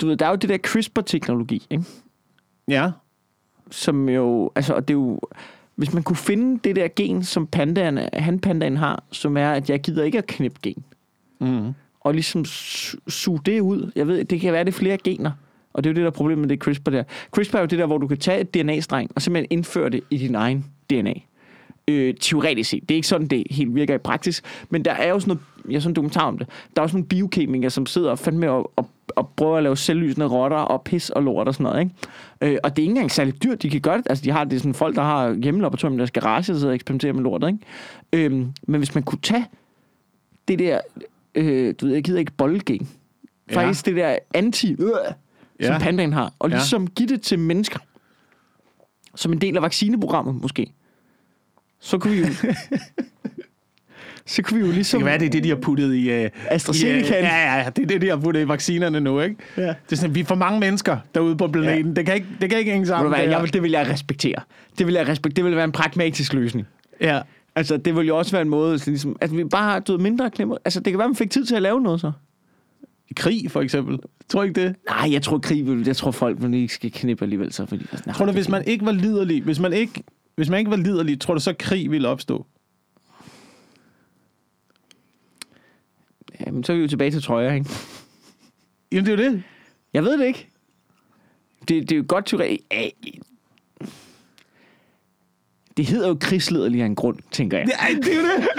Du 0.00 0.06
ved, 0.06 0.16
der 0.16 0.26
er 0.26 0.30
jo 0.30 0.36
det 0.36 0.48
der 0.48 0.58
CRISPR-teknologi, 0.58 1.66
ikke? 1.70 1.84
ja. 2.68 2.90
som 3.70 4.08
jo, 4.08 4.50
altså, 4.56 4.74
og 4.74 4.88
det 4.88 4.94
er 4.94 4.98
jo, 4.98 5.20
hvis 5.74 5.92
man 5.94 6.02
kunne 6.02 6.16
finde 6.16 6.60
det 6.64 6.76
der 6.76 6.88
gen, 6.96 7.24
som 7.24 7.46
pandaen, 7.46 7.98
hanpandaen 8.12 8.76
har, 8.76 9.02
som 9.12 9.36
er, 9.36 9.50
at 9.52 9.70
jeg 9.70 9.80
gider 9.80 10.04
ikke 10.04 10.18
at 10.18 10.26
knippe 10.26 10.58
gen, 10.62 10.84
Mm. 11.40 11.72
og 12.00 12.12
ligesom 12.14 12.42
su- 12.42 12.98
suge 13.08 13.40
det 13.46 13.60
ud. 13.60 13.90
Jeg 13.96 14.06
ved, 14.08 14.24
det 14.24 14.40
kan 14.40 14.52
være, 14.52 14.64
det 14.64 14.74
er 14.74 14.78
flere 14.78 14.96
gener. 14.96 15.30
Og 15.78 15.84
det 15.84 15.90
er 15.90 15.92
jo 15.92 15.94
det, 15.94 16.02
der 16.02 16.10
er 16.10 16.14
problemet 16.14 16.40
med 16.40 16.48
det 16.48 16.58
CRISPR 16.58 16.90
der. 16.90 17.02
CRISPR 17.32 17.56
er 17.56 17.60
jo 17.60 17.66
det 17.66 17.78
der, 17.78 17.86
hvor 17.86 17.98
du 17.98 18.06
kan 18.06 18.18
tage 18.18 18.40
et 18.40 18.54
DNA-streng, 18.54 19.10
og 19.14 19.22
simpelthen 19.22 19.46
indføre 19.50 19.90
det 19.90 20.00
i 20.10 20.16
din 20.18 20.34
egen 20.34 20.64
DNA. 20.90 21.14
Øh, 21.88 22.14
teoretisk 22.20 22.70
set. 22.70 22.82
Det 22.82 22.90
er 22.90 22.96
ikke 22.96 23.08
sådan, 23.08 23.26
det 23.26 23.44
helt 23.50 23.74
virker 23.74 23.94
i 23.94 23.98
praksis. 23.98 24.42
Men 24.70 24.84
der 24.84 24.92
er 24.92 25.08
jo 25.08 25.20
sådan 25.20 25.28
noget, 25.28 25.42
jeg 25.68 25.74
har 25.74 25.80
sådan 25.80 25.90
en 25.90 25.96
dokumentar 25.96 26.26
om 26.26 26.38
det, 26.38 26.48
der 26.76 26.82
er 26.82 26.82
også 26.82 26.96
nogle 26.96 27.06
biokemikere, 27.06 27.70
som 27.70 27.86
sidder 27.86 28.10
og 28.10 28.18
fandme 28.18 28.50
og, 28.50 28.72
og, 28.76 28.88
og 29.16 29.28
prøver 29.36 29.56
at 29.56 29.62
lave 29.62 29.76
selvlysende 29.76 30.26
rotter 30.26 30.56
og 30.56 30.82
pis 30.82 31.10
og 31.10 31.22
lort 31.22 31.48
og 31.48 31.54
sådan 31.54 31.64
noget. 31.64 31.80
Ikke? 31.80 32.54
Øh, 32.54 32.58
og 32.62 32.76
det 32.76 32.82
er 32.82 32.84
ikke 32.84 32.90
engang 32.90 33.10
særlig 33.10 33.42
dyrt. 33.42 33.62
De 33.62 33.70
kan 33.70 33.80
gøre 33.80 33.98
det. 33.98 34.06
Altså, 34.08 34.24
de 34.24 34.30
har 34.30 34.44
det 34.44 34.60
sådan 34.60 34.74
folk, 34.74 34.96
der 34.96 35.02
har 35.02 35.34
hjemmelaboratorium 35.42 35.94
i 35.94 35.98
deres 35.98 36.10
garage, 36.10 36.52
der 36.52 36.58
sidder 36.58 36.68
og 36.68 36.74
eksperimenterer 36.74 37.12
med 37.12 37.22
lortet. 37.22 37.48
Ikke? 37.48 38.26
Øhm, 38.26 38.52
men 38.66 38.78
hvis 38.78 38.94
man 38.94 39.04
kunne 39.04 39.20
tage 39.22 39.46
det 40.48 40.58
der, 40.58 40.80
øh, 41.34 41.74
du 41.80 41.86
ved, 41.86 41.94
jeg 41.94 42.04
gider 42.04 42.18
ikke 42.18 42.32
boldgen. 42.32 42.88
Ja. 43.50 43.56
Faktisk 43.56 43.86
det 43.86 43.96
der 43.96 44.16
anti, 44.34 44.76
øh, 45.58 45.66
som 45.66 45.72
Ja. 45.72 45.78
pandaen 45.78 46.12
har. 46.12 46.32
Og 46.38 46.50
Ja. 46.50 46.56
ligesom 46.56 46.86
give 46.86 47.08
det 47.08 47.22
til 47.22 47.38
mennesker. 47.38 47.78
Som 49.14 49.32
en 49.32 49.40
del 49.40 49.56
af 49.56 49.62
vaccineprogrammet, 49.62 50.34
måske. 50.42 50.72
Så 51.80 51.98
kunne 51.98 52.14
vi 52.14 52.20
jo... 52.20 52.26
så 54.26 54.42
kunne 54.42 54.54
vi 54.54 54.60
jo 54.60 54.66
Det 54.66 54.74
ligesom... 54.74 55.00
kan 55.00 55.06
være, 55.06 55.18
det 55.18 55.26
er 55.26 55.30
det, 55.30 55.44
de 55.44 55.48
har 55.48 55.56
puttet 55.56 55.94
i... 55.94 56.24
Uh, 56.24 56.30
AstraZeneca. 56.50 57.14
I, 57.16 57.18
uh, 57.18 57.24
ja, 57.24 57.52
ja, 57.52 57.56
ja, 57.62 57.70
det 57.76 57.82
er 57.82 57.86
det, 57.86 58.00
de 58.02 58.08
har 58.08 58.16
puttet 58.16 58.40
i 58.40 58.48
vaccinerne 58.48 59.00
nu, 59.00 59.20
ikke? 59.20 59.36
Ja. 59.56 59.62
Det 59.62 59.76
er 59.92 59.96
sådan, 59.96 60.14
vi 60.14 60.20
er 60.20 60.24
for 60.24 60.34
mange 60.34 60.60
mennesker 60.60 60.96
derude 61.14 61.36
på 61.36 61.48
planeten. 61.48 61.86
Ja. 61.86 61.92
Det, 61.94 62.06
kan 62.06 62.14
ikke, 62.14 62.26
det 62.40 62.50
kan 62.50 62.58
ikke 62.58 62.70
hænge 62.72 62.86
sammen. 62.86 63.08
hvad, 63.14 63.24
det, 63.24 63.30
jeg 63.30 63.42
vil, 63.42 63.52
det 63.52 63.62
vil 63.62 63.70
jeg 63.70 63.86
respektere. 63.88 64.40
Det 64.78 64.86
vil 64.86 64.94
jeg 64.94 65.08
respektere. 65.08 65.36
Det 65.36 65.44
vil 65.44 65.56
være 65.56 65.64
en 65.64 65.72
pragmatisk 65.72 66.32
løsning. 66.32 66.66
ja. 67.00 67.20
Altså, 67.56 67.76
det 67.76 67.96
vil 67.96 68.06
jo 68.06 68.18
også 68.18 68.32
være 68.32 68.42
en 68.42 68.48
måde, 68.48 68.78
så 68.78 68.90
ligesom, 68.90 69.16
at 69.20 69.36
vi 69.36 69.44
bare 69.44 69.62
har 69.72 69.82
ved, 69.92 69.98
mindre 69.98 70.30
klemmer. 70.30 70.56
Altså, 70.64 70.80
det 70.80 70.92
kan 70.92 70.98
være, 70.98 71.08
man 71.08 71.16
fik 71.16 71.30
tid 71.30 71.44
til 71.44 71.54
at 71.54 71.62
lave 71.62 71.80
noget 71.80 72.00
så. 72.00 72.12
Krig, 73.16 73.50
for 73.50 73.60
eksempel. 73.60 73.98
Tror 74.28 74.42
ikke 74.42 74.62
det? 74.62 74.76
Nej, 74.88 75.12
jeg 75.12 75.22
tror, 75.22 75.38
krig 75.38 75.66
vil, 75.66 75.84
jeg 75.86 75.96
tror, 75.96 76.10
folk 76.10 76.42
vil 76.42 76.54
ikke 76.54 76.74
skal 76.74 76.92
knippe 76.92 77.24
alligevel 77.24 77.52
så, 77.52 77.66
fordi... 77.66 77.86
Nej, 78.06 78.14
Tror 78.14 78.26
du, 78.26 78.32
hvis 78.32 78.48
man 78.48 78.64
ikke 78.64 78.84
var 78.84 78.92
liderlig, 78.92 79.42
hvis 79.42 79.58
man 79.60 79.72
ikke, 79.72 80.02
hvis 80.36 80.48
man 80.50 80.58
ikke 80.58 80.70
var 80.70 80.76
liderlig, 80.76 81.20
tror 81.20 81.34
du 81.34 81.40
så, 81.40 81.54
krig 81.58 81.90
ville 81.90 82.08
opstå? 82.08 82.46
Jamen, 86.46 86.64
så 86.64 86.72
er 86.72 86.76
vi 86.76 86.82
jo 86.82 86.88
tilbage 86.88 87.10
til 87.10 87.22
trøjer, 87.22 87.54
ikke? 87.54 87.70
Jamen, 88.92 89.06
det 89.06 89.20
er 89.20 89.24
jo 89.24 89.30
det. 89.32 89.42
Jeg 89.92 90.04
ved 90.04 90.18
det 90.18 90.26
ikke. 90.26 90.48
Det, 91.60 91.68
det 91.68 91.92
er 91.92 91.96
jo 91.96 92.04
godt 92.08 92.26
teori. 92.26 92.58
Det 95.76 95.86
hedder 95.86 96.08
jo 96.08 96.16
krigslederlig 96.20 96.82
af 96.82 96.86
en 96.86 96.94
grund, 96.94 97.18
tænker 97.30 97.58
jeg. 97.58 97.66
Nej, 97.66 98.00
det 98.02 98.12
er 98.12 98.16
jo 98.16 98.22
det. 98.22 98.48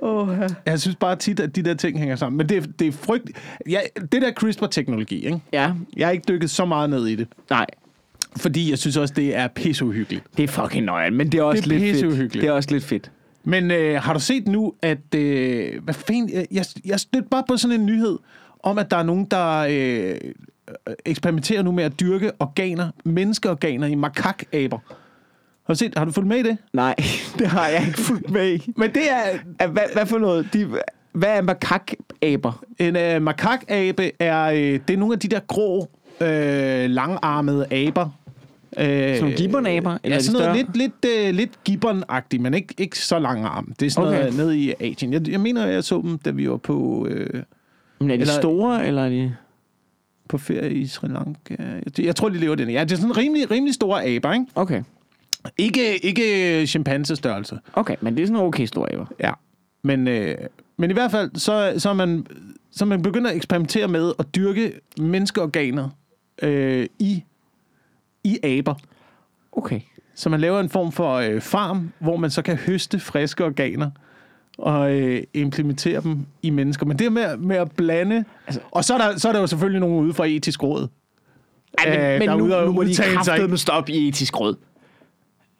Oh, 0.00 0.28
ja. 0.40 0.46
Jeg 0.66 0.80
synes 0.80 0.96
bare 0.96 1.16
tit, 1.16 1.40
at 1.40 1.56
de 1.56 1.62
der 1.62 1.74
ting 1.74 1.98
hænger 1.98 2.16
sammen. 2.16 2.36
Men 2.36 2.48
det, 2.48 2.56
er- 2.56 2.66
det 2.78 2.86
er 2.88 2.92
frygt... 2.92 3.30
Ja, 3.68 3.80
det 4.12 4.22
der 4.22 4.32
CRISPR-teknologi, 4.32 5.26
ikke? 5.26 5.40
ja, 5.52 5.72
Jeg 5.96 6.06
har 6.06 6.12
ikke 6.12 6.24
dykket 6.28 6.50
så 6.50 6.64
meget 6.64 6.90
ned 6.90 7.06
i 7.06 7.14
det. 7.16 7.28
nej. 7.50 7.66
Fordi 8.36 8.70
jeg 8.70 8.78
synes 8.78 8.96
også, 8.96 9.14
det 9.14 9.36
er 9.36 9.48
pisseuhyggeligt. 9.48 10.24
Det 10.36 10.42
er 10.42 10.48
fucking 10.48 10.84
nøjeren, 10.84 11.14
men 11.14 11.32
det 11.32 11.38
er 11.38 11.42
også 11.42 11.62
Det 11.62 11.72
er 11.72 11.78
lidt 11.78 12.16
fedt. 12.18 12.32
Det 12.32 12.44
er 12.44 12.52
også 12.52 12.70
lidt 12.70 12.84
fedt. 12.84 13.10
Men 13.44 13.70
øh, 13.70 14.02
har 14.02 14.12
du 14.12 14.20
set 14.20 14.48
nu, 14.48 14.74
at... 14.82 15.14
Øh, 15.14 15.82
hvad 15.84 15.94
fanden... 15.94 16.30
Jeg, 16.32 16.46
jeg, 16.52 16.64
jeg 16.84 17.00
stødte 17.00 17.28
bare 17.30 17.44
på 17.48 17.56
sådan 17.56 17.80
en 17.80 17.86
nyhed 17.86 18.18
om, 18.62 18.78
at 18.78 18.90
der 18.90 18.96
er 18.96 19.02
nogen, 19.02 19.24
der 19.24 19.66
øh, 19.70 20.14
eksperimenterer 21.04 21.62
nu 21.62 21.72
med 21.72 21.84
at 21.84 22.00
dyrke 22.00 22.30
organer, 22.40 22.90
menneskeorganer 23.04 23.86
i 23.86 23.94
makakaber. 23.94 24.78
Har 25.66 25.74
du 25.74 25.78
set? 25.78 25.92
Har 25.96 26.04
du 26.04 26.12
fulgt 26.12 26.28
med 26.28 26.36
i 26.36 26.42
det? 26.42 26.56
Nej, 26.72 26.94
det 27.38 27.46
har 27.46 27.68
jeg 27.68 27.84
ikke 27.86 27.98
fulgt 28.00 28.30
med 28.30 28.52
i. 28.54 28.72
Men 28.76 28.90
det 28.94 29.02
er... 29.10 29.66
Hvad, 29.68 29.82
hvad 29.92 30.06
for 30.06 30.18
noget? 30.18 30.48
De, 30.52 30.68
hvad 31.12 31.28
er 31.36 31.42
makakaber? 31.42 32.64
En 32.78 32.96
øh, 32.96 33.22
makakabe 33.22 34.10
er... 34.22 34.44
Øh, 34.44 34.80
det 34.88 34.90
er 34.90 34.96
nogle 34.96 35.12
af 35.14 35.18
de 35.20 35.28
der 35.28 35.40
grå, 35.40 35.88
øh, 36.20 36.90
langarmede 36.90 37.66
aber. 37.72 38.08
Øh, 38.78 39.20
nogle 39.20 39.36
gibbonaber? 39.36 39.90
Ja, 39.90 39.96
Eller 40.04 40.16
er 40.16 40.20
de 40.20 40.24
sådan 40.24 40.40
noget 40.40 40.66
større? 40.66 40.76
lidt, 40.76 40.92
lidt, 41.04 41.26
øh, 41.28 41.34
lidt 41.34 41.50
gibbon-agtigt, 41.68 42.40
men 42.42 42.54
ikke, 42.54 42.74
ikke 42.78 42.98
så 42.98 43.18
lang 43.18 43.44
arm. 43.44 43.72
Det 43.80 43.86
er 43.86 43.90
sådan 43.90 44.08
Okay. 44.08 44.18
noget 44.20 44.36
nede 44.36 44.58
i 44.58 44.72
Asien. 44.80 45.12
Jeg, 45.12 45.28
jeg 45.28 45.40
mener, 45.40 45.66
jeg 45.66 45.84
så 45.84 46.00
dem, 46.02 46.18
da 46.18 46.30
vi 46.30 46.50
var 46.50 46.56
på, 46.56 47.06
øh, 47.10 47.42
Men 48.00 48.10
er 48.10 48.14
de 48.16 48.20
Eller- 48.20 48.34
store, 48.34 48.86
eller 48.86 49.04
er 49.04 49.08
de... 49.08 49.34
på 50.28 50.38
ferie 50.38 50.70
i 50.74 50.86
Sri 50.86 51.08
Lanka. 51.08 51.54
Jeg, 51.58 52.04
jeg 52.06 52.16
tror, 52.16 52.28
de 52.28 52.38
lever 52.38 52.54
den. 52.54 52.70
Ja, 52.70 52.84
det 52.84 52.92
er 52.92 52.96
sådan 52.96 53.10
en 53.10 53.16
rimelig, 53.16 53.50
rimelig 53.50 53.74
store 53.74 54.04
aber, 54.06 54.32
ikke? 54.32 54.46
Okay. 54.54 54.82
Ikke, 55.58 56.04
ikke 56.04 56.66
chimpansestørrelse. 56.66 57.58
Okay, 57.72 57.96
men 58.00 58.16
det 58.16 58.22
er 58.22 58.26
sådan 58.26 58.32
nogle 58.32 58.48
okay 58.48 58.66
store 58.66 58.92
aber. 58.92 59.06
Ja. 59.20 59.32
Men, 59.82 60.08
øh, 60.08 60.36
men 60.76 60.90
i 60.90 60.92
hvert 60.92 61.10
fald, 61.10 61.30
så, 61.34 61.74
så, 61.78 61.88
er 61.88 61.94
man, 61.94 62.26
så 62.70 62.84
er 62.84 62.86
man 62.86 63.02
begynder 63.02 63.30
at 63.30 63.36
eksperimentere 63.36 63.88
med 63.88 64.12
at 64.18 64.34
dyrke 64.34 64.72
menneskeorganer 64.98 65.88
øh, 66.42 66.86
i, 66.98 67.24
i 68.24 68.38
aber. 68.42 68.74
Okay. 69.52 69.80
Så 70.14 70.28
man 70.28 70.40
laver 70.40 70.60
en 70.60 70.68
form 70.68 70.92
for 70.92 71.14
øh, 71.14 71.40
farm, 71.40 71.92
hvor 71.98 72.16
man 72.16 72.30
så 72.30 72.42
kan 72.42 72.56
høste 72.56 73.00
friske 73.00 73.44
organer 73.44 73.90
og 74.58 74.94
øh, 74.94 75.22
implementere 75.34 76.00
dem 76.00 76.26
i 76.42 76.50
mennesker. 76.50 76.86
Men 76.86 76.98
det 76.98 77.12
med, 77.12 77.36
med 77.36 77.56
at 77.56 77.72
blande... 77.72 78.24
Altså- 78.46 78.60
og 78.70 78.84
så 78.84 78.94
er, 78.94 78.98
der, 78.98 79.18
så 79.18 79.28
er 79.28 79.32
der 79.32 79.40
jo 79.40 79.46
selvfølgelig 79.46 79.80
nogen 79.80 80.04
ude 80.04 80.14
fra 80.14 80.26
etisk 80.26 80.62
råd. 80.62 80.88
Ej, 81.78 81.90
men, 81.90 82.00
Øh, 82.00 82.18
men 82.18 82.38
nu, 82.38 82.64
nu 82.64 82.72
må 82.72 82.84
de 82.84 82.94
kraftedeme 82.94 83.58
stoppe 83.58 83.92
i 83.92 84.08
etisk 84.08 84.40
råd. 84.40 84.56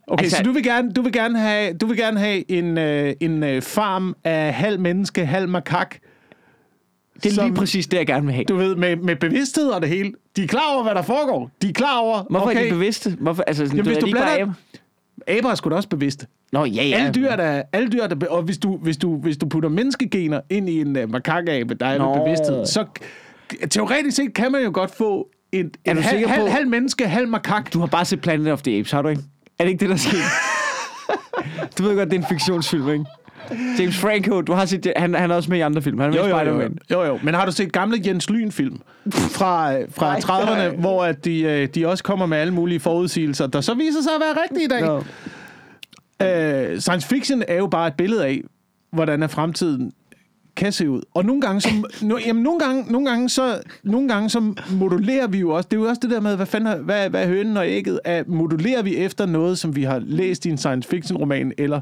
Okay, 0.06 0.22
Altså- 0.24 0.36
så 0.36 0.42
du 0.42 0.52
vil 0.52 0.62
gerne, 0.62 0.92
du 0.92 1.02
vil 1.02 1.12
gerne 1.12 1.38
have, 1.38 1.72
du 1.74 1.86
vil 1.86 1.96
gerne 1.96 2.20
have 2.20 2.50
en, 2.50 2.78
øh, 2.78 3.14
en 3.20 3.42
øh, 3.42 3.62
farm 3.62 4.16
af 4.24 4.52
halv 4.54 4.80
menneske, 4.80 5.26
halv 5.26 5.48
makak. 5.48 5.96
Det 7.22 7.26
er 7.26 7.34
Som- 7.34 7.44
lige 7.44 7.54
præcis 7.56 7.86
det, 7.86 7.96
jeg 7.98 8.06
gerne 8.06 8.26
vil 8.26 8.34
have. 8.34 8.44
Du 8.44 8.56
ved, 8.56 8.76
med, 8.76 8.96
med 8.96 9.16
bevidsthed 9.16 9.68
og 9.68 9.80
det 9.82 9.88
hele. 9.88 10.12
De 10.36 10.42
er 10.42 10.46
klar 10.46 10.74
over, 10.74 10.82
hvad 10.82 10.94
der 10.94 11.02
foregår. 11.02 11.50
De 11.62 11.68
er 11.68 11.72
klar 11.72 11.98
over, 11.98 12.22
Hvorfor 12.30 12.46
okay, 12.46 12.60
er 12.60 12.64
de 12.64 12.70
bevidste? 12.70 13.16
Hvorfor, 13.20 13.42
altså, 13.42 13.64
sådan, 13.66 13.76
Jamen, 13.76 13.86
hvis 13.86 13.96
er 13.96 14.00
du 14.00 14.06
de 14.06 14.10
ikke 14.10 14.18
bare 14.18 14.36
blander- 14.36 14.54
aber? 15.38 15.50
er 15.50 15.54
sgu 15.54 15.70
da 15.70 15.74
også 15.74 15.88
bevidste. 15.88 16.26
Nå, 16.52 16.64
ja, 16.64 16.84
ja. 16.84 16.96
Alle 16.96 17.12
dyr, 17.14 17.36
der, 17.36 17.62
alle 17.72 17.88
dyr 17.88 18.06
der, 18.06 18.26
og 18.26 18.42
hvis 18.42 18.58
du, 18.58 18.76
hvis, 18.76 18.96
du, 18.96 19.16
hvis 19.16 19.36
du 19.36 19.46
putter 19.48 19.68
menneskegener 19.68 20.40
ind 20.50 20.68
i 20.68 20.80
en 20.80 20.96
uh, 20.96 21.10
makakabe, 21.10 21.74
der 21.74 21.86
er 21.86 22.14
med 22.14 22.24
bevidsthed, 22.24 22.66
så 22.66 22.84
teoretisk 23.70 24.16
set 24.16 24.34
kan 24.34 24.52
man 24.52 24.62
jo 24.62 24.70
godt 24.74 24.94
få 24.94 25.28
et 25.52 25.76
du 25.86 26.00
halv, 26.00 26.28
halv, 26.28 26.48
halv 26.48 26.68
menneske, 26.68 27.08
halv 27.08 27.28
makak. 27.28 27.72
Du 27.72 27.78
har 27.80 27.86
bare 27.86 28.04
set 28.04 28.20
Planet 28.20 28.52
of 28.52 28.62
the 28.62 28.78
Apes, 28.78 28.90
har 28.90 29.02
du 29.02 29.08
ikke? 29.08 29.22
Er 29.58 29.64
det 29.64 29.70
ikke 29.70 29.80
det, 29.80 29.88
der 29.88 29.96
sker? 29.96 30.18
du 31.78 31.82
ved 31.82 31.96
godt, 31.96 32.10
det 32.10 32.16
er 32.16 32.20
en 32.20 32.26
fiktionsfilm, 32.28 32.88
ikke? 32.88 33.04
James 33.78 33.98
Franco, 33.98 34.40
du 34.40 34.52
har 34.52 34.64
set, 34.66 34.92
han, 34.96 35.14
han 35.14 35.30
er 35.30 35.34
også 35.34 35.50
med 35.50 35.58
i 35.58 35.60
andre 35.60 35.82
film. 35.82 35.98
Han 35.98 36.06
er 36.08 36.10
med 36.14 36.18
Jo, 36.20 36.26
i 36.26 36.28
jo, 36.30 36.36
jo, 36.36 36.40
Spider-Man. 36.44 36.78
jo, 36.92 37.04
jo. 37.04 37.18
Men 37.22 37.34
har 37.34 37.46
du 37.46 37.52
set 37.52 37.72
gamle 37.72 38.02
Jens 38.06 38.30
Lyn-film 38.30 38.80
fra, 39.12 39.72
fra 39.90 40.06
Nej, 40.06 40.18
30'erne, 40.20 40.50
nej. 40.56 40.68
hvor 40.68 41.04
at 41.04 41.24
de, 41.24 41.42
øh, 41.42 41.68
de 41.68 41.86
også 41.88 42.04
kommer 42.04 42.26
med 42.26 42.38
alle 42.38 42.52
mulige 42.54 42.80
forudsigelser, 42.80 43.46
der 43.46 43.60
så 43.60 43.74
viser 43.74 44.02
sig 44.02 44.12
at 44.12 44.20
være 44.20 44.42
rigtige 44.42 44.64
i 44.64 44.68
dag? 44.68 44.80
Nå. 44.80 45.04
Øh, 46.26 46.80
science 46.80 47.08
fiction 47.08 47.42
er 47.48 47.54
jo 47.56 47.66
bare 47.66 47.86
et 47.86 47.94
billede 47.94 48.26
af, 48.26 48.42
hvordan 48.92 49.22
er 49.22 49.26
fremtiden 49.26 49.92
kan 50.56 50.72
se 50.72 50.90
ud. 50.90 51.02
Og 51.14 51.24
nogle 51.24 51.40
gange, 51.42 51.60
så, 51.60 51.68
no, 52.02 52.16
jamen, 52.26 52.42
nogle 52.42 52.60
gange, 52.60 52.92
nogle 52.92 53.08
gange, 53.10 53.28
så, 53.28 53.60
nogle 53.84 54.08
gange 54.08 54.30
så 54.30 54.54
modulerer 54.72 55.26
vi 55.26 55.38
jo 55.38 55.50
også, 55.50 55.68
det 55.70 55.76
er 55.76 55.80
jo 55.80 55.88
også 55.88 56.00
det 56.02 56.10
der 56.10 56.20
med, 56.20 56.36
hvad, 56.36 56.46
fanden, 56.46 56.68
er- 56.72 56.76
hvad, 56.82 57.10
hvad 57.10 57.22
er 57.22 57.26
hønen 57.28 57.56
og 57.56 57.68
ægget, 57.68 58.00
at 58.04 58.28
modulerer 58.28 58.82
vi 58.82 58.96
efter 58.96 59.26
noget, 59.26 59.58
som 59.58 59.76
vi 59.76 59.82
har 59.82 59.98
læst 59.98 60.46
i 60.46 60.50
en 60.50 60.58
science 60.58 60.88
fiction 60.88 61.18
roman, 61.18 61.52
eller 61.58 61.80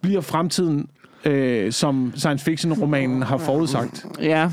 bliver 0.00 0.20
fremtiden, 0.20 0.88
øh, 1.24 1.72
som 1.72 2.12
science 2.16 2.44
fiction 2.44 2.72
romanen 2.72 3.22
har 3.22 3.36
forudsagt. 3.38 4.06
Ja. 4.20 4.50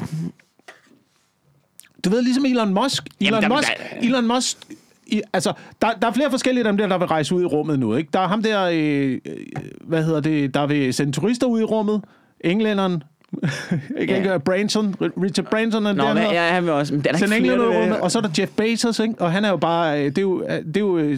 Du 2.06 2.10
ved, 2.10 2.22
ligesom 2.22 2.46
Elon 2.46 2.74
Musk. 2.74 3.04
Elon 3.22 3.34
Jamen, 3.42 3.50
der- 3.52 3.56
Musk, 3.58 3.68
der- 3.68 4.08
Elon 4.08 4.28
Musk 4.28 4.58
i, 5.08 5.22
altså, 5.34 5.54
der, 5.82 5.88
der 6.02 6.08
er 6.08 6.12
flere 6.14 6.30
forskellige 6.32 6.66
af 6.66 6.72
dem 6.74 6.78
der, 6.78 6.88
der 6.88 6.98
vil 6.98 7.08
rejse 7.08 7.36
ud 7.36 7.42
i 7.42 7.46
rummet 7.46 7.80
nu. 7.80 7.96
Ikke? 7.96 8.10
Der 8.14 8.20
er 8.20 8.28
ham 8.28 8.44
der, 8.44 8.64
øh, 8.74 9.20
øh, 9.26 9.36
hvad 9.82 10.04
hedder 10.04 10.20
det, 10.20 10.54
der 10.54 10.68
vil 10.68 10.94
sende 10.94 11.12
turister 11.12 11.48
ud 11.48 11.60
i 11.60 11.64
rummet. 11.64 12.02
Englænderen. 12.42 13.04
Ja. 13.96 14.02
ikke 14.02 14.22
høre, 14.22 14.40
Branson. 14.40 14.96
Richard 15.02 15.46
Branson 15.46 15.86
er 15.86 15.94
Nå, 15.94 16.04
men, 16.08 16.18
hedder. 16.18 16.34
ja, 16.34 16.50
han 16.54 16.64
vil 16.64 16.72
også. 16.72 16.94
Men 16.94 17.04
der 17.04 17.10
er 17.14 17.18
Send 17.18 17.34
ikke 17.34 17.46
flere, 17.46 17.60
der 17.60 17.80
rummet. 17.82 18.00
Og 18.00 18.12
så 18.12 18.18
er 18.18 18.22
der 18.22 18.30
Jeff 18.40 18.52
Bezos, 18.52 19.00
ikke? 19.00 19.14
og 19.20 19.32
han 19.32 19.46
er 19.46 19.50
jo 19.50 19.58
bare, 19.58 20.00
øh, 20.00 20.06
det 20.06 20.18
er 20.18 20.22
jo, 20.22 20.44
øh, 20.44 20.66
det 20.66 20.78
er 20.78 20.82
jo 20.82 20.98
øh, 20.98 21.18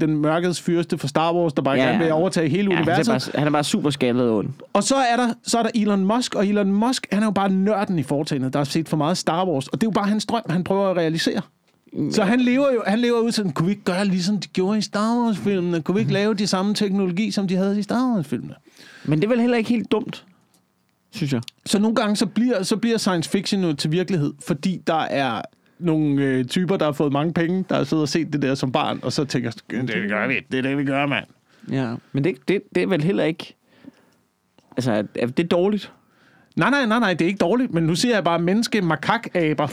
den 0.00 0.16
mørkets 0.16 0.60
fyrste 0.60 0.98
for 0.98 1.06
Star 1.08 1.34
Wars, 1.34 1.52
der 1.52 1.62
bare 1.62 1.74
Ja, 1.74 1.80
ja, 1.82 1.86
gerne 1.86 1.98
vil 1.98 2.06
ja. 2.06 2.12
overtage 2.14 2.48
hele 2.48 2.70
ja, 2.70 2.76
han, 2.76 2.88
er 2.88 2.92
universet. 2.92 3.30
bare, 3.32 3.38
han 3.40 3.46
er 3.46 3.52
bare 3.52 3.64
super 3.64 3.90
skaldet 3.90 4.30
ond. 4.30 4.48
Og 4.72 4.82
så 4.82 4.94
er, 4.94 5.16
der, 5.16 5.28
så 5.42 5.58
er 5.58 5.62
der 5.62 5.70
Elon 5.74 6.04
Musk, 6.04 6.34
og 6.34 6.46
Elon 6.46 6.72
Musk, 6.72 7.06
han 7.12 7.22
er 7.22 7.26
jo 7.26 7.30
bare 7.30 7.48
nørden 7.50 7.98
i 7.98 8.02
foretagendet, 8.02 8.52
der 8.52 8.58
har 8.58 8.64
set 8.64 8.88
for 8.88 8.96
meget 8.96 9.18
Star 9.18 9.46
Wars. 9.46 9.68
Og 9.68 9.80
det 9.80 9.86
er 9.86 9.90
jo 9.90 9.94
bare 9.94 10.08
hans 10.08 10.26
drøm, 10.26 10.42
han 10.50 10.64
prøver 10.64 10.88
at 10.90 10.96
realisere. 10.96 11.40
Så 12.10 12.22
han 12.22 12.40
lever 12.40 12.72
jo 12.72 12.82
han 12.86 12.98
lever 12.98 13.18
ud 13.20 13.32
sådan, 13.32 13.52
kunne 13.52 13.66
vi 13.66 13.72
ikke 13.72 13.84
gøre 13.84 14.04
ligesom 14.04 14.38
de 14.40 14.48
gjorde 14.48 14.78
i 14.78 14.80
Star 14.80 15.16
Wars-filmene? 15.20 15.82
Kunne 15.82 15.94
vi 15.94 16.00
ikke 16.00 16.12
lave 16.12 16.34
de 16.34 16.46
samme 16.46 16.74
teknologi, 16.74 17.30
som 17.30 17.48
de 17.48 17.56
havde 17.56 17.78
i 17.78 17.82
Star 17.82 18.14
Wars-filmene? 18.14 18.54
Men 19.04 19.18
det 19.18 19.24
er 19.24 19.28
vel 19.28 19.40
heller 19.40 19.56
ikke 19.56 19.70
helt 19.70 19.92
dumt, 19.92 20.24
synes 21.14 21.32
jeg. 21.32 21.42
Så 21.66 21.78
nogle 21.78 21.96
gange, 21.96 22.16
så 22.16 22.26
bliver, 22.26 22.62
så 22.62 22.76
bliver 22.76 22.98
science 22.98 23.30
fiction 23.30 23.64
jo 23.64 23.72
til 23.72 23.92
virkelighed, 23.92 24.32
fordi 24.46 24.82
der 24.86 25.00
er 25.00 25.42
nogle 25.78 26.22
øh, 26.22 26.44
typer, 26.44 26.76
der 26.76 26.84
har 26.84 26.92
fået 26.92 27.12
mange 27.12 27.32
penge, 27.32 27.64
der 27.68 27.76
har 27.76 27.84
siddet 27.84 28.02
og 28.02 28.08
set 28.08 28.32
det 28.32 28.42
der 28.42 28.54
som 28.54 28.72
barn, 28.72 29.00
og 29.02 29.12
så 29.12 29.24
tænker, 29.24 29.50
det 29.50 30.08
gør 30.08 30.26
vi, 30.26 30.40
det 30.52 30.58
er 30.58 30.62
det, 30.62 30.78
vi 30.78 30.84
gør, 30.84 31.06
mand. 31.06 31.24
Ja. 31.70 31.94
Men 32.12 32.24
det, 32.24 32.36
det, 32.48 32.62
det 32.74 32.82
er 32.82 32.86
vel 32.86 33.02
heller 33.02 33.24
ikke... 33.24 33.56
Altså, 34.76 34.92
er 34.92 35.02
er 35.14 35.26
det 35.26 35.50
dårligt? 35.50 35.92
Nej, 36.56 36.70
nej, 36.70 36.86
nej, 36.86 36.98
nej, 36.98 37.14
det 37.14 37.24
er 37.24 37.28
ikke 37.28 37.38
dårligt, 37.38 37.72
men 37.72 37.84
nu 37.84 37.94
siger 37.94 38.14
jeg 38.14 38.24
bare 38.24 38.38
menneske 38.38 38.82
makakaber, 38.82 39.68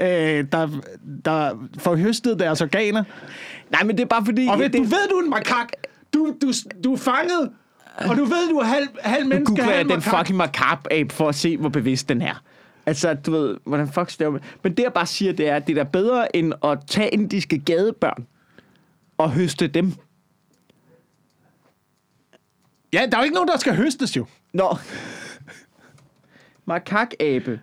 øh, 0.00 0.44
der, 0.52 0.80
der 1.24 1.68
får 1.78 1.96
høstet 1.96 2.38
deres 2.38 2.60
organer. 2.60 3.04
Nej, 3.70 3.84
men 3.84 3.96
det 3.96 4.02
er 4.02 4.08
bare 4.08 4.24
fordi... 4.24 4.46
Og 4.50 4.58
ved, 4.58 4.64
det, 4.68 4.78
du 4.78 4.82
ved, 4.82 5.08
du 5.10 5.16
er 5.16 5.22
en 5.22 5.30
makak. 5.30 5.68
Du, 6.14 6.36
du, 6.42 6.52
du 6.84 6.92
er 6.92 6.96
fanget, 6.96 7.50
og 7.96 8.16
du 8.16 8.24
ved, 8.24 8.50
du 8.50 8.56
er 8.56 8.64
halv, 8.64 8.88
halv 9.00 9.26
menneske, 9.26 9.54
googler 9.56 9.74
jeg 9.74 9.84
den 9.84 9.88
makak. 9.88 10.18
fucking 10.18 10.42
macabre-ape 10.42 11.08
for 11.10 11.28
at 11.28 11.34
se, 11.34 11.56
hvor 11.56 11.68
bevidst 11.68 12.08
den 12.08 12.22
er. 12.22 12.42
Altså, 12.86 13.14
du 13.14 13.30
ved, 13.30 13.56
hvordan 13.64 13.88
fuck 13.88 14.10
staver 14.10 14.32
man? 14.32 14.40
Men 14.62 14.76
det, 14.76 14.82
jeg 14.82 14.92
bare 14.92 15.06
siger, 15.06 15.32
det 15.32 15.48
er, 15.48 15.56
at 15.56 15.66
det 15.66 15.78
er 15.78 15.84
da 15.84 15.90
bedre, 15.90 16.36
end 16.36 16.52
at 16.64 16.78
tage 16.86 17.08
indiske 17.08 17.58
gadebørn 17.58 18.26
og 19.18 19.30
høste 19.30 19.66
dem. 19.66 19.92
Ja, 22.92 23.06
der 23.12 23.16
er 23.16 23.20
jo 23.20 23.24
ikke 23.24 23.34
nogen, 23.34 23.48
der 23.48 23.58
skal 23.58 23.76
høstes 23.76 24.16
jo. 24.16 24.26
Nå. 24.52 24.76
Makakabe. 26.64 27.60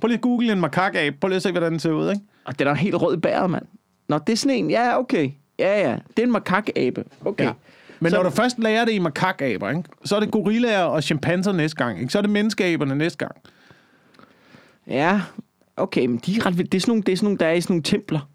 Prøv 0.00 0.08
lige 0.08 0.16
at 0.16 0.22
google 0.22 0.52
en 0.52 0.60
makakabe. 0.60 1.16
Prøv 1.20 1.28
lige 1.28 1.36
at 1.36 1.42
se, 1.42 1.50
hvordan 1.50 1.72
den 1.72 1.80
ser 1.80 1.90
ud, 1.90 2.10
ikke? 2.10 2.22
Og 2.44 2.58
den 2.58 2.66
er 2.66 2.74
helt 2.74 2.94
rød 2.94 3.16
i 3.16 3.20
bæret, 3.20 3.50
mand. 3.50 3.66
Nå, 4.08 4.18
det 4.18 4.32
er 4.32 4.36
sådan 4.36 4.56
en. 4.56 4.70
Ja, 4.70 4.98
okay. 4.98 5.30
Ja, 5.58 5.80
ja. 5.90 5.98
Det 6.16 6.18
er 6.18 6.22
en 6.22 6.32
makakabe. 6.32 7.04
Okay. 7.24 7.44
Ja. 7.44 7.52
Men 8.00 8.10
Så- 8.10 8.16
når 8.16 8.22
du 8.22 8.30
først 8.30 8.58
lærer 8.58 8.84
det 8.84 8.92
i 8.92 8.98
makakaber, 8.98 9.68
ikke? 9.70 9.82
så 10.04 10.16
er 10.16 10.20
det 10.20 10.30
gorillaer 10.30 10.82
og 10.82 11.02
chimpanser 11.02 11.52
næste 11.52 11.76
gang. 11.84 12.00
Ikke? 12.00 12.12
Så 12.12 12.18
er 12.18 12.22
det 12.22 12.30
menneskeaberne 12.30 12.94
næste 12.94 13.18
gang. 13.18 13.32
Ja, 14.86 15.20
okay, 15.76 16.06
men 16.06 16.16
de 16.26 16.36
er 16.36 16.46
ret 16.46 16.58
vildt. 16.58 16.72
Det 16.72 16.78
er 16.78 16.80
sådan 16.80 16.90
nogle, 16.90 17.02
det 17.02 17.12
er 17.12 17.16
sådan 17.16 17.24
nogle 17.26 17.38
der 17.38 17.46
er 17.46 17.52
i 17.52 17.60
sådan 17.60 17.72
nogle 17.74 17.82
templer. 17.82 18.28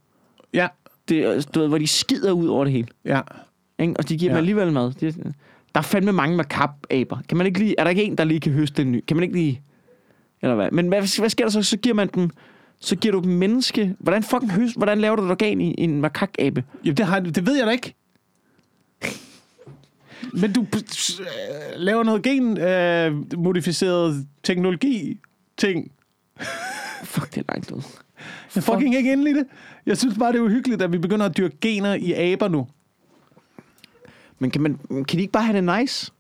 Ja, 0.53 0.67
Det 1.09 1.49
du 1.55 1.59
ved, 1.59 1.67
hvor 1.67 1.77
de 1.77 1.87
skider 1.87 2.31
ud 2.31 2.47
over 2.47 2.63
det 2.63 2.73
hele. 2.73 2.87
ja. 3.05 3.21
Ikke? 3.79 3.93
Og 3.97 4.09
de 4.09 4.17
giver 4.17 4.31
ja. 4.31 4.35
dem 4.35 4.37
alligevel 4.37 4.71
mad. 4.71 4.91
Det, 4.91 5.15
Der 5.73 5.79
er 5.79 5.81
fandme 5.81 6.11
mange 6.11 6.37
makap-aber. 6.37 7.17
Kan 7.29 7.37
man 7.37 7.47
ikke 7.47 7.59
lige, 7.59 7.75
er 7.77 7.83
der 7.83 7.89
ikke 7.89 8.03
en, 8.03 8.17
der 8.17 8.23
lige 8.23 8.39
kan 8.39 8.51
høste 8.51 8.81
en 8.81 8.91
ny? 8.91 9.03
Kan 9.07 9.17
man 9.17 9.23
ikke 9.23 9.35
lige... 9.35 9.61
Eller 10.41 10.55
hvad? 10.55 10.71
Men 10.71 10.87
hvad, 10.87 11.19
hvad 11.19 11.29
sker 11.29 11.45
der 11.45 11.51
så? 11.51 11.63
Så 11.63 11.77
giver 11.77 11.95
man 11.95 12.09
dem... 12.15 12.29
Så 12.79 12.95
giver 12.95 13.11
du 13.11 13.19
dem 13.21 13.31
menneske... 13.31 13.95
Hvordan 13.99 14.23
fucking 14.23 14.51
høst... 14.51 14.77
Hvordan 14.77 14.99
laver 14.99 15.15
du 15.15 15.23
et 15.23 15.31
organ 15.31 15.61
i 15.61 15.75
en 15.77 16.01
makakabe? 16.01 16.63
Jamen, 16.85 16.97
det, 16.97 17.05
har, 17.05 17.19
det 17.19 17.45
ved 17.45 17.57
jeg 17.57 17.65
da 17.67 17.71
ikke. 17.71 17.93
Men 20.33 20.53
du 20.53 20.61
øh, 20.61 21.25
laver 21.75 22.03
noget 22.03 22.23
genmodificeret 22.23 24.15
øh, 24.15 24.21
teknologi 24.43 25.19
ting. 25.57 25.91
Fuck, 27.03 27.35
det 27.35 27.37
er 27.47 27.53
langt 27.53 27.71
ud. 27.71 27.81
Jeg 28.55 28.63
fucking 28.63 28.95
ikke 28.95 29.11
inde 29.11 29.31
i 29.31 29.33
det. 29.33 29.45
Jeg 29.85 29.97
synes 29.97 30.17
bare, 30.17 30.31
det 30.31 30.37
er 30.37 30.43
uhyggeligt, 30.43 30.81
at 30.81 30.91
vi 30.91 30.97
begynder 30.97 31.25
at 31.25 31.37
dyrke 31.37 31.57
gener 31.61 31.93
i 31.93 32.13
aber 32.13 32.47
nu. 32.47 32.67
Men 34.39 34.51
kan, 34.51 34.61
man, 34.61 34.79
kan 34.89 35.17
de 35.17 35.21
ikke 35.21 35.31
bare 35.31 35.43
have 35.43 35.61
det 35.61 35.79
nice? 35.79 36.11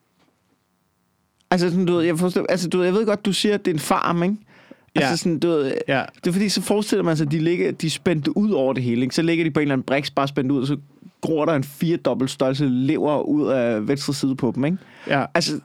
Altså, 1.51 1.69
sådan, 1.69 1.85
du 1.85 1.93
ved, 1.95 2.03
jeg, 2.03 2.19
forstår, 2.19 2.45
altså, 2.49 2.69
du 2.69 2.77
ved, 2.77 2.85
jeg 2.85 2.93
ved 2.93 3.05
godt, 3.05 3.25
du 3.25 3.33
siger, 3.33 3.53
at 3.55 3.65
det 3.65 3.71
er 3.71 3.75
en 3.75 3.79
farm, 3.79 4.23
ikke? 4.23 4.35
Altså, 4.95 5.09
Ja. 5.09 5.15
sådan, 5.15 5.39
du 5.39 5.47
ved, 5.47 5.73
Ja. 5.87 6.03
det 6.15 6.27
er 6.27 6.31
fordi, 6.31 6.49
så 6.49 6.61
forestiller 6.61 7.03
man 7.03 7.17
sig, 7.17 7.25
at 7.25 7.31
de, 7.31 7.39
ligger, 7.39 7.71
de 7.71 7.87
er 7.87 7.91
spændt 7.91 8.27
ud 8.27 8.51
over 8.51 8.73
det 8.73 8.83
hele. 8.83 9.01
Ikke? 9.01 9.15
Så 9.15 9.21
ligger 9.21 9.43
de 9.45 9.51
på 9.51 9.59
en 9.59 9.61
eller 9.61 9.73
anden 9.73 9.85
briks, 9.85 10.11
bare 10.11 10.27
spændt 10.27 10.51
ud, 10.51 10.61
og 10.61 10.67
så 10.67 10.77
gror 11.23 11.45
der 11.45 11.53
en 11.53 11.63
firedobbelt 11.63 12.31
størrelse 12.31 12.65
lever 12.65 13.21
ud 13.21 13.47
af 13.49 13.87
venstre 13.87 14.13
side 14.13 14.35
på 14.35 14.51
dem, 14.55 14.65
ikke? 14.65 14.77
Ja. 15.07 15.25
Altså, 15.35 15.59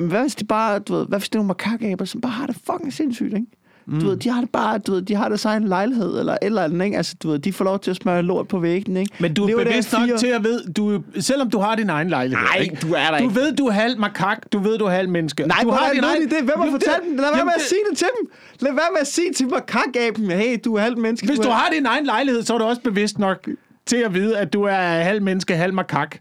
hvad 0.00 0.20
hvis 0.20 0.34
de 0.34 0.44
bare, 0.44 0.78
du 0.78 0.94
ved, 0.94 1.06
hvad 1.08 1.18
hvis 1.18 1.28
det 1.28 1.34
er 1.34 1.38
nogle 1.38 1.48
makakaber, 1.48 2.04
som 2.04 2.20
bare 2.20 2.32
har 2.32 2.46
det 2.46 2.56
fucking 2.66 2.92
sindssygt, 2.92 3.34
ikke? 3.34 3.46
Mm. 3.86 4.00
Du 4.00 4.06
ved, 4.06 4.16
de 4.16 4.28
har 4.30 4.40
det 4.40 4.50
bare, 4.50 4.78
du 4.78 4.92
ved, 4.92 5.02
de 5.02 5.14
har 5.14 5.28
deres 5.28 5.44
egen 5.44 5.64
lejlighed, 5.68 6.18
eller 6.18 6.36
eller 6.42 6.62
andet, 6.64 6.84
ikke? 6.84 6.96
Altså, 6.96 7.14
du 7.22 7.30
ved, 7.30 7.38
de 7.38 7.52
får 7.52 7.64
lov 7.64 7.78
til 7.78 7.90
at 7.90 7.96
smøre 7.96 8.22
lort 8.22 8.48
på 8.48 8.58
væggen, 8.58 8.96
ikke? 8.96 9.12
Men 9.20 9.34
du 9.34 9.42
er 9.42 9.46
Lever 9.46 9.64
bevidst 9.64 9.88
fire- 9.90 10.06
nok 10.06 10.18
til 10.18 10.26
at 10.26 10.44
ved, 10.44 10.72
du, 10.72 11.02
selvom 11.18 11.50
du 11.50 11.58
har 11.58 11.74
din 11.74 11.90
egen 11.90 12.08
lejlighed. 12.08 12.44
Nej, 12.46 12.56
ikke? 12.62 12.76
du 12.82 12.92
er 12.94 13.10
der 13.10 13.18
Du 13.18 13.24
ikke. 13.24 13.34
ved, 13.34 13.52
du 13.56 13.66
er 13.66 13.70
halv 13.72 13.98
makak, 13.98 14.38
du 14.52 14.58
ved, 14.58 14.78
du 14.78 14.84
er 14.84 14.90
halv 14.90 15.08
menneske. 15.08 15.42
Nej, 15.46 15.58
du 15.62 15.70
har 15.70 15.92
din 15.94 16.04
egen... 16.04 16.22
det. 16.22 16.30
Hvem 16.44 16.54
har 16.56 16.70
fortalt 16.70 17.02
dem? 17.08 17.16
Lad 17.16 17.24
være 17.34 17.44
med 17.44 17.52
at 17.54 17.60
det- 17.60 17.68
sige 17.68 17.80
det 17.90 17.98
til 17.98 18.06
dem. 18.20 18.30
Lad 18.60 18.72
være 18.72 18.90
med 18.92 19.00
at 19.00 19.06
sige 19.06 19.32
til 19.32 19.48
makakaben, 19.48 20.30
hey, 20.30 20.56
du 20.64 20.74
er 20.74 20.80
halvt 20.80 20.98
menneske. 20.98 21.26
Hvis 21.26 21.38
er... 21.38 21.42
du 21.42 21.48
har 21.50 21.68
din 21.72 21.86
egen 21.86 22.06
lejlighed, 22.06 22.42
så 22.42 22.54
er 22.54 22.58
du 22.58 22.64
også 22.64 22.82
bevidst 22.82 23.18
nok 23.18 23.48
til 23.90 23.96
at 23.96 24.14
vide, 24.14 24.38
at 24.38 24.52
du 24.52 24.62
er 24.62 24.72
halv 25.02 25.22
menneske, 25.22 25.56
halv 25.56 25.74
makak. 25.74 26.16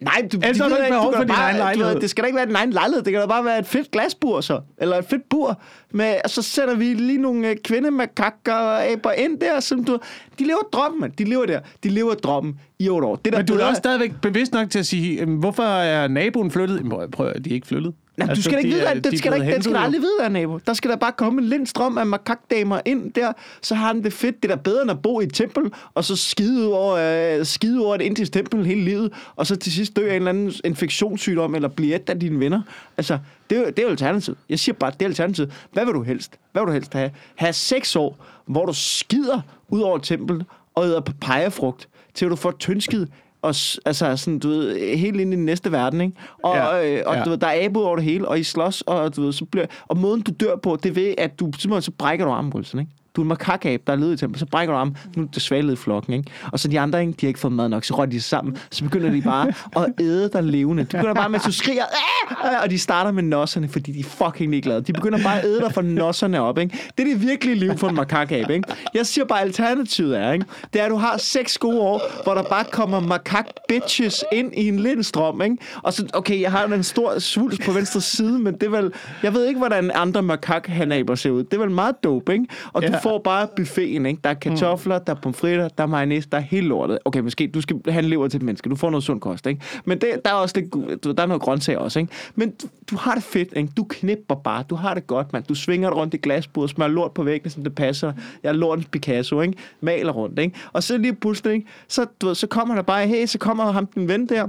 Nej, 0.00 0.28
du, 0.32 0.36
Ellers 0.36 0.58
har 0.58 0.68
du 0.68 0.74
ikke 0.74 0.88
behov 0.90 1.12
for 1.14 1.20
din 1.22 1.28
bare, 1.28 1.38
egen 1.42 1.54
du 1.56 1.58
ved, 1.58 1.64
lejlighed. 1.76 2.00
Det 2.00 2.10
skal 2.10 2.22
da 2.22 2.26
ikke 2.26 2.36
være 2.36 2.46
din 2.46 2.54
egen 2.56 2.70
lejlighed. 2.70 3.02
Det 3.04 3.12
kan 3.12 3.20
da 3.20 3.26
bare 3.26 3.44
være 3.44 3.58
et 3.58 3.66
fedt 3.66 3.90
glasbur, 3.90 4.40
så. 4.40 4.60
Eller 4.78 4.96
et 4.98 5.04
fedt 5.04 5.28
bur. 5.28 5.60
Med, 5.92 6.14
og 6.24 6.30
så 6.30 6.42
sætter 6.42 6.74
vi 6.74 6.84
lige 6.84 7.18
nogle 7.18 7.48
øh, 7.48 7.56
kvindemakakker 7.64 8.54
og 8.54 8.84
aber 8.84 9.12
ind 9.12 9.40
der, 9.40 9.60
som 9.60 9.84
du... 9.84 9.98
De 10.38 10.44
lever 10.44 10.58
drømmen, 10.72 11.00
mand. 11.00 11.12
De 11.12 11.24
lever 11.24 11.46
der. 11.46 11.60
De 11.84 11.88
lever 11.88 12.14
drømmen 12.14 12.60
i 12.78 12.88
otte 12.88 13.06
år. 13.06 13.16
Det 13.16 13.32
der 13.32 13.38
Men 13.38 13.46
du 13.46 13.52
er 13.52 13.56
bedre- 13.56 13.68
også 13.68 13.78
stadigvæk 13.80 14.12
bevidst 14.22 14.52
nok 14.52 14.70
til 14.70 14.78
at 14.78 14.86
sige, 14.86 15.24
hvorfor 15.24 15.62
er 15.62 16.08
naboen 16.08 16.50
flyttet? 16.50 16.82
Prøv- 16.90 17.10
Prøv 17.10 17.32
de 17.44 17.50
er 17.50 17.54
ikke 17.54 17.66
flyttet. 17.66 17.94
Nej, 18.18 18.28
altså, 18.28 18.34
du 18.40 18.42
skal 18.42 18.52
da 18.52 18.58
ikke 18.58 18.68
de 18.70 18.74
vide, 18.74 18.86
er- 18.86 18.90
at 18.90 19.04
de 19.04 19.10
det 19.10 19.18
skal, 19.18 19.30
blevet 19.30 19.44
ikke, 19.46 19.54
det 19.56 19.64
skal 19.64 19.72
hentet, 19.72 19.84
aldrig 19.84 20.00
vide, 20.00 20.18
der 20.20 20.28
nabo. 20.28 20.58
Der 20.66 20.72
skal 20.72 20.90
der 20.90 20.96
bare 20.96 21.12
komme 21.12 21.42
en 21.42 21.48
lind 21.48 21.66
strøm 21.66 21.98
af 21.98 22.06
makakdamer 22.06 22.80
ind 22.84 23.12
der, 23.12 23.32
så 23.62 23.74
har 23.74 23.86
han 23.86 24.02
det 24.04 24.12
fedt. 24.12 24.42
Det 24.42 24.50
er 24.50 24.56
da 24.56 24.60
bedre 24.62 24.82
end 24.82 24.90
at 24.90 25.02
bo 25.02 25.20
i 25.20 25.24
et 25.24 25.34
tempel, 25.34 25.72
og 25.94 26.04
så 26.04 26.16
skide 26.16 26.72
over, 26.72 26.94
øh, 27.38 27.46
skide 27.46 27.84
over 27.86 27.94
et 27.94 28.00
indisk 28.00 28.32
tempel 28.32 28.66
hele 28.66 28.80
livet, 28.80 29.12
og 29.36 29.46
så 29.46 29.56
til 29.56 29.72
sidst 29.72 29.96
dø 29.96 30.02
af 30.08 30.10
en 30.10 30.16
eller 30.16 30.28
anden 30.30 30.52
infektionssygdom, 30.64 31.54
eller 31.54 31.68
blive 31.68 31.94
et 31.94 32.10
af 32.10 32.20
dine 32.20 32.40
venner. 32.40 32.62
Altså, 32.96 33.18
det 33.50 33.58
er, 33.58 33.64
det 33.66 33.78
er 33.78 33.82
jo 33.82 33.88
alternativet. 33.88 34.38
Jeg 34.48 34.58
siger 34.58 34.74
bare, 34.74 34.90
det 34.90 35.02
er 35.02 35.06
alternativet. 35.06 35.52
Hvad 35.72 35.84
vil 35.84 35.94
du 35.94 36.02
helst? 36.02 36.32
Hvad 36.52 36.62
vil 36.62 36.66
du 36.66 36.72
helst 36.72 36.92
have? 36.92 37.10
Have 37.36 37.52
seks 37.52 37.96
år, 37.96 38.24
hvor 38.46 38.66
du 38.66 38.72
skider 38.74 39.40
ud 39.68 39.80
over 39.80 39.96
et 39.96 40.02
tempel, 40.02 40.44
og 40.74 40.84
æder 40.86 41.00
papayafrugt, 41.00 41.88
til 42.14 42.28
du 42.30 42.36
får 42.36 42.50
tyndskid, 42.58 43.06
og 43.42 43.54
altså 43.84 44.16
sådan, 44.16 44.38
du 44.38 44.48
ved, 44.48 44.96
helt 44.96 45.20
ind 45.20 45.32
i 45.32 45.36
den 45.36 45.44
næste 45.44 45.72
verden, 45.72 46.00
ikke? 46.00 46.16
Og, 46.42 46.56
Ja, 46.56 46.96
øh, 46.96 47.02
og 47.06 47.16
ja. 47.16 47.22
du 47.24 47.30
ved, 47.30 47.38
der 47.38 47.46
er 47.46 47.64
abo 47.64 47.80
over 47.80 47.96
det 47.96 48.04
hele, 48.04 48.28
og 48.28 48.40
I 48.40 48.42
slås, 48.42 48.80
og, 48.80 49.16
du 49.16 49.22
ved, 49.22 49.32
så 49.32 49.44
bliver, 49.44 49.66
og 49.88 49.96
måden 49.96 50.20
du 50.20 50.32
dør 50.40 50.56
på, 50.56 50.78
det 50.82 50.88
er 50.88 50.94
ved, 50.94 51.14
at 51.18 51.40
du 51.40 51.44
simpelthen 51.58 51.82
så 51.82 51.90
brækker 51.90 52.24
du 52.24 52.48
Wilson, 52.54 52.80
ikke? 52.80 52.92
Du 53.18 53.22
er 53.22 53.24
en 53.24 53.28
makakab, 53.28 53.82
der 53.86 53.92
er 53.92 53.96
ledet 53.96 54.14
i 54.14 54.16
tempel, 54.16 54.38
så 54.40 54.46
brækker 54.46 54.74
du 54.74 54.78
armen, 54.78 54.96
nu 55.16 55.22
er 55.22 55.26
det 55.26 55.42
svaglede 55.42 55.72
i 55.72 55.76
flokken, 55.76 56.12
ikke? 56.12 56.30
Og 56.52 56.58
så 56.60 56.68
de 56.68 56.80
andre, 56.80 57.00
ikke? 57.00 57.12
de 57.12 57.16
har 57.20 57.28
ikke 57.28 57.40
fået 57.40 57.52
mad 57.52 57.68
nok, 57.68 57.84
så 57.84 57.94
rører 57.94 58.06
de 58.06 58.20
sammen, 58.20 58.56
så 58.70 58.84
begynder 58.84 59.10
de 59.10 59.22
bare 59.22 59.52
at 59.76 59.92
æde 60.00 60.30
dig 60.32 60.42
levende. 60.42 60.84
Du 60.84 60.96
begynder 60.96 61.14
bare 61.14 61.28
med, 61.28 61.38
at 61.40 61.46
du 61.46 61.52
skriger, 61.52 61.82
Aah! 61.82 62.62
og 62.62 62.70
de 62.70 62.78
starter 62.78 63.10
med 63.12 63.22
nosserne, 63.22 63.68
fordi 63.68 63.92
de 63.92 64.00
er 64.00 64.04
fucking 64.04 64.50
ligeglade. 64.50 64.80
De 64.82 64.92
begynder 64.92 65.22
bare 65.22 65.38
at 65.38 65.44
æde 65.44 65.60
dig 65.60 65.72
for 65.72 65.82
nosserne 65.82 66.40
op, 66.40 66.58
ikke? 66.58 66.78
Det 66.98 67.08
er 67.08 67.12
det 67.14 67.22
virkelige 67.22 67.54
liv 67.54 67.78
for 67.78 67.88
en 67.88 67.94
makakab, 67.94 68.50
ikke? 68.50 68.68
Jeg 68.94 69.06
siger 69.06 69.24
bare, 69.24 69.40
alternativet 69.40 70.18
er, 70.18 70.32
ikke? 70.32 70.46
Det 70.72 70.80
er, 70.80 70.84
at 70.84 70.90
du 70.90 70.96
har 70.96 71.16
seks 71.16 71.58
gode 71.58 71.80
år, 71.80 72.22
hvor 72.22 72.34
der 72.34 72.42
bare 72.42 72.64
kommer 72.64 73.00
makak 73.00 73.46
bitches 73.68 74.24
ind 74.32 74.52
i 74.56 74.68
en 74.68 74.78
lindstrøm, 74.78 75.42
ikke? 75.42 75.56
Og 75.82 75.92
så, 75.92 76.06
okay, 76.14 76.40
jeg 76.40 76.50
har 76.50 76.64
en 76.64 76.82
stor 76.82 77.18
svulst 77.18 77.60
på 77.62 77.72
venstre 77.72 78.00
side, 78.00 78.38
men 78.38 78.54
det 78.54 78.62
er 78.62 78.70
vel... 78.70 78.92
Jeg 79.22 79.34
ved 79.34 79.46
ikke, 79.46 79.58
hvordan 79.58 79.90
andre 79.94 80.22
makak-hanaber 80.22 81.14
ser 81.14 81.30
ud. 81.30 81.44
Det 81.44 81.54
er 81.54 81.58
vel 81.60 81.70
meget 81.70 81.94
dope, 82.04 82.32
ikke? 82.32 82.46
Og 82.72 82.82
du 82.82 82.88
Ja 82.88 82.98
får 83.08 83.18
bare 83.18 83.48
buffeten, 83.56 84.06
ikke? 84.06 84.20
Der 84.24 84.30
er 84.30 84.34
kartofler, 84.34 84.98
der 84.98 85.14
er 85.14 85.20
pomfritter, 85.20 85.68
der 85.68 85.82
er 85.82 85.88
mayonnaise, 85.88 86.28
der 86.32 86.38
er 86.38 86.42
helt 86.42 86.66
lortet. 86.66 86.98
Okay, 87.04 87.20
måske 87.20 87.46
du 87.46 87.60
skal 87.60 87.80
have 87.88 88.04
en 88.04 88.10
lever 88.10 88.28
til 88.28 88.38
et 88.38 88.42
menneske. 88.42 88.70
Du 88.70 88.76
får 88.76 88.90
noget 88.90 89.04
sund 89.04 89.20
kost, 89.20 89.46
ikke? 89.46 89.60
Men 89.84 90.00
det, 90.00 90.08
der 90.24 90.30
er 90.30 90.34
også 90.34 90.60
lidt, 90.60 90.72
du, 90.72 90.80
ved, 90.80 91.14
der 91.14 91.22
er 91.22 91.26
noget 91.26 91.42
grøntsager 91.42 91.78
også, 91.78 91.98
ikke? 91.98 92.12
Men 92.34 92.50
du, 92.50 92.66
du 92.90 92.96
har 92.96 93.14
det 93.14 93.22
fedt, 93.22 93.48
ikke? 93.56 93.72
Du 93.76 93.86
knipper 93.88 94.34
bare. 94.34 94.64
Du 94.70 94.74
har 94.74 94.94
det 94.94 95.06
godt, 95.06 95.32
mand. 95.32 95.44
Du 95.44 95.54
svinger 95.54 95.90
rundt 95.90 96.14
i 96.14 96.16
glasbordet, 96.16 96.70
smører 96.70 96.88
lort 96.88 97.12
på 97.12 97.22
væggen, 97.22 97.50
som 97.50 97.64
det 97.64 97.74
passer. 97.74 98.12
Jeg 98.42 98.48
er 98.48 98.52
lortens 98.52 98.86
Picasso, 98.86 99.40
ikke? 99.40 99.54
Maler 99.80 100.12
rundt, 100.12 100.38
ikke? 100.38 100.56
Og 100.72 100.82
så 100.82 100.98
lige 100.98 101.14
pludselig, 101.14 101.52
ikke? 101.52 101.66
Så, 101.88 102.06
du 102.20 102.26
ved, 102.26 102.34
så 102.34 102.46
kommer 102.46 102.74
der 102.74 102.82
bare, 102.82 103.06
hey, 103.06 103.26
så 103.26 103.38
kommer 103.38 103.72
ham 103.72 103.86
den 103.86 104.08
ven 104.08 104.28
der, 104.28 104.46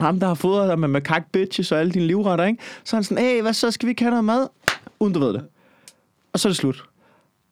ham, 0.00 0.20
der 0.20 0.26
har 0.26 0.34
fodret 0.34 0.68
dig 0.68 0.78
med 0.78 0.88
makak 0.88 1.22
bitches 1.32 1.72
og 1.72 1.80
alle 1.80 1.92
dine 1.92 2.06
livretter, 2.06 2.44
ikke? 2.44 2.62
Så 2.84 2.96
er 2.96 2.98
han 2.98 3.04
sådan, 3.04 3.24
hey, 3.24 3.42
hvad 3.42 3.52
så, 3.52 3.70
skal 3.70 3.86
vi 3.86 3.90
ikke 3.90 4.02
have 4.02 4.10
noget 4.10 4.24
mad? 4.24 4.46
Uden 5.00 5.14
du 5.14 5.20
ved 5.20 5.32
det. 5.32 5.44
Og 6.32 6.40
så 6.40 6.48
er 6.48 6.50
det 6.50 6.56
slut. 6.56 6.84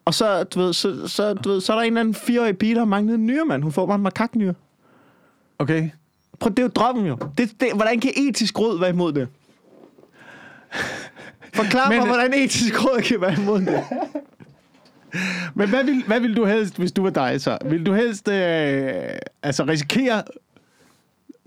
Og 0.08 0.14
så, 0.14 0.44
du 0.44 0.60
ved, 0.60 0.72
så, 0.72 1.08
så, 1.08 1.34
du 1.34 1.48
ved, 1.48 1.60
så 1.60 1.72
er 1.72 1.76
der 1.76 1.82
en 1.82 1.86
eller 1.86 2.00
anden 2.00 2.14
fireårig 2.14 2.58
pige, 2.58 2.74
der 2.74 2.80
har 2.80 2.84
manglet 2.86 3.14
en 3.14 3.26
nyre, 3.26 3.44
mand. 3.44 3.62
Hun 3.62 3.72
får 3.72 3.86
bare 3.86 3.96
en 3.96 4.02
makaknyre. 4.02 4.54
Okay. 5.58 5.90
Prøv, 6.40 6.50
det 6.50 6.58
er 6.58 6.62
jo 6.62 6.68
drømmen 6.68 7.06
jo. 7.06 7.18
Det, 7.38 7.60
det, 7.60 7.68
hvordan 7.74 8.00
kan 8.00 8.12
etisk 8.16 8.58
råd 8.60 8.78
være 8.78 8.90
imod 8.90 9.12
det? 9.12 9.28
Forklar 11.54 11.88
Men- 11.88 11.98
mig, 11.98 12.06
hvordan 12.06 12.34
etisk 12.34 12.84
råd 12.84 13.02
kan 13.02 13.20
være 13.20 13.34
imod 13.42 13.60
det. 13.60 13.84
Men 15.54 15.68
hvad 15.68 15.84
vil, 15.84 16.04
hvad 16.06 16.20
vil 16.20 16.36
du 16.36 16.44
helst, 16.44 16.76
hvis 16.78 16.92
du 16.92 17.02
var 17.02 17.10
dig 17.10 17.40
så? 17.40 17.58
Vil 17.64 17.86
du 17.86 17.92
helst 17.92 18.28
øh, 18.28 18.92
altså 19.42 19.64
risikere... 19.64 20.22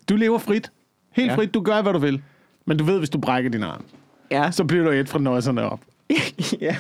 Du 0.10 0.16
lever 0.16 0.38
frit. 0.38 0.72
Helt 1.12 1.32
Ja. 1.32 1.36
frit. 1.36 1.54
Du 1.54 1.62
gør, 1.62 1.82
hvad 1.82 1.94
du 1.94 2.00
vil. 2.00 2.22
Men 2.66 2.78
du 2.78 2.84
ved, 2.84 2.98
hvis 2.98 3.10
du 3.10 3.18
brækker 3.20 3.50
din 3.52 3.64
arm, 3.64 3.84
Ja. 4.32 4.52
så 4.52 4.64
bliver 4.64 4.84
du 4.84 4.90
et 4.92 5.10
fra 5.10 5.20
nøjserne 5.20 5.62
op. 5.62 5.80
ja. 6.62 6.76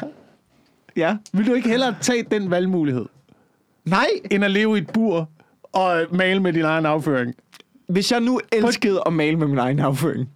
Ja. 0.96 1.18
Vil 1.34 1.48
du 1.48 1.54
ikke 1.54 1.70
hellere 1.70 1.96
tage 2.02 2.24
den 2.32 2.52
valgmulighed, 2.52 3.06
Nej, 3.86 4.08
end 4.32 4.46
at 4.46 4.52
leve 4.52 4.78
i 4.78 4.82
et 4.82 4.88
bur 4.94 5.30
og 5.64 6.06
male 6.12 6.40
med 6.40 6.54
din 6.54 6.64
egen 6.66 6.86
afføring? 6.86 7.36
hvis 7.92 8.12
jeg 8.12 8.20
nu 8.20 8.40
elskede 8.52 9.02
at 9.06 9.14
male 9.14 9.38
med 9.38 9.48
min 9.48 9.58
egen 9.58 9.80
afføring, 9.80 10.30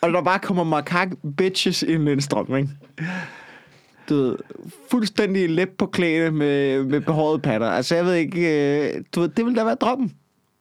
og 0.00 0.12
der 0.12 0.22
bare 0.22 0.38
kommer 0.38 0.64
makak 0.64 1.08
bitches 1.36 1.82
ind 1.82 2.08
i 2.08 2.12
en 2.12 2.20
strøm, 2.20 2.56
ikke? 2.56 2.68
Du 4.08 4.14
ved, 4.14 4.36
fuldstændig 4.90 5.50
let 5.50 5.68
på 5.70 5.86
klæde 5.86 6.30
med, 6.30 6.84
med 6.84 7.00
behårede 7.00 7.38
patter. 7.38 7.66
Altså, 7.66 7.94
jeg 7.94 8.04
ved 8.04 8.14
ikke, 8.14 8.40
øh, 8.94 9.02
du 9.14 9.20
ved, 9.20 9.28
det 9.28 9.44
ville 9.44 9.58
da 9.58 9.64
være 9.64 9.74
drømmen. 9.74 10.12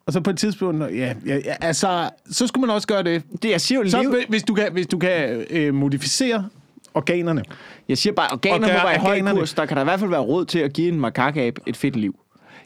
Og 0.05 0.13
så 0.13 0.21
på 0.21 0.29
et 0.29 0.37
tidspunkt, 0.37 0.81
ja, 0.81 1.13
ja, 1.25 1.35
ja 1.35 1.55
altså, 1.61 2.09
så 2.31 2.47
skulle 2.47 2.67
man 2.67 2.75
også 2.75 2.87
gøre 2.87 3.03
det. 3.03 3.23
Det, 3.43 3.49
jeg 3.49 3.61
siger 3.61 3.79
jo, 3.79 3.89
Så, 3.89 4.01
leve, 4.01 4.25
hvis 4.29 4.43
du 4.43 4.53
kan, 4.53 4.71
hvis 4.71 4.87
du 4.87 4.97
kan 4.97 5.45
øh, 5.49 5.73
modificere 5.73 6.49
organerne. 6.93 7.43
jeg 7.89 7.97
siger 7.97 8.13
bare, 8.13 8.27
organer 8.31 8.59
må 8.59 8.73
være 8.73 8.95
i 8.95 8.99
høj 8.99 9.21
kurs. 9.33 9.53
Der 9.53 9.65
kan 9.65 9.77
der 9.77 9.81
i 9.81 9.85
hvert 9.85 9.99
fald 9.99 10.09
være 10.09 10.19
råd 10.21 10.45
til 10.45 10.59
at 10.59 10.73
give 10.73 10.87
en 10.87 10.99
makakab 10.99 11.59
et 11.65 11.77
fedt 11.77 11.95
liv. 11.95 12.19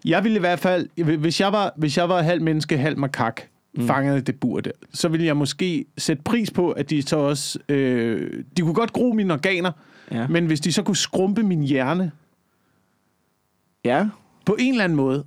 Jeg 0.06 0.24
ville 0.24 0.36
i 0.36 0.40
hvert 0.40 0.60
fald, 0.60 1.18
hvis 1.18 1.42
jeg 1.42 1.52
var, 1.52 1.74
hvis 1.78 1.98
jeg 1.98 2.10
var 2.10 2.22
halv 2.22 2.42
menneske, 2.42 2.78
halv 2.78 2.98
makak, 3.00 3.42
mm. 3.78 3.88
fanget 3.88 4.18
i 4.18 4.22
det 4.22 4.40
bur 4.40 4.60
der, 4.60 4.72
så 4.94 5.08
ville 5.08 5.26
jeg 5.26 5.38
måske 5.38 5.86
sætte 5.98 6.24
pris 6.24 6.52
på, 6.52 6.72
at 6.72 6.90
de 6.90 7.02
så 7.02 7.18
også, 7.18 7.60
øh, 7.70 8.44
de 8.58 8.62
kunne 8.62 8.74
godt 8.74 8.93
gro 8.93 9.12
mine 9.12 9.34
organer, 9.34 9.72
Ja. 10.12 10.28
men 10.28 10.45
hvis 10.45 10.60
de 10.60 10.74
så 10.74 10.84
kunne 10.84 10.95
skrumpe 10.95 11.43
min 11.43 11.62
hjerne 11.64 12.12
Ja. 13.86 14.08
på 14.45 14.56
en 14.60 14.74
eller 14.74 14.84
anden 14.84 14.95
måde, 14.95 15.24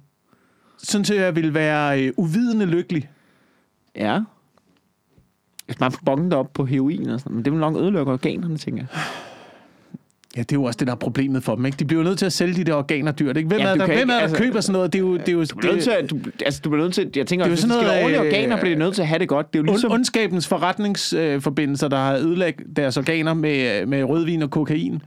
sådan 0.78 1.04
så 1.04 1.14
jeg 1.14 1.36
ville 1.36 1.54
være 1.54 2.02
øh, 2.04 2.12
uvidende 2.16 2.66
lykkelig. 2.66 3.08
Ja. 3.96 4.20
Hvis 5.70 5.80
man 5.80 5.92
bongen 6.06 6.32
op 6.32 6.52
på 6.54 6.64
heroin 6.64 7.08
og 7.10 7.20
sådan 7.20 7.34
men 7.36 7.44
det 7.44 7.52
vil 7.52 7.60
nok 7.60 7.76
ødelægge 7.76 8.12
organerne, 8.12 8.56
tænker 8.56 8.82
jeg. 8.82 9.00
Ja, 10.36 10.40
det 10.40 10.52
er 10.52 10.56
jo 10.56 10.62
også 10.64 10.76
det, 10.76 10.86
der 10.86 10.92
er 10.92 10.96
problemet 10.96 11.42
for 11.44 11.54
dem, 11.54 11.66
ikke? 11.66 11.76
De 11.76 11.84
bliver 11.84 12.02
jo 12.02 12.08
nødt 12.08 12.18
til 12.18 12.26
at 12.26 12.32
sælge 12.32 12.54
de 12.54 12.64
der 12.64 12.74
organer 12.74 13.12
dyrt, 13.12 13.36
ikke? 13.36 13.48
Hvem 13.48 13.60
Ja, 13.60 13.66
er 13.66 13.74
der, 13.74 13.86
hvem 13.86 13.90
ikke- 13.98 14.02
er 14.02 14.06
der 14.16 14.20
altså- 14.22 14.36
køber 14.36 14.60
sådan 14.60 14.72
noget? 14.72 14.92
Det 14.92 14.98
er 14.98 15.02
jo... 15.02 15.16
Det 15.16 15.28
er 15.28 15.32
jo 15.32 15.44
Du 15.44 15.56
bliver 15.56 15.72
nødt 15.72 15.82
til, 15.84 15.90
at, 15.90 16.10
du, 16.10 16.18
altså, 16.44 16.60
du 16.64 16.70
bliver 16.70 16.82
nødt 16.84 16.94
til, 16.94 17.10
jeg 17.16 17.26
tænker, 17.26 17.44
Det 17.44 17.48
er 17.48 17.50
jo 17.50 17.50
hvis 17.50 17.60
sådan 17.60 17.76
skal 17.76 17.86
noget, 17.86 18.02
ordentlige 18.02 18.20
øh, 18.20 18.26
organer, 18.26 18.60
bliver 18.60 18.76
nødt 18.76 18.94
til 18.94 19.02
at 19.02 19.08
have 19.08 19.18
det 19.18 19.28
godt. 19.28 19.52
Det 19.52 19.58
er 19.58 19.62
jo 19.62 19.66
ligesom, 19.66 19.92
ondskabens 19.92 20.48
forretningsforbindelser, 20.48 21.88
der 21.88 21.96
har 21.96 22.14
ødelagt 22.14 22.60
deres 22.76 22.96
organer 22.96 23.34
med, 23.34 23.86
med 23.86 24.04
rødvin 24.04 24.42
og 24.42 24.50
kokain. 24.50 25.02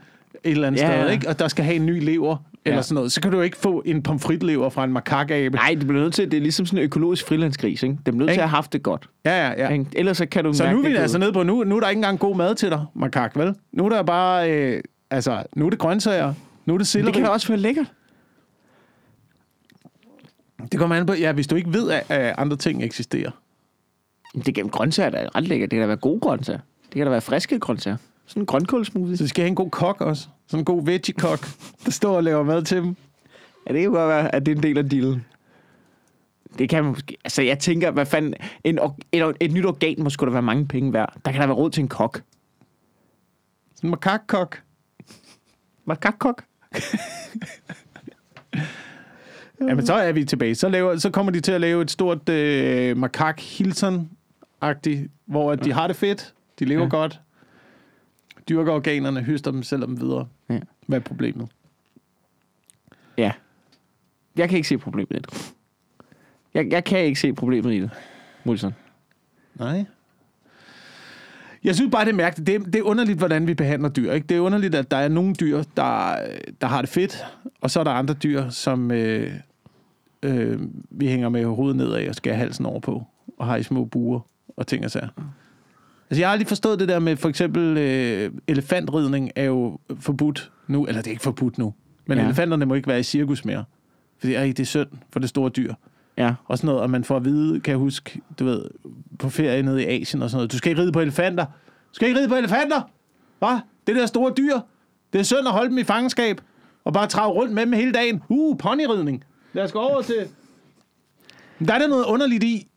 Eller 0.51 0.67
andet 0.67 0.81
Ja, 0.81 1.01
sted, 1.01 1.11
ikke? 1.11 1.27
og 1.29 1.39
der 1.39 1.47
skal 1.47 1.65
have 1.65 1.75
en 1.75 1.85
ny 1.85 2.03
lever, 2.03 2.37
eller 2.65 2.77
Ja. 2.77 2.81
sådan 2.81 2.95
noget, 2.95 3.11
så 3.11 3.21
kan 3.21 3.31
du 3.31 3.41
ikke 3.41 3.57
få 3.57 3.81
en 3.85 4.03
pomfritlever 4.03 4.69
fra 4.69 4.83
en 4.83 4.93
makakabe. 4.93 5.55
Nej, 5.57 5.75
det 5.79 5.87
bliver 5.87 6.01
nødt 6.03 6.13
til, 6.13 6.31
det 6.31 6.37
er 6.37 6.41
ligesom 6.41 6.65
sådan 6.65 6.79
en 6.79 6.83
økologisk 6.83 7.27
frilandsgris, 7.27 7.83
ikke? 7.83 7.95
Det 7.95 8.03
bliver 8.03 8.17
nødt 8.17 8.29
til 8.29 8.33
at 8.39 8.41
have 8.49 8.55
haft 8.55 8.73
det 8.73 8.83
godt. 8.83 9.09
Ja, 9.25 9.47
ja, 9.47 9.63
ja. 9.63 9.69
Ikke? 9.69 9.85
Ellers 9.95 10.17
så 10.17 10.25
kan 10.25 10.43
du 10.43 10.53
Så 10.53 10.71
nu 10.71 10.83
er 10.83 10.89
vi 10.89 10.95
altså 10.95 11.17
nede 11.17 11.33
på, 11.33 11.43
nu, 11.43 11.63
nu 11.63 11.75
er 11.75 11.79
der 11.79 11.89
ikke 11.89 11.97
engang 11.97 12.19
god 12.19 12.35
mad 12.35 12.55
til 12.55 12.69
dig, 12.69 12.85
makak, 12.95 13.37
vel? 13.37 13.55
Nu 13.71 13.85
er 13.85 13.89
der 13.89 14.03
bare, 14.03 14.51
øh, 14.51 14.81
altså, 15.11 15.43
nu 15.55 15.65
er 15.65 15.69
det 15.69 15.79
grøntsager, 15.79 16.33
nu 16.65 16.73
er 16.73 16.77
det 16.77 16.87
selleri. 16.87 17.07
Det 17.07 17.13
kan 17.15 17.23
da 17.23 17.29
også 17.29 17.47
være 17.47 17.57
lækkert. 17.59 17.91
det 20.71 20.79
kommer 20.79 20.95
an 20.95 21.05
på, 21.05 21.13
ja, 21.13 21.31
hvis 21.31 21.47
du 21.47 21.55
ikke 21.55 21.73
ved, 21.73 21.91
at, 21.91 22.03
at 22.11 22.35
andre 22.37 22.57
ting 22.57 22.83
eksisterer. 22.83 23.31
Det 24.45 24.55
kan 24.55 24.67
grøntsager 24.67 25.09
der 25.09 25.17
er 25.17 25.35
ret 25.35 25.47
lækkert. 25.47 25.71
Det 25.71 25.77
kan 25.77 25.81
da 25.81 25.87
være 25.87 25.97
gode 25.97 26.19
grøntsager. 26.19 26.59
Det 26.85 26.93
kan 26.93 27.05
da 27.05 27.09
være 27.09 27.21
friske 27.21 27.59
grøntsager. 27.59 27.97
Sådan 28.25 28.41
en 28.41 28.45
grønkålsmoothie. 28.45 29.17
Så 29.17 29.23
de 29.23 29.29
skal 29.29 29.41
have 29.41 29.49
en 29.49 29.55
god 29.55 29.69
kok 29.69 30.01
også. 30.01 30.27
Sådan 30.47 30.61
en 30.61 30.65
god 30.65 30.85
veggie-kok, 30.85 31.47
der 31.85 31.91
står 31.91 32.15
og 32.15 32.23
laver 32.23 32.43
mad 32.43 32.63
til 32.63 32.77
dem. 32.77 32.95
Ja, 33.67 33.73
det 33.73 33.81
kan 33.81 33.91
godt 33.91 34.09
være, 34.09 34.35
at 34.35 34.45
det 34.45 34.51
er 34.51 34.55
en 34.55 34.63
del 34.63 34.77
af 34.77 34.89
dealen. 34.89 35.25
Det 36.57 36.69
kan 36.69 36.83
man 36.83 36.93
måske... 36.93 37.17
Altså, 37.23 37.41
jeg 37.41 37.59
tænker, 37.59 37.91
hvad 37.91 38.05
fanden... 38.05 38.33
En, 38.63 38.79
et, 39.11 39.35
et 39.39 39.51
nyt 39.51 39.65
organ 39.65 39.95
må 39.97 40.09
sgu 40.09 40.25
da 40.25 40.31
være 40.31 40.41
mange 40.41 40.67
penge 40.67 40.93
værd. 40.93 41.13
Der 41.25 41.31
kan 41.31 41.41
der 41.41 41.47
være 41.47 41.55
råd 41.55 41.69
til 41.69 41.81
en 41.81 41.87
kok. 41.87 42.21
Sådan 43.75 43.87
en 43.87 43.91
makak-kok. 43.91 44.61
Makakkok? 45.85 46.43
Jamen, 49.61 49.85
så 49.85 49.93
er 49.93 50.11
vi 50.11 50.25
tilbage. 50.25 50.55
Så, 50.55 50.69
laver, 50.69 50.97
så 50.97 51.09
kommer 51.09 51.31
de 51.31 51.39
til 51.39 51.51
at 51.51 51.61
lave 51.61 51.81
et 51.81 51.91
stort 51.91 52.29
øh, 52.29 52.97
makak 52.97 53.39
hilton 53.39 54.09
agtigt 54.61 55.11
hvor 55.25 55.51
at 55.51 55.63
de 55.63 55.73
har 55.73 55.87
det 55.87 55.95
fedt, 55.95 56.33
de 56.59 56.65
lever. 56.65 56.83
Ja. 56.83 56.89
godt, 56.89 57.21
dyrker 58.49 58.71
organerne, 58.73 59.21
høster 59.21 59.51
dem, 59.51 59.63
sælger 59.63 59.85
dem 59.85 60.01
videre. 60.01 60.27
Ja. 60.49 60.59
Hvad 60.87 60.99
er 60.99 61.03
problemet? 61.03 61.49
Ja. 63.17 63.31
Jeg 64.35 64.49
kan 64.49 64.55
ikke 64.55 64.67
se 64.67 64.77
problemet 64.77 65.15
i 65.15 65.19
det. 65.19 65.53
Jeg, 66.53 66.71
jeg 66.71 66.83
kan 66.83 66.99
ikke 66.99 67.19
se 67.19 67.33
problemet 67.33 67.73
i 67.73 67.79
det. 67.79 67.91
Wilson. 68.45 68.73
Nej. 69.55 69.85
Jeg 71.63 71.75
synes 71.75 71.91
bare, 71.91 72.05
det 72.05 72.11
er 72.11 72.15
mærkeligt. 72.15 72.47
Det 72.47 72.55
er, 72.55 72.59
det 72.59 72.75
er 72.75 72.83
underligt, 72.83 73.17
hvordan 73.17 73.47
vi 73.47 73.53
behandler 73.53 73.89
dyr. 73.89 74.11
Ikke? 74.11 74.27
Det 74.27 74.37
er 74.37 74.41
underligt, 74.41 74.75
at 74.75 74.91
der 74.91 74.97
er 74.97 75.07
nogle 75.07 75.33
dyr, 75.33 75.63
der, 75.77 76.15
der 76.61 76.67
har 76.67 76.81
det 76.81 76.89
fedt, 76.89 77.25
og 77.61 77.71
så 77.71 77.79
er 77.79 77.83
der 77.83 77.91
andre 77.91 78.13
dyr, 78.13 78.49
som 78.49 78.91
øh, 78.91 79.33
øh, 80.23 80.59
vi 80.89 81.07
hænger 81.07 81.29
med 81.29 81.45
hovedet 81.45 81.77
nedad 81.77 82.07
og 82.09 82.15
skal 82.15 82.33
have 82.33 82.39
halsen 82.39 82.65
over 82.65 82.79
på, 82.79 83.03
og 83.37 83.45
har 83.45 83.55
i 83.55 83.63
små 83.63 83.85
buer 83.85 84.19
og 84.57 84.67
ting 84.67 84.85
og 84.85 84.91
sager. 84.91 85.07
Altså, 86.13 86.21
jeg 86.21 86.27
har 86.27 86.31
aldrig 86.31 86.47
forstået 86.47 86.79
det 86.79 86.87
der 86.87 86.99
med, 86.99 87.15
for 87.15 87.29
eksempel, 87.29 87.77
øh, 87.77 88.31
elefantridning 88.47 89.31
er 89.35 89.43
jo 89.43 89.79
forbudt 89.99 90.51
nu, 90.67 90.85
eller 90.85 91.01
det 91.01 91.07
er 91.07 91.11
ikke 91.11 91.23
forbudt 91.23 91.57
nu, 91.57 91.73
men 92.05 92.17
ja. 92.17 92.23
Elefanterne 92.23 92.65
må 92.65 92.73
ikke 92.73 92.87
være 92.87 92.99
i 92.99 93.03
cirkus 93.03 93.45
mere, 93.45 93.63
fordi 94.19 94.33
ej, 94.33 94.45
det 94.45 94.59
er 94.59 94.63
synd 94.63 94.87
for 95.13 95.19
det 95.19 95.29
store 95.29 95.49
dyr. 95.49 95.73
Ja. 96.17 96.33
Og 96.45 96.57
sådan 96.57 96.67
noget, 96.67 96.81
og 96.81 96.89
man 96.89 97.03
får 97.03 97.15
at 97.15 97.25
vide, 97.25 97.59
kan 97.59 97.71
jeg 97.71 97.77
huske, 97.77 98.21
du 98.39 98.45
ved, 98.45 98.65
på 99.19 99.29
ferie 99.29 99.63
nede 99.63 99.83
i 99.83 99.85
Asien 99.85 100.21
og 100.21 100.29
sådan 100.29 100.37
noget. 100.37 100.51
Du 100.51 100.57
skal 100.57 100.69
ikke 100.69 100.81
ride 100.81 100.91
på 100.91 100.99
elefanter. 100.99 101.45
Du 101.45 101.93
skal 101.93 102.07
ikke 102.07 102.19
ride 102.19 102.29
på 102.29 102.35
elefanter! 102.35 102.81
Hvad? 103.39 103.59
Det 103.87 103.95
der 103.95 104.05
store 104.05 104.33
dyr. 104.37 104.59
Det 105.13 105.19
er 105.19 105.23
synd 105.23 105.47
at 105.47 105.51
holde 105.51 105.69
dem 105.69 105.77
i 105.77 105.83
fangenskab. 105.83 106.41
Og 106.83 106.93
bare 106.93 107.07
trage 107.07 107.33
rundt 107.33 107.53
med 107.53 107.65
dem 107.65 107.73
hele 107.73 107.91
dagen. 107.91 108.21
Uh, 108.29 108.57
ponyridning. 108.57 109.23
Lad 109.53 109.63
os 109.63 109.71
gå 109.71 109.79
over 109.79 110.01
til... 110.01 110.15
Men 111.59 111.67
Der 111.67 111.73
er 111.73 111.79
der 111.79 111.87
noget 111.87 112.05
underligt 112.05 112.43
i, 112.43 112.67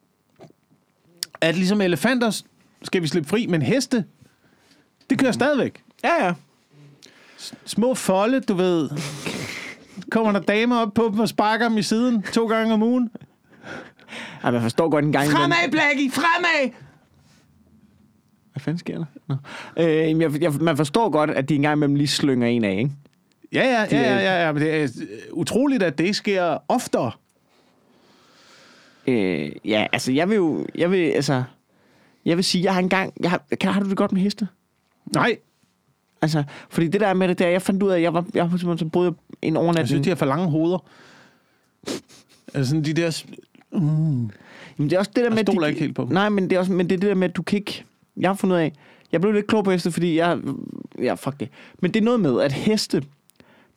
at 1.41 1.57
ligesom 1.57 1.81
elefanter 1.81 2.43
skal 2.87 3.03
vi 3.03 3.07
slippe 3.07 3.29
fri, 3.29 3.47
men 3.47 3.63
heste, 3.63 4.05
det 5.11 5.19
kører 5.19 5.33
stadigvæk. 5.33 5.83
Ja, 6.05 6.27
ja. 6.27 6.33
Små 7.65 7.95
folde, 7.95 8.41
du 8.41 8.55
ved. 8.55 8.91
Kommer 10.11 10.33
der 10.33 10.41
damer 10.41 10.77
op 10.77 10.95
på 10.95 11.09
dem 11.13 11.21
og 11.21 11.29
sparker 11.29 11.69
dem 11.69 11.79
i 11.79 11.83
siden 11.83 12.23
to 12.23 12.47
gange 12.47 12.75
om 12.75 12.83
ugen. 12.83 13.11
Ej, 14.43 14.51
man 14.51 14.63
forstår 14.63 14.89
godt 14.89 15.05
en 15.05 15.13
gang... 15.13 15.25
imellem- 15.29 15.37
Fremad, 15.37 15.71
Blackie! 15.71 16.11
Fremad! 16.11 16.71
Hvad 18.53 18.61
fanden 18.61 18.79
sker 18.79 18.99
der? 18.99 19.05
Nå. 19.29 19.35
Øh, 19.79 20.21
jeg, 20.21 20.43
jeg, 20.43 20.53
man 20.53 20.77
forstår 20.77 21.11
godt, 21.11 21.31
at 21.31 21.49
de 21.49 21.55
engang 21.55 21.77
imellem 21.79 21.95
lige 21.95 22.09
slynger 22.09 22.47
en 22.47 22.65
af, 22.65 22.71
ikke? 22.79 22.91
Ja, 23.53 23.65
ja, 23.81 23.85
Det 23.85 23.93
ja, 23.93 23.99
er- 24.03 24.15
ja, 24.21 24.21
ja, 24.37 24.47
ja, 24.47 24.53
men 24.53 24.63
det 24.63 24.75
er 24.75 24.83
øh, 24.83 24.89
utroligt, 25.33 25.83
at 25.83 25.99
det 25.99 26.17
sker 26.17 26.59
oftere. 26.69 27.13
Øh, 29.07 29.51
ja, 29.65 29.87
altså, 29.93 30.13
jeg 30.13 30.29
vil 30.29 30.37
jo... 30.37 30.67
Jeg 30.75 30.91
vil, 30.91 30.99
altså... 31.11 31.45
Jeg 32.27 32.37
vil 32.37 32.45
sige, 32.45 32.65
jeg 32.65 32.73
har 32.75 32.81
engang... 32.81 33.13
Jeg 33.21 33.31
har, 33.31 33.43
kan, 33.61 33.71
har 33.73 33.81
du 33.81 33.89
det 33.89 33.97
godt 33.97 34.13
med 34.13 34.21
heste? 34.21 34.49
Nej, 35.15 35.37
Altså, 36.23 36.45
fordi 36.71 36.89
det 36.89 37.01
der 37.01 37.15
med 37.15 37.29
det 37.29 37.39
der, 37.39 37.49
jeg 37.49 37.63
fandt 37.63 37.83
ud 37.83 37.91
af, 37.91 37.97
at 37.97 38.03
jeg 38.03 38.15
var, 38.15 38.27
jeg 38.35 38.43
var 38.45 38.49
simpelthen 38.59 38.79
så 38.79 38.85
boede 38.93 39.07
jeg 39.07 39.15
en 39.49 39.55
jeg 39.55 39.61
overnatning. 39.63 39.89
synes, 39.89 40.05
de 40.05 40.11
har 40.11 40.17
for 40.17 40.27
lange 40.27 40.47
hoveder. 40.51 40.79
Altså 42.55 42.69
sådan 42.71 42.85
de 42.85 42.93
der... 42.93 43.11
s- 43.11 43.27
Jamen, 43.73 44.31
det 44.79 44.93
er 44.93 44.99
også 44.99 45.11
det 45.17 45.25
der 45.25 45.31
med... 45.31 45.37
Jeg 45.39 45.45
stoler 45.47 45.61
de- 45.67 45.69
ikke 45.69 45.81
helt 45.81 45.95
på 45.97 46.03
dem. 46.03 46.13
Nej, 46.13 46.29
men 46.29 46.51
det 46.51 46.57
er 46.57 46.61
også 46.61 46.73
men 46.73 46.91
det, 46.91 46.97
er 46.97 47.01
det 47.01 47.09
der 47.09 47.15
med, 47.15 47.29
at 47.31 47.37
du 47.37 47.43
kan 47.43 47.59
ikke... 47.59 47.85
Jeg 48.17 48.29
har 48.31 48.35
fundet 48.35 48.57
ud 48.57 48.61
af... 48.61 48.73
Jeg 49.13 49.21
blev 49.21 49.33
lidt 49.33 49.47
klog 49.47 49.65
på 49.65 49.71
heste, 49.71 49.93
fordi 49.93 50.17
jeg... 50.17 50.39
Ja, 50.99 51.15
fuck 51.15 51.41
det. 51.41 51.49
Men 51.83 51.95
det 51.95 52.01
er 52.01 52.05
noget 52.05 52.21
med, 52.21 52.41
at 52.41 52.53
heste... 52.53 53.03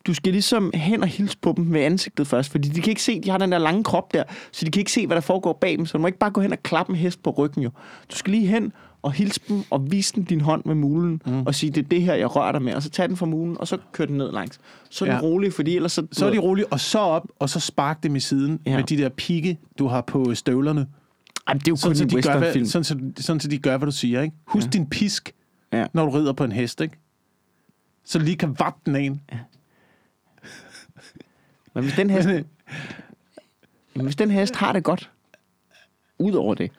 Du 0.06 0.14
skal 0.14 0.32
ligesom 0.32 0.70
hen 0.74 1.02
og 1.02 1.08
hilse 1.08 1.36
på 1.42 1.54
dem 1.56 1.64
med 1.64 1.80
ansigtet 1.80 2.26
først, 2.26 2.50
fordi 2.50 2.68
de 2.68 2.80
kan 2.80 2.90
ikke 2.90 3.02
se, 3.02 3.20
de 3.20 3.30
har 3.30 3.38
den 3.38 3.52
der 3.52 3.58
lange 3.58 3.84
krop 3.84 4.14
der, 4.14 4.22
så 4.52 4.64
de 4.64 4.70
kan 4.70 4.80
ikke 4.80 4.92
se, 4.92 5.06
hvad 5.06 5.14
der 5.16 5.20
foregår 5.20 5.52
bag 5.60 5.78
dem, 5.78 5.86
så 5.86 5.98
du 5.98 6.02
må 6.02 6.06
ikke 6.06 6.18
bare 6.18 6.30
gå 6.30 6.40
hen 6.40 6.52
og 6.52 6.62
klappe 6.62 6.90
en 6.92 6.96
hest 6.98 7.22
på 7.22 7.30
ryggen 7.30 7.62
jo. 7.62 7.70
Du 8.10 8.16
skal 8.16 8.30
lige 8.30 8.46
hen 8.46 8.72
og 9.02 9.12
hilse 9.12 9.40
dem 9.48 9.62
og 9.70 9.92
vise 9.92 10.14
dem 10.14 10.24
din 10.24 10.40
hånd 10.40 10.62
med 10.64 10.74
mulen, 10.74 11.22
mm. 11.26 11.42
og 11.46 11.54
sige, 11.54 11.70
det 11.70 11.84
er 11.84 11.88
det 11.88 12.02
her, 12.02 12.14
jeg 12.14 12.36
rører 12.36 12.52
dig 12.52 12.62
med, 12.62 12.74
og 12.74 12.82
så 12.82 12.90
tag 12.90 13.08
den 13.08 13.16
fra 13.16 13.26
mulen, 13.26 13.56
og 13.60 13.68
så 13.68 13.78
kør 13.92 14.04
den 14.06 14.16
ned 14.16 14.32
langs. 14.32 14.60
Så 14.90 15.04
er 15.04 15.08
den 15.10 15.18
Ja. 15.18 15.22
rolig, 15.22 15.52
fordi 15.52 15.76
ellers 15.76 15.92
så... 15.92 16.06
Så 16.12 16.26
er 16.26 16.30
de 16.30 16.38
rolige, 16.38 16.66
og 16.72 16.80
så 16.80 16.98
op, 16.98 17.26
og 17.38 17.50
så 17.50 17.60
spark 17.60 18.02
dem 18.02 18.16
i 18.16 18.20
siden 18.20 18.60
ja. 18.66 18.70
Ja. 18.70 18.76
med 18.76 18.84
de 18.84 18.96
der 18.96 19.08
pigge, 19.08 19.58
du 19.78 19.86
har 19.86 20.00
på 20.00 20.34
støvlerne. 20.34 20.86
Ej, 21.46 21.54
det 21.54 21.60
er 21.68 21.70
jo 21.70 21.72
kun 21.74 21.78
Sådan, 21.78 21.96
så 21.96 22.02
en 22.04 22.10
de 22.10 22.14
gør, 22.14 22.20
hvad, 22.38 22.40
westernfilm. 22.40 22.66
sådan, 22.66 22.84
så, 23.16 23.22
sådan, 23.24 23.40
så 23.40 23.48
de 23.48 23.58
gør, 23.58 23.76
hvad 23.76 23.86
du 23.86 23.92
siger. 23.92 24.22
Ikke? 24.22 24.36
Husk 24.46 24.66
ja. 24.66 24.70
din 24.70 24.86
pisk, 24.86 25.32
Ja. 25.72 25.86
når 25.92 26.04
du 26.04 26.10
rider 26.10 26.32
på 26.32 26.44
en 26.44 26.52
hest. 26.52 26.80
Ikke? 26.80 26.98
Så 28.04 28.18
lige 28.18 28.36
kan 28.36 28.56
vappe 28.58 28.80
den 28.86 28.96
en. 28.96 29.20
Men 31.80 31.84
hvis 31.84 31.96
den 31.96 32.10
hest, 32.10 32.28
jamen, 32.28 34.04
hvis 34.04 34.16
den 34.16 34.30
hest 34.30 34.56
har 34.56 34.72
det 34.72 34.84
godt, 34.84 35.10
ud 36.18 36.32
over 36.32 36.54
det, 36.54 36.72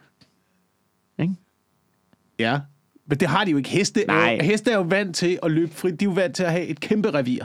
ikke? 1.20 1.36
Ja. 2.40 2.60
Men 3.06 3.18
det 3.18 3.28
har 3.28 3.46
de 3.46 3.52
jo 3.52 3.58
ikke. 3.58 3.70
Heste, 3.70 4.06
Nej. 4.08 4.38
jo, 4.42 4.46
heste 4.46 4.72
er 4.72 4.76
jo 4.76 4.82
vant 4.82 5.16
til 5.16 5.40
at 5.44 5.52
løbe 5.52 5.74
frit. 5.74 6.00
De 6.00 6.06
er 6.06 6.10
jo 6.10 6.14
vant 6.14 6.36
til 6.36 6.44
at 6.44 6.52
have 6.52 6.66
et 6.66 6.80
kæmpe 6.80 7.12
revir. 7.12 7.44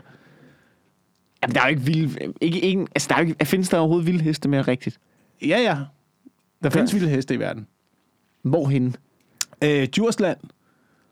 Jamen, 1.43 1.55
der 1.55 1.61
er 1.61 1.65
jo 1.65 1.71
ikke 1.71 1.83
vilde... 1.83 2.33
Ikke, 2.41 2.61
ikke, 2.61 2.87
altså, 2.95 3.09
der 3.09 3.15
er 3.15 3.19
jo 3.19 3.27
ikke, 3.27 3.47
findes 3.47 3.69
der 3.69 3.79
overhovedet 3.79 4.07
vilde 4.07 4.23
heste 4.23 4.49
mere 4.49 4.63
rigtigt? 4.63 5.01
Ja, 5.43 5.59
ja. 5.59 5.79
Der 6.63 6.71
findes 6.71 6.95
vilde 6.95 7.09
heste 7.09 7.35
i 7.35 7.39
verden. 7.39 7.67
Hvorhenne? 8.43 8.93
Øh, 9.65 9.87
Djursland. 9.87 10.39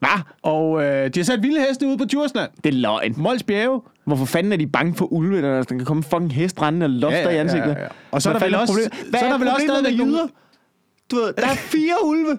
Hvad? 0.04 0.22
Og 0.42 0.84
øh, 0.84 1.10
de 1.14 1.20
har 1.20 1.24
sat 1.24 1.42
vilde 1.42 1.60
heste 1.68 1.86
ud 1.86 1.96
på 1.96 2.04
Djursland. 2.04 2.50
Det 2.64 2.74
er 2.74 2.78
løgn. 2.78 3.14
Mols 3.16 3.42
Bjerge. 3.42 3.80
Hvorfor 4.04 4.24
fanden 4.24 4.52
er 4.52 4.56
de 4.56 4.66
bange 4.66 4.94
for 4.94 5.12
ulve, 5.12 5.40
når 5.40 5.56
der 5.56 5.62
kan 5.62 5.84
komme 5.84 5.98
en 5.98 6.04
fucking 6.04 6.34
hest 6.34 6.62
rendende 6.62 6.84
og 6.84 6.90
lofter 6.90 7.18
ja, 7.18 7.28
ja, 7.28 7.36
i 7.36 7.38
ansigtet? 7.38 7.70
Ja, 7.70 7.82
ja. 7.82 7.88
Og 8.10 8.22
så 8.22 8.28
er 8.28 8.32
Hvad 8.32 8.40
der 8.40 8.46
vel 8.46 8.54
også? 8.54 8.90
Hvad 9.10 9.20
så 9.20 9.26
er 9.26 9.30
der 9.30 9.38
vel 9.38 9.48
også 9.48 9.66
stadigvæk 9.66 10.06
jyder? 10.06 10.26
Du 11.10 11.16
ved, 11.16 11.32
der 11.36 11.46
er 11.46 11.54
fire 11.54 11.94
ulve, 12.04 12.38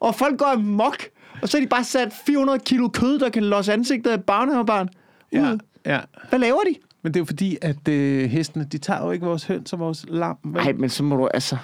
og 0.00 0.14
folk 0.14 0.38
går 0.38 0.46
amok, 0.46 0.96
og 1.42 1.48
så 1.48 1.56
har 1.58 1.62
de 1.62 1.68
bare 1.68 1.84
sat 1.84 2.12
400 2.26 2.58
kilo 2.58 2.88
kød, 2.88 3.18
der 3.18 3.28
kan 3.28 3.44
losse 3.44 3.72
ansigtet 3.72 4.10
af 4.10 4.24
barnehavebarn. 4.24 4.88
Ja, 5.32 5.56
ja. 5.86 6.00
Hvad 6.28 6.38
laver 6.38 6.60
de? 6.68 6.74
Men 7.02 7.14
det 7.14 7.20
er 7.20 7.20
jo 7.20 7.24
fordi, 7.24 7.58
at 7.62 7.88
øh, 7.88 8.30
hestene, 8.30 8.64
de 8.64 8.78
tager 8.78 9.04
jo 9.04 9.10
ikke 9.10 9.26
vores 9.26 9.44
høns 9.44 9.72
og 9.72 9.78
vores 9.78 10.06
lam. 10.08 10.36
Nej, 10.44 10.72
men 10.72 10.90
så 10.90 11.02
må 11.02 11.16
du 11.16 11.28
altså... 11.34 11.56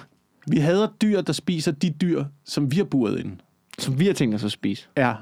Vi 0.47 0.57
hader 0.57 0.87
dyr, 1.01 1.21
der 1.21 1.33
spiser 1.33 1.71
de 1.71 1.89
dyr, 1.89 2.23
som 2.45 2.71
vi 2.71 2.77
har 2.77 2.83
buret 2.83 3.19
ind. 3.19 3.31
Som 3.79 3.99
vi 3.99 4.05
har 4.05 4.13
tænkt 4.13 4.35
os 4.35 4.43
at 4.43 4.51
spise. 4.51 4.87
Ja, 4.97 5.13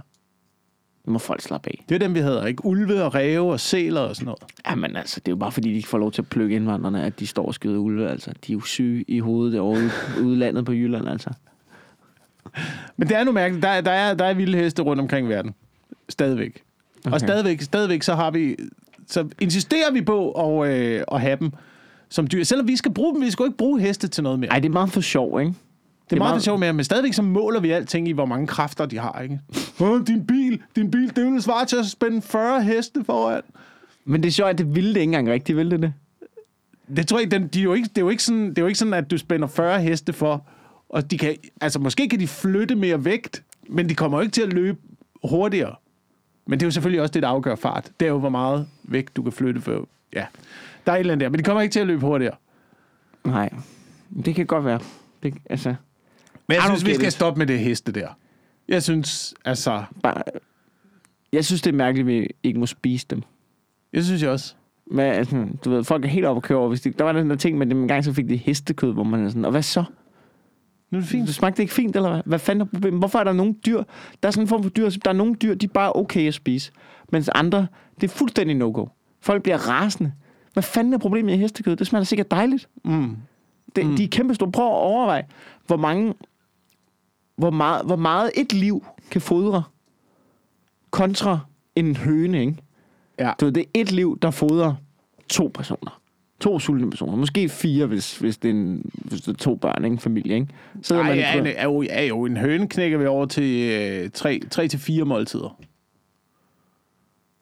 Det 1.06 1.12
må 1.14 1.20
folk 1.20 1.41
slappe 1.41 1.70
af. 1.70 1.84
det 1.89 1.95
er 1.95 2.00
dem, 2.00 2.14
vi 2.16 2.20
hader. 2.20 2.45
Ikke 2.45 2.66
ulve 2.66 3.04
og 3.04 3.16
ræve 3.16 3.52
og 3.52 3.60
sæler 3.60 4.02
og 4.02 4.16
sådan 4.16 4.26
noget. 4.26 4.43
Jamen 4.70 4.95
altså, 4.95 5.20
det 5.20 5.28
er 5.28 5.32
jo 5.32 5.36
bare 5.36 5.52
fordi, 5.52 5.70
de 5.70 5.76
ikke 5.76 5.88
får 5.88 5.97
lov 5.97 6.12
til 6.12 6.22
at 6.22 6.28
plukke 6.28 6.56
indvandrerne, 6.56 7.04
at 7.04 7.20
de 7.20 7.28
står 7.28 7.45
og 7.45 7.54
skyder 7.54 7.78
ulve, 7.78 8.10
altså. 8.10 8.32
De 8.47 8.52
er 8.52 8.54
jo 8.54 8.62
syge 8.62 9.06
i 9.08 9.20
hovedet 9.20 9.54
derovre 9.54 9.89
i 10.20 10.22
udlandet 10.28 10.66
på 10.66 10.74
Jylland, 10.74 11.10
altså. 11.10 11.30
Men 12.97 13.08
det 13.08 13.18
er 13.18 13.24
nu 13.24 13.32
mærkeligt. 13.32 13.64
Der, 13.64 13.70
er- 13.70 13.82
der, 13.82 13.91
er, 13.91 14.14
der 14.14 14.26
er 14.26 14.34
vilde 14.34 14.58
heste 14.58 14.82
rundt 14.82 15.00
omkring 15.02 15.28
i 15.28 15.30
verden. 15.30 15.56
Stadigvæk. 16.10 16.62
Okay. 17.06 17.14
Og 17.14 17.20
stadigvæk, 17.20 17.62
stadigvæk 17.62 18.04
så 18.04 18.16
har 18.16 18.32
vi... 18.32 18.56
Så 19.08 19.28
insisterer 19.41 19.91
vi 19.91 20.02
på 20.02 20.32
at, 20.32 20.72
øh, 20.74 21.04
at 21.12 21.22
have 21.22 21.38
dem 21.39 21.52
som 22.10 22.28
dyr. 22.28 22.43
Selvom 22.43 22.68
vi 22.68 22.76
skal 22.76 22.93
bruge 22.93 23.14
dem, 23.14 23.22
vi 23.22 23.32
skal 23.32 23.43
jo 23.43 23.47
ikke 23.47 23.58
bruge 23.58 23.82
heste 23.82 24.08
til 24.08 24.24
noget 24.24 24.39
mere. 24.39 24.50
Ej, 24.52 24.60
det 24.60 24.70
er 24.70 24.74
meget 24.74 24.91
for 24.91 25.02
sjov, 25.02 25.39
ikke? 25.41 25.54
Det 26.10 26.16
er 26.16 26.20
meget, 26.20 26.32
meget 26.32 26.43
sjovt 26.43 26.60
med, 26.60 26.74
men 26.74 26.86
stadigvæk 26.86 27.14
så 27.14 27.22
måler 27.22 27.60
vi 27.60 27.72
alting 27.72 28.07
i, 28.07 28.12
hvor 28.12 28.26
mange 28.26 28.47
kræfter 28.47 28.86
de 28.86 28.97
har, 28.97 29.22
ikke? 29.22 29.39
Åh, 29.80 30.01
din 30.07 30.26
bil, 30.26 30.62
din 30.76 30.91
bil, 30.91 31.16
det 31.16 31.26
vil 31.26 31.41
svare 31.41 31.66
til 31.66 31.76
at 31.76 31.86
spænde 31.86 32.22
40 32.22 32.64
heste 32.64 33.03
foran. 33.03 33.41
Men 34.05 34.24
det 34.24 34.30
er 34.30 34.32
sjovt, 34.32 34.49
at 34.49 34.57
det 34.57 34.76
ville 34.76 34.89
det 34.89 34.99
ikke 34.99 35.03
engang 35.03 35.30
rigtigt, 35.30 35.57
ville 35.57 35.72
det 35.72 35.82
det? 35.82 35.93
Det 36.95 37.07
tror 37.07 37.20
jeg 37.20 37.32
den, 37.32 37.47
de 37.47 37.60
er 37.60 37.64
jo 37.64 37.74
ikke, 37.74 37.89
det, 37.89 37.97
er 37.97 38.01
jo 38.01 38.10
ikke 38.10 38.24
sådan, 38.24 38.49
det 38.49 38.57
er 38.57 38.62
jo 38.62 38.68
ikke 38.68 38.80
sådan, 38.80 38.93
at 38.93 39.12
du 39.12 39.18
spænder 39.18 39.47
40 39.47 39.82
heste 39.82 40.14
for, 40.14 40.47
og 40.89 41.12
de 41.12 41.18
kan, 41.18 41.36
altså 41.62 41.80
måske 41.80 42.10
kan 42.10 42.20
de 42.20 42.28
flytte 42.28 42.76
mere 42.76 43.05
vægt, 43.05 43.43
men 43.70 43.89
de 43.89 43.95
kommer 43.95 44.18
jo 44.18 44.22
ikke 44.22 44.32
til 44.32 44.41
at 44.41 44.53
løbe 44.53 44.78
hurtigere 45.24 45.76
Men 46.45 46.60
det 46.60 46.66
er 46.66 46.68
jo 46.68 46.72
selvfølgelig 46.72 47.01
også 47.01 47.12
det, 47.12 47.24
der 47.24 47.30
afgør 47.30 47.55
fart. 47.55 47.91
Det 47.99 48.05
er 48.05 48.10
jo, 48.10 48.20
hvor 48.20 48.30
meget 48.30 48.68
væk 48.84 49.16
du 49.16 49.24
kan 49.24 49.32
flytte 49.32 49.62
for. 49.62 49.88
Ja, 50.14 50.26
der 50.86 50.91
er 50.91 50.95
et 50.95 50.99
eller 50.99 51.14
andet 51.14 51.26
der. 51.26 51.30
Men 51.30 51.39
de 51.39 51.43
kommer 51.43 51.62
ikke 51.62 51.74
til 51.74 51.80
at 51.80 51.88
løbe 51.88 52.01
hurtigere. 52.01 52.36
Nej, 53.24 53.49
det 54.26 54.36
kan 54.36 54.45
godt 54.45 54.66
være. 54.66 54.80
Det, 55.24 55.34
altså, 55.49 55.76
Men 56.50 56.56
jeg 56.56 56.64
synes, 56.64 56.86
vi 56.86 56.93
skal 56.93 57.08
it. 57.08 57.14
stoppe 57.14 57.38
med 57.38 57.47
det 57.47 57.60
heste 57.60 57.91
der. 57.91 58.08
Jeg 58.68 58.84
synes, 58.84 59.34
altså... 59.45 59.84
bare, 60.04 60.24
jeg 61.34 61.45
synes, 61.45 61.62
det 61.62 61.72
er 61.72 61.76
mærkeligt, 61.78 62.06
at 62.06 62.14
vi 62.14 62.28
ikke 62.43 62.60
må 62.60 62.66
spise 62.66 63.06
dem. 63.10 63.22
Jeg 63.93 64.04
synes 64.04 64.22
jeg 64.22 64.30
også. 64.30 64.54
Men, 64.91 65.06
altså, 65.06 65.47
du 65.66 65.70
ved, 65.70 65.84
folk 65.84 66.06
er 66.06 66.10
helt 66.10 66.26
oppe 66.26 66.38
at 66.38 66.43
køre 66.43 66.58
over. 66.58 66.68
Hvis 66.68 66.82
de, 66.82 66.91
der 66.91 67.04
var 67.04 67.12
den 67.12 67.30
der 67.30 67.36
ting 67.36 67.58
med 67.58 67.68
dem, 67.68 67.82
en 67.82 67.88
gang 67.88 68.04
så 68.04 68.14
fik 68.14 68.30
de 68.30 68.38
hestekød, 68.38 68.93
hvor 68.93 69.04
man 69.04 69.26
er 69.26 69.30
sådan, 69.30 69.45
og 69.45 69.52
hvad 69.52 69.62
så? 69.62 69.84
Nu 70.91 70.97
er 70.97 71.02
det 71.02 71.10
fint. 71.10 71.28
Det 71.28 71.36
smagte 71.36 71.62
ikke 71.62 71.74
fint, 71.74 71.95
eller 71.95 72.10
hvad? 72.10 72.22
Hvad 72.26 72.39
fanden 72.39 72.62
er 72.62 72.66
problemet? 72.66 73.00
Hvorfor 73.00 73.20
er 73.20 73.24
der 73.24 73.34
nogle 73.34 73.54
dyr? 73.66 73.84
Der 74.24 74.28
er 74.28 74.32
sådan 74.32 74.43
en 74.43 74.47
form 74.47 74.64
for 74.64 74.70
dyr, 74.70 74.89
der 74.89 75.10
er 75.10 75.14
nogle 75.14 75.36
dyr, 75.36 75.56
de 75.56 75.66
er 75.66 75.70
bare 75.74 75.93
okay 75.95 76.28
at 76.28 76.34
spise. 76.34 76.72
Mens 77.12 77.30
andre, 77.30 77.68
det 78.02 78.04
er 78.04 78.12
fuldstændig 78.12 78.56
no-go. 78.56 78.86
Folk 79.22 79.43
bliver 79.43 79.70
rasende. 79.70 80.12
Hvad 80.54 80.64
fanden 80.64 80.93
er 80.93 80.97
problemet 80.97 81.34
i 81.34 81.38
hestekød? 81.38 81.76
Det 81.76 81.88
smager 81.88 82.04
sikkert 82.04 82.32
dejligt. 82.32 82.70
Mm. 82.86 83.18
Det, 83.76 83.86
mm. 83.86 83.95
De 83.95 84.04
er 84.04 84.08
kæmpe 84.08 84.36
store. 84.36 84.52
Prøv 84.52 84.66
at 84.66 84.72
overveje, 84.72 85.24
hvor 85.68 85.78
mange, 85.78 86.14
hvor 87.40 87.50
meget, 87.50 87.86
hvor 87.86 87.96
meget 87.96 88.32
et 88.36 88.54
liv 88.54 88.86
kan 89.12 89.22
fodre 89.22 89.64
kontra 90.92 91.40
en 91.76 91.96
høne, 91.96 92.40
ikke? 92.42 92.56
Ja. 93.20 93.32
Du 93.40 93.46
ved, 93.46 93.52
det 93.54 93.62
er 93.62 93.82
et 93.82 93.92
liv, 93.92 94.20
der 94.22 94.32
fodrer 94.32 94.76
to 95.30 95.52
personer. 95.54 96.02
To 96.40 96.60
sultne 96.60 96.90
personer. 96.90 97.16
Måske 97.16 97.50
fire, 97.50 97.86
hvis, 97.86 98.18
hvis, 98.18 98.38
det, 98.38 98.50
er 98.50 98.54
en, 98.54 98.92
hvis 98.94 99.22
det 99.22 99.34
er 99.34 99.38
to 99.38 99.56
børn, 99.56 99.86
ikke? 99.86 99.98
Familie, 99.98 100.36
ikke? 100.36 100.48
Så 100.82 100.96
Ej, 100.96 101.04
man 101.04 101.18
ja, 101.18 101.38
en, 101.40 101.48
er 101.48 101.64
jo, 101.64 101.86
er 101.90 102.04
jo 102.04 102.26
en 102.26 102.38
høne 102.38 102.68
knækker 102.68 102.98
vi 102.98 103.06
over 103.06 103.26
til 103.26 103.72
øh, 103.72 104.10
tre, 104.10 104.40
tre 104.52 104.68
til 104.68 104.80
fire 104.80 105.06
måltider. 105.06 105.60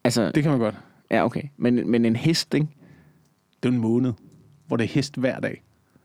altså, 0.04 0.32
Det 0.32 0.44
kan 0.44 0.52
man 0.52 0.60
godt. 0.60 0.76
ja, 1.12 1.26
okay. 1.26 1.44
Men, 1.58 1.92
men 1.92 2.06
en 2.06 2.16
hest, 2.16 2.54
ikke? 2.54 2.68
Det 3.64 3.70
er 3.70 3.74
en 3.74 3.80
måned, 3.82 4.14
hvor 4.68 4.78
det 4.78 4.84
er 4.84 4.88
hest 4.90 5.16
hver 5.18 5.40
dag. 5.40 5.64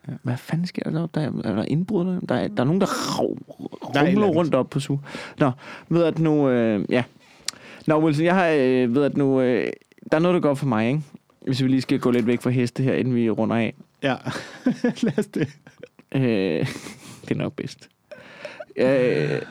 Ja. 0.08 0.12
Hvad 0.22 0.36
fanden 0.36 0.66
sker 0.66 0.90
der? 0.90 1.06
Der 1.06 1.20
er, 1.20 1.30
er 1.44 1.54
der 1.56 1.64
indbrud 1.64 2.06
der? 2.06 2.20
Der 2.20 2.34
er, 2.34 2.48
der 2.48 2.60
er 2.60 2.64
nogen, 2.64 2.80
der 2.80 2.86
rav, 2.86 3.36
er 3.94 4.08
rumler 4.10 4.26
rundt 4.26 4.54
op 4.54 4.70
på 4.70 4.80
su. 4.80 4.96
Nå, 5.38 5.50
ved 5.88 6.04
at 6.04 6.18
nu... 6.18 6.48
Øh, 6.48 6.84
ja. 6.88 7.04
Nå, 7.86 8.04
Wilson, 8.04 8.24
jeg 8.24 8.34
har... 8.34 8.48
Øh, 8.48 8.94
ved 8.94 9.04
at 9.04 9.16
nu... 9.16 9.40
Øh, 9.40 9.72
der 10.12 10.16
er 10.16 10.22
noget, 10.22 10.34
der 10.34 10.40
går 10.40 10.54
for 10.54 10.66
mig, 10.66 10.88
ikke? 10.88 11.02
Hvis 11.46 11.62
vi 11.62 11.68
lige 11.68 11.80
skal 11.80 12.00
gå 12.00 12.10
lidt 12.10 12.26
væk 12.26 12.40
fra 12.42 12.50
heste 12.50 12.82
her, 12.82 12.94
inden 12.94 13.14
vi 13.14 13.30
runder 13.30 13.56
af. 13.56 13.74
Ja, 14.02 14.16
lad 15.02 15.18
os 15.18 15.26
det. 15.26 15.48
Øh, 16.14 16.22
det 17.24 17.30
er 17.30 17.34
nok 17.34 17.52
bedst. 17.52 17.88
Øh, 18.76 19.42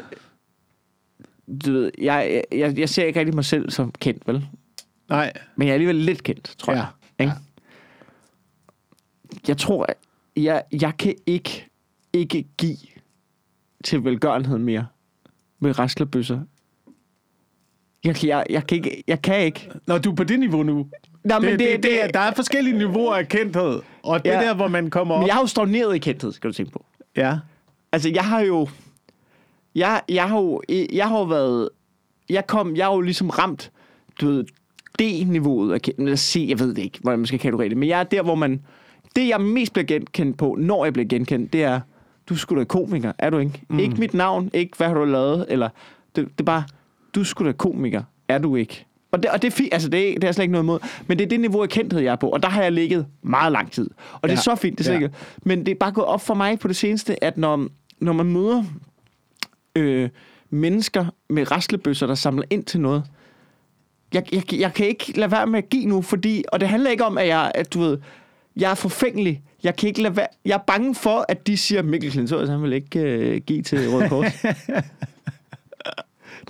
du 1.66 1.72
ved, 1.72 1.91
jeg, 1.97 2.43
jeg, 2.52 2.80
jeg 2.80 2.89
ser 2.89 3.04
ikke 3.06 3.20
rigtig 3.20 3.36
mig 3.36 3.45
selv 3.45 3.70
som 3.70 3.91
kendt, 3.99 4.28
vel? 4.28 4.47
Nej. 5.10 5.34
Men 5.56 5.68
jeg 5.68 5.72
er 5.72 5.74
alligevel 5.74 5.95
lidt 5.95 6.24
kendt, 6.24 6.56
tror 6.58 6.74
Ja. 6.74 6.78
jeg. 6.80 6.88
Ikke? 7.20 7.34
Jeg 9.47 9.58
tror, 9.58 9.88
jeg, 10.44 10.64
jeg 10.82 10.98
kan 10.98 11.16
ikke, 11.26 11.68
ikke 12.14 12.46
give 12.58 12.78
til 13.84 14.04
velgørenhed 14.04 14.58
mere 14.58 14.86
med 15.60 15.80
raslerbøsser. 15.80 16.39
Jeg, 18.04 18.16
kan- 18.16 18.30
jeg, 18.30 18.46
jeg, 18.50 18.68
kan 18.68 18.76
ikke, 18.78 19.04
jeg 19.08 19.22
kan 19.22 19.39
ikke. 19.46 19.70
Når 19.88 19.98
du 19.98 20.12
er 20.12 20.16
på 20.16 20.24
det 20.24 20.39
niveau 20.39 20.64
nu. 20.64 20.88
Nå, 21.24 21.36
Det, 21.36 21.42
det, 21.42 21.60
det, 21.60 21.84
det, 21.84 22.04
er- 22.04 22.08
der 22.08 22.20
er 22.20 22.34
forskellige 22.34 22.78
niveauer 22.78 23.16
af 23.16 23.28
kendthed. 23.28 23.82
Og 24.04 24.26
det 24.26 24.32
Ja. 24.32 24.42
der, 24.42 24.54
hvor 24.56 24.68
man 24.68 24.89
kommer 24.89 25.16
op... 25.16 25.20
men 25.22 25.28
jeg 25.28 25.36
har 25.36 25.42
jo 25.42 25.48
stagneret 25.48 25.96
i 25.96 26.00
kendthed, 26.00 26.32
skal 26.32 26.48
du 26.50 26.54
tænke 26.54 26.72
på. 26.72 26.86
Ja. 27.18 27.38
Altså, 27.92 28.10
jeg 28.10 28.24
har 28.26 28.39
jo... 28.39 28.68
Jeg, 29.76 30.02
jeg 30.10 30.30
har 30.30 30.38
jo... 30.39 30.62
Jeg 30.94 31.08
har 31.08 31.18
jo 31.18 31.24
været... 31.24 31.70
Jeg 32.30 32.48
kom... 32.48 32.76
Jeg 32.76 32.86
har 32.86 32.94
jo 32.94 33.02
ligesom 33.02 33.30
ramt, 33.30 33.72
du 34.22 34.28
ved, 34.28 34.44
D-niveauet 35.00 35.74
af 35.74 35.82
kendt. 35.82 36.04
Lad 36.04 36.14
os 36.14 36.20
se, 36.20 36.46
jeg 36.50 36.60
ved 36.60 36.68
det 36.74 36.82
ikke, 36.84 37.00
hvordan 37.02 37.20
man 37.20 37.26
skal 37.26 37.39
kategorisere 37.39 37.70
det. 37.70 37.78
Men 37.78 37.89
jeg 37.89 38.00
er 38.00 38.04
der, 38.04 38.22
hvor 38.22 38.36
man... 38.36 38.62
Det, 39.16 39.28
jeg 39.28 39.41
mest 39.41 39.74
bliver 39.74 39.86
genkendt 39.86 40.38
på, 40.38 40.55
når 40.59 40.84
jeg 40.86 40.93
bliver 40.93 41.07
genkendt, 41.07 41.53
det 41.53 41.64
er, 41.64 41.80
du 42.30 42.36
skulle 42.36 42.59
da 42.59 42.66
komiker, 42.66 43.12
er 43.18 43.30
du 43.30 43.38
ikke? 43.38 43.62
Mm. 43.70 43.80
Ikke 43.80 43.95
mit 43.95 44.14
navn, 44.14 44.49
ikke 44.53 44.78
hvad 44.78 44.88
har 44.88 44.93
du 44.93 45.05
lavet, 45.05 45.45
eller... 45.49 45.70
Det, 46.16 46.26
det 46.26 46.39
er 46.39 46.43
bare, 46.43 46.64
du 47.16 47.24
skulle 47.24 47.51
da 47.51 47.57
komiker, 47.57 48.03
er 48.28 48.38
du 48.38 48.55
ikke? 48.55 48.86
Og 49.12 49.24
det, 49.24 49.32
og 49.32 49.41
det 49.41 49.59
er 49.59 49.68
altså 49.72 49.89
det 49.89 50.09
er, 50.09 50.14
det 50.20 50.24
er 50.28 50.32
slet 50.32 50.43
ikke 50.43 50.51
noget 50.51 50.64
imod. 50.64 50.80
Men 51.07 51.18
det 51.20 51.26
er 51.26 51.30
det 51.30 51.39
niveau 51.39 51.62
af 51.62 51.70
kendthed, 51.70 52.01
jeg 52.01 52.12
er 52.12 52.16
på. 52.16 52.30
Og 52.30 52.43
der 52.43 52.49
har 52.49 52.64
jeg 52.64 52.72
ligget 52.72 53.05
meget 53.22 53.51
lang 53.51 53.72
tid. 53.72 53.89
Og 54.14 54.30
det 54.30 54.30
er 54.30 54.32
Ja. 54.38 54.41
så 54.41 54.55
fint, 54.55 54.78
det 54.80 54.88
er 54.88 54.93
Ja. 54.93 54.99
ja. 54.99 55.03
ikke. 55.05 55.16
Men 55.43 55.66
det 55.66 55.72
er 55.72 55.76
bare 55.76 55.91
gået 55.91 56.07
op 56.07 56.22
for 56.22 56.34
mig 56.34 56.59
på 56.59 56.68
det 56.68 56.76
seneste, 56.76 57.24
at 57.24 57.38
når, 57.38 57.68
når 57.99 58.14
man 58.14 58.26
møder 58.26 58.64
øh, 59.76 60.09
mennesker 60.49 61.05
med 61.30 61.51
raslebøsser, 61.51 62.07
der 62.07 62.16
samler 62.16 62.43
ind 62.49 62.64
til 62.64 62.82
noget, 62.82 63.03
jeg, 64.14 64.24
jeg, 64.34 64.53
jeg 64.53 64.74
kan 64.74 64.86
ikke 64.88 65.20
lade 65.20 65.32
være 65.32 65.47
med 65.47 65.57
at 65.57 65.70
give 65.70 65.86
nu, 65.86 66.01
fordi, 66.01 66.43
og 66.51 66.59
det 66.59 66.70
handler 66.70 66.89
ikke 66.91 67.05
om, 67.05 67.18
at 67.18 67.28
jeg, 67.28 67.51
at 67.55 67.74
du 67.74 67.80
ved, 67.80 67.97
jeg 68.56 68.72
er 68.72 68.76
forfængelig. 68.76 69.41
Jeg 69.64 69.76
kan 69.76 69.88
ikke 69.88 70.02
lade 70.02 70.16
være, 70.18 70.28
jeg 70.45 70.54
er 70.54 70.64
bange 70.68 70.95
for, 70.95 71.26
at 71.30 71.47
de 71.47 71.58
siger, 71.58 71.82
Mikkel 71.82 72.12
Klintorius, 72.12 72.49
han 72.49 72.62
vil 72.64 72.74
ikke 72.74 72.99
øh, 72.99 73.41
give 73.41 73.62
til 73.62 73.89
Røde 73.89 74.10
Kors. 74.10 74.34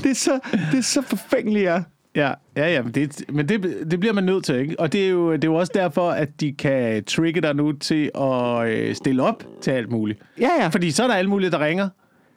det, 0.04 0.12
er 0.12 0.16
så, 0.16 0.39
det 0.72 0.78
er 0.78 0.82
så 0.84 1.02
forfængeligt, 1.02 1.64
jeg. 1.64 1.84
Ja, 2.16 2.34
ja, 2.58 2.74
ja 2.74 2.82
men, 2.82 2.91
det, 2.91 3.24
men 3.30 3.49
det, 3.49 3.64
det 3.91 3.99
bliver 3.99 4.14
man 4.14 4.24
nødt 4.24 4.43
til, 4.45 4.56
ikke? 4.56 4.80
Og 4.80 4.93
det 4.93 5.06
er, 5.06 5.10
jo, 5.10 5.32
det 5.34 5.43
er 5.43 5.47
jo 5.47 5.56
også 5.56 5.72
derfor, 5.76 6.10
at 6.10 6.41
de 6.41 6.54
kan 6.54 7.04
trigge 7.04 7.41
dig 7.41 7.56
nu 7.56 7.72
til 7.72 8.12
at 8.16 8.68
øh, 8.68 8.95
stille 8.95 9.24
op 9.24 9.43
til 9.62 9.72
alt 9.72 9.91
muligt. 9.91 10.20
Ja, 10.39 10.49
ja. 10.60 10.68
Fordi 10.68 10.91
så 10.91 11.04
er 11.04 11.08
der 11.08 11.16
alle 11.16 11.30
mulige, 11.30 11.52
der 11.52 11.60
ringer 11.66 11.89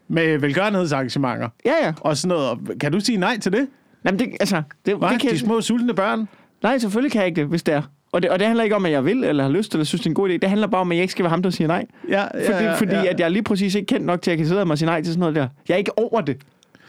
med 0.09 0.39
velgørenhedsarrangementer 0.39 1.49
Ja, 1.65 1.73
ja. 1.83 1.93
og 2.01 2.17
sådan 2.17 2.37
noget. 2.37 2.51
Og 2.51 2.59
Kan 2.81 2.93
du 2.93 3.01
sige 3.01 3.19
nej 3.19 3.39
til 3.39 3.53
det? 3.53 3.69
Jamen, 4.05 4.19
det, 4.19 4.29
altså, 4.41 4.63
det, 4.87 4.97
Hva? 4.97 5.09
det 5.09 5.21
kan, 5.21 5.31
De 5.31 5.39
små 5.39 5.61
sultne 5.61 5.95
børn? 5.95 6.29
Nej, 6.63 6.79
selvfølgelig 6.79 7.13
kan 7.13 7.19
jeg 7.21 7.27
ikke 7.29 7.41
det, 7.41 7.49
hvis 7.49 7.63
det 7.63 7.75
er. 7.75 7.83
Og 8.15 8.23
det, 8.23 8.31
og 8.31 8.39
det 8.39 8.47
handler 8.47 8.65
ikke 8.65 8.77
om, 8.77 8.87
at 8.87 8.93
jeg 8.93 9.05
vil, 9.05 9.25
eller 9.25 9.43
har 9.45 9.51
lyst, 9.51 9.73
eller 9.75 9.85
synes, 9.85 10.01
det 10.01 10.07
er 10.07 10.11
en 10.11 10.15
god 10.15 10.31
idé. 10.31 10.33
Det 10.33 10.49
handler 10.49 10.67
bare 10.67 10.81
om, 10.81 10.93
at 10.93 10.97
jeg 10.97 11.03
ikke 11.03 11.13
skal 11.13 11.23
være 11.23 11.31
ham, 11.31 11.43
der 11.43 11.51
siger 11.51 11.69
nej. 11.69 11.87
Ja, 12.09 12.21
ja, 12.35 12.53
Fordi, 12.53 12.65
ja, 12.65 12.75
fordi 12.75 12.93
ja. 12.93 13.07
at 13.07 13.21
jeg 13.21 13.25
er 13.25 13.29
lige 13.29 13.43
præcis 13.43 13.75
ikke 13.75 13.87
kendt 13.87 14.07
nok 14.07 14.23
til, 14.23 14.31
at 14.31 14.33
jeg 14.33 14.39
kan 14.39 14.47
sidde 14.47 14.63
og 14.63 14.79
sige 14.79 14.87
nej 14.87 15.03
til 15.03 15.13
sådan 15.13 15.21
noget 15.21 15.35
der. 15.35 15.49
Jeg 15.69 15.75
er 15.75 15.79
ikke 15.79 15.99
over 15.99 16.21
det. 16.21 16.37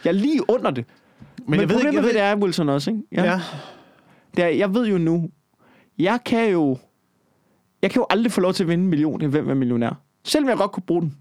Jeg 0.03 0.09
er 0.09 0.13
lige 0.13 0.49
under 0.49 0.71
det. 0.71 0.85
Men, 1.37 1.45
Men 1.47 1.59
jeg 1.59 1.69
ved 1.69 1.75
ikke, 1.75 1.87
jeg 1.87 1.95
ved 1.95 2.01
ved, 2.01 2.13
det 2.13 2.21
er, 2.21 2.35
Wilson 2.35 2.69
også, 2.69 2.91
ikke? 2.91 3.03
ja. 3.11 3.23
ja. 3.23 3.39
Det 4.37 4.43
er, 4.43 4.47
jeg 4.47 4.73
ved 4.73 4.87
jo 4.87 4.97
nu, 4.97 5.29
jeg 5.99 6.19
kan 6.25 6.51
jo, 6.51 6.77
jeg 7.81 7.91
kan 7.91 7.99
jo 7.99 8.05
aldrig 8.09 8.31
få 8.31 8.41
lov 8.41 8.53
til 8.53 8.63
at 8.63 8.69
vinde 8.69 8.83
en 8.83 8.89
million 8.89 9.21
i 9.21 9.25
Hvem 9.25 9.49
er 9.49 9.53
millionær. 9.53 10.01
Selvom 10.23 10.49
jeg 10.49 10.57
godt 10.57 10.71
kunne 10.71 10.83
bruge 10.87 11.01
den. 11.01 11.15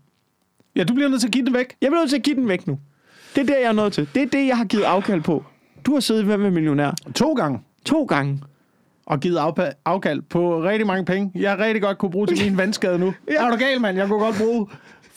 ja, 0.77 0.85
du 0.85 0.95
bliver 0.95 1.09
nødt 1.09 1.21
til 1.21 1.29
at 1.29 1.33
give 1.33 1.45
det 1.45 1.55
væk. 1.55 1.75
Jeg 1.81 1.89
bliver 1.91 2.01
nødt 2.01 2.11
til 2.11 2.17
at 2.17 2.23
give 2.23 2.37
den 2.37 2.49
væk 2.49 2.67
nu. 2.67 2.79
Det 3.35 3.41
er 3.41 3.47
det, 3.47 3.55
jeg 3.63 3.69
er 3.69 3.73
nødt 3.73 3.93
til. 3.93 4.09
Det 4.15 4.23
er 4.23 4.27
det, 4.27 4.47
jeg 4.47 4.57
har 4.57 4.65
givet 4.65 4.83
afkald 4.83 5.21
på. 5.21 5.45
Du 5.87 5.93
har 5.93 6.01
siddet 6.01 6.23
i 6.23 6.25
Hvem 6.25 6.45
er 6.45 6.51
millionær 6.51 6.91
To 7.15 7.33
gange. 7.33 7.61
to 7.85 8.05
gange. 8.05 8.41
Og 9.07 9.21
givet 9.21 9.39
afpa- 9.39 9.83
afkald 9.85 10.23
på 10.23 10.63
rigtig 10.63 10.87
mange 10.87 11.05
penge. 11.05 11.31
Jeg 11.35 11.59
rigtig 11.59 11.83
godt 11.83 11.99
kunne 11.99 12.11
bruge 12.11 12.27
til 12.27 12.45
min 12.45 12.57
vandskade 12.59 12.99
nu. 12.99 13.07
ja. 13.31 13.47
Er 13.47 13.51
du 13.51 13.57
gal, 13.57 13.81
mand? 13.81 13.97
Jeg 13.99 14.09
kunne 14.09 14.21
godt 14.25 14.37
bruge... 14.39 14.67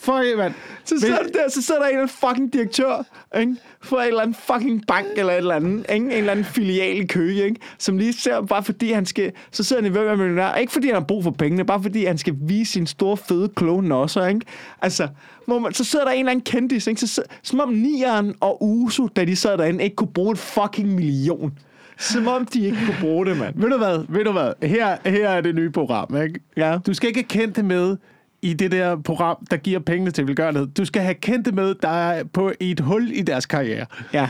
For 0.00 0.36
mand. 0.36 0.54
Så 0.84 0.94
sidder, 1.00 1.16
der, 1.16 1.50
så 1.50 1.62
sidder 1.62 1.80
der 1.80 1.86
en 1.88 1.94
eller 1.94 2.02
anden 2.02 2.16
fucking 2.28 2.52
direktør, 2.52 3.04
ikke? 3.38 3.56
For 3.82 3.96
en 3.96 4.06
eller 4.08 4.20
anden 4.20 4.34
fucking 4.34 4.82
bank 4.88 5.06
eller 5.16 5.32
et 5.32 5.36
eller 5.38 5.54
andet, 5.54 5.86
ikke? 5.92 6.04
En 6.06 6.12
eller 6.12 6.30
anden 6.32 6.44
filial 6.44 6.96
i 7.00 7.06
Køge, 7.06 7.44
ikke? 7.44 7.60
Som 7.78 7.98
lige 7.98 8.12
ser, 8.12 8.40
bare 8.40 8.62
fordi 8.64 8.92
han 8.92 9.06
skal... 9.06 9.32
Så 9.50 9.64
sidder 9.64 9.82
han 9.82 9.90
i 9.90 9.92
hvem 9.92 10.06
er 10.08 10.14
millionær. 10.16 10.54
Ikke 10.54 10.72
fordi 10.72 10.86
han 10.86 10.94
har 10.94 11.00
brug 11.04 11.24
for 11.24 11.30
pengene, 11.30 11.64
bare 11.64 11.82
fordi 11.82 12.04
han 12.04 12.18
skal 12.18 12.34
vise 12.40 12.72
sin 12.72 12.86
store, 12.86 13.16
fede, 13.16 13.48
kloge 13.56 13.82
nosser, 13.82 14.26
ikke? 14.26 14.40
Altså, 14.82 15.08
hvor 15.46 15.58
man, 15.58 15.72
så 15.74 15.84
sidder 15.84 16.04
der 16.04 16.12
en 16.12 16.18
eller 16.18 16.30
anden 16.30 16.44
kendis, 16.44 16.86
ikke? 16.86 17.00
Så, 17.00 17.06
sidder- 17.06 17.28
som 17.42 17.60
om 17.60 17.68
Nieren 17.68 18.34
og 18.40 18.62
Uso, 18.62 19.06
da 19.06 19.24
de 19.24 19.36
sad 19.36 19.58
derinde, 19.58 19.84
ikke 19.84 19.96
kunne 19.96 20.12
bruge 20.14 20.32
et 20.32 20.38
fucking 20.38 20.94
million. 20.94 21.58
Som 21.98 22.28
om 22.28 22.46
de 22.46 22.64
ikke 22.64 22.78
kunne 22.86 22.96
bruge 23.00 23.26
det, 23.26 23.36
mand. 23.36 23.54
Ved 23.56 23.70
du 23.70 23.76
hvad? 23.78 24.04
Ved 24.08 24.24
du 24.24 24.32
hvad? 24.32 24.68
Her, 24.68 24.96
her 25.10 25.28
er 25.28 25.40
det 25.40 25.54
nye 25.54 25.70
program, 25.70 26.22
ikke? 26.22 26.40
Ja. 26.56 26.78
Du 26.86 26.94
skal 26.94 27.08
ikke 27.08 27.22
kendt 27.22 27.56
det 27.56 27.64
med 27.64 27.96
i 28.42 28.54
det 28.54 28.72
der 28.72 28.96
program, 28.96 29.46
der 29.50 29.56
giver 29.56 29.78
pengene 29.80 30.10
til 30.10 30.26
velgørenhed. 30.26 30.66
Du 30.66 30.84
skal 30.84 31.02
have 31.02 31.14
kendt 31.14 31.46
det 31.46 31.54
med, 31.54 31.74
der 31.82 31.88
er 31.88 32.24
på 32.24 32.52
et 32.60 32.80
hul 32.80 33.10
i 33.12 33.22
deres 33.22 33.46
karriere. 33.46 33.86
Ja. 34.12 34.28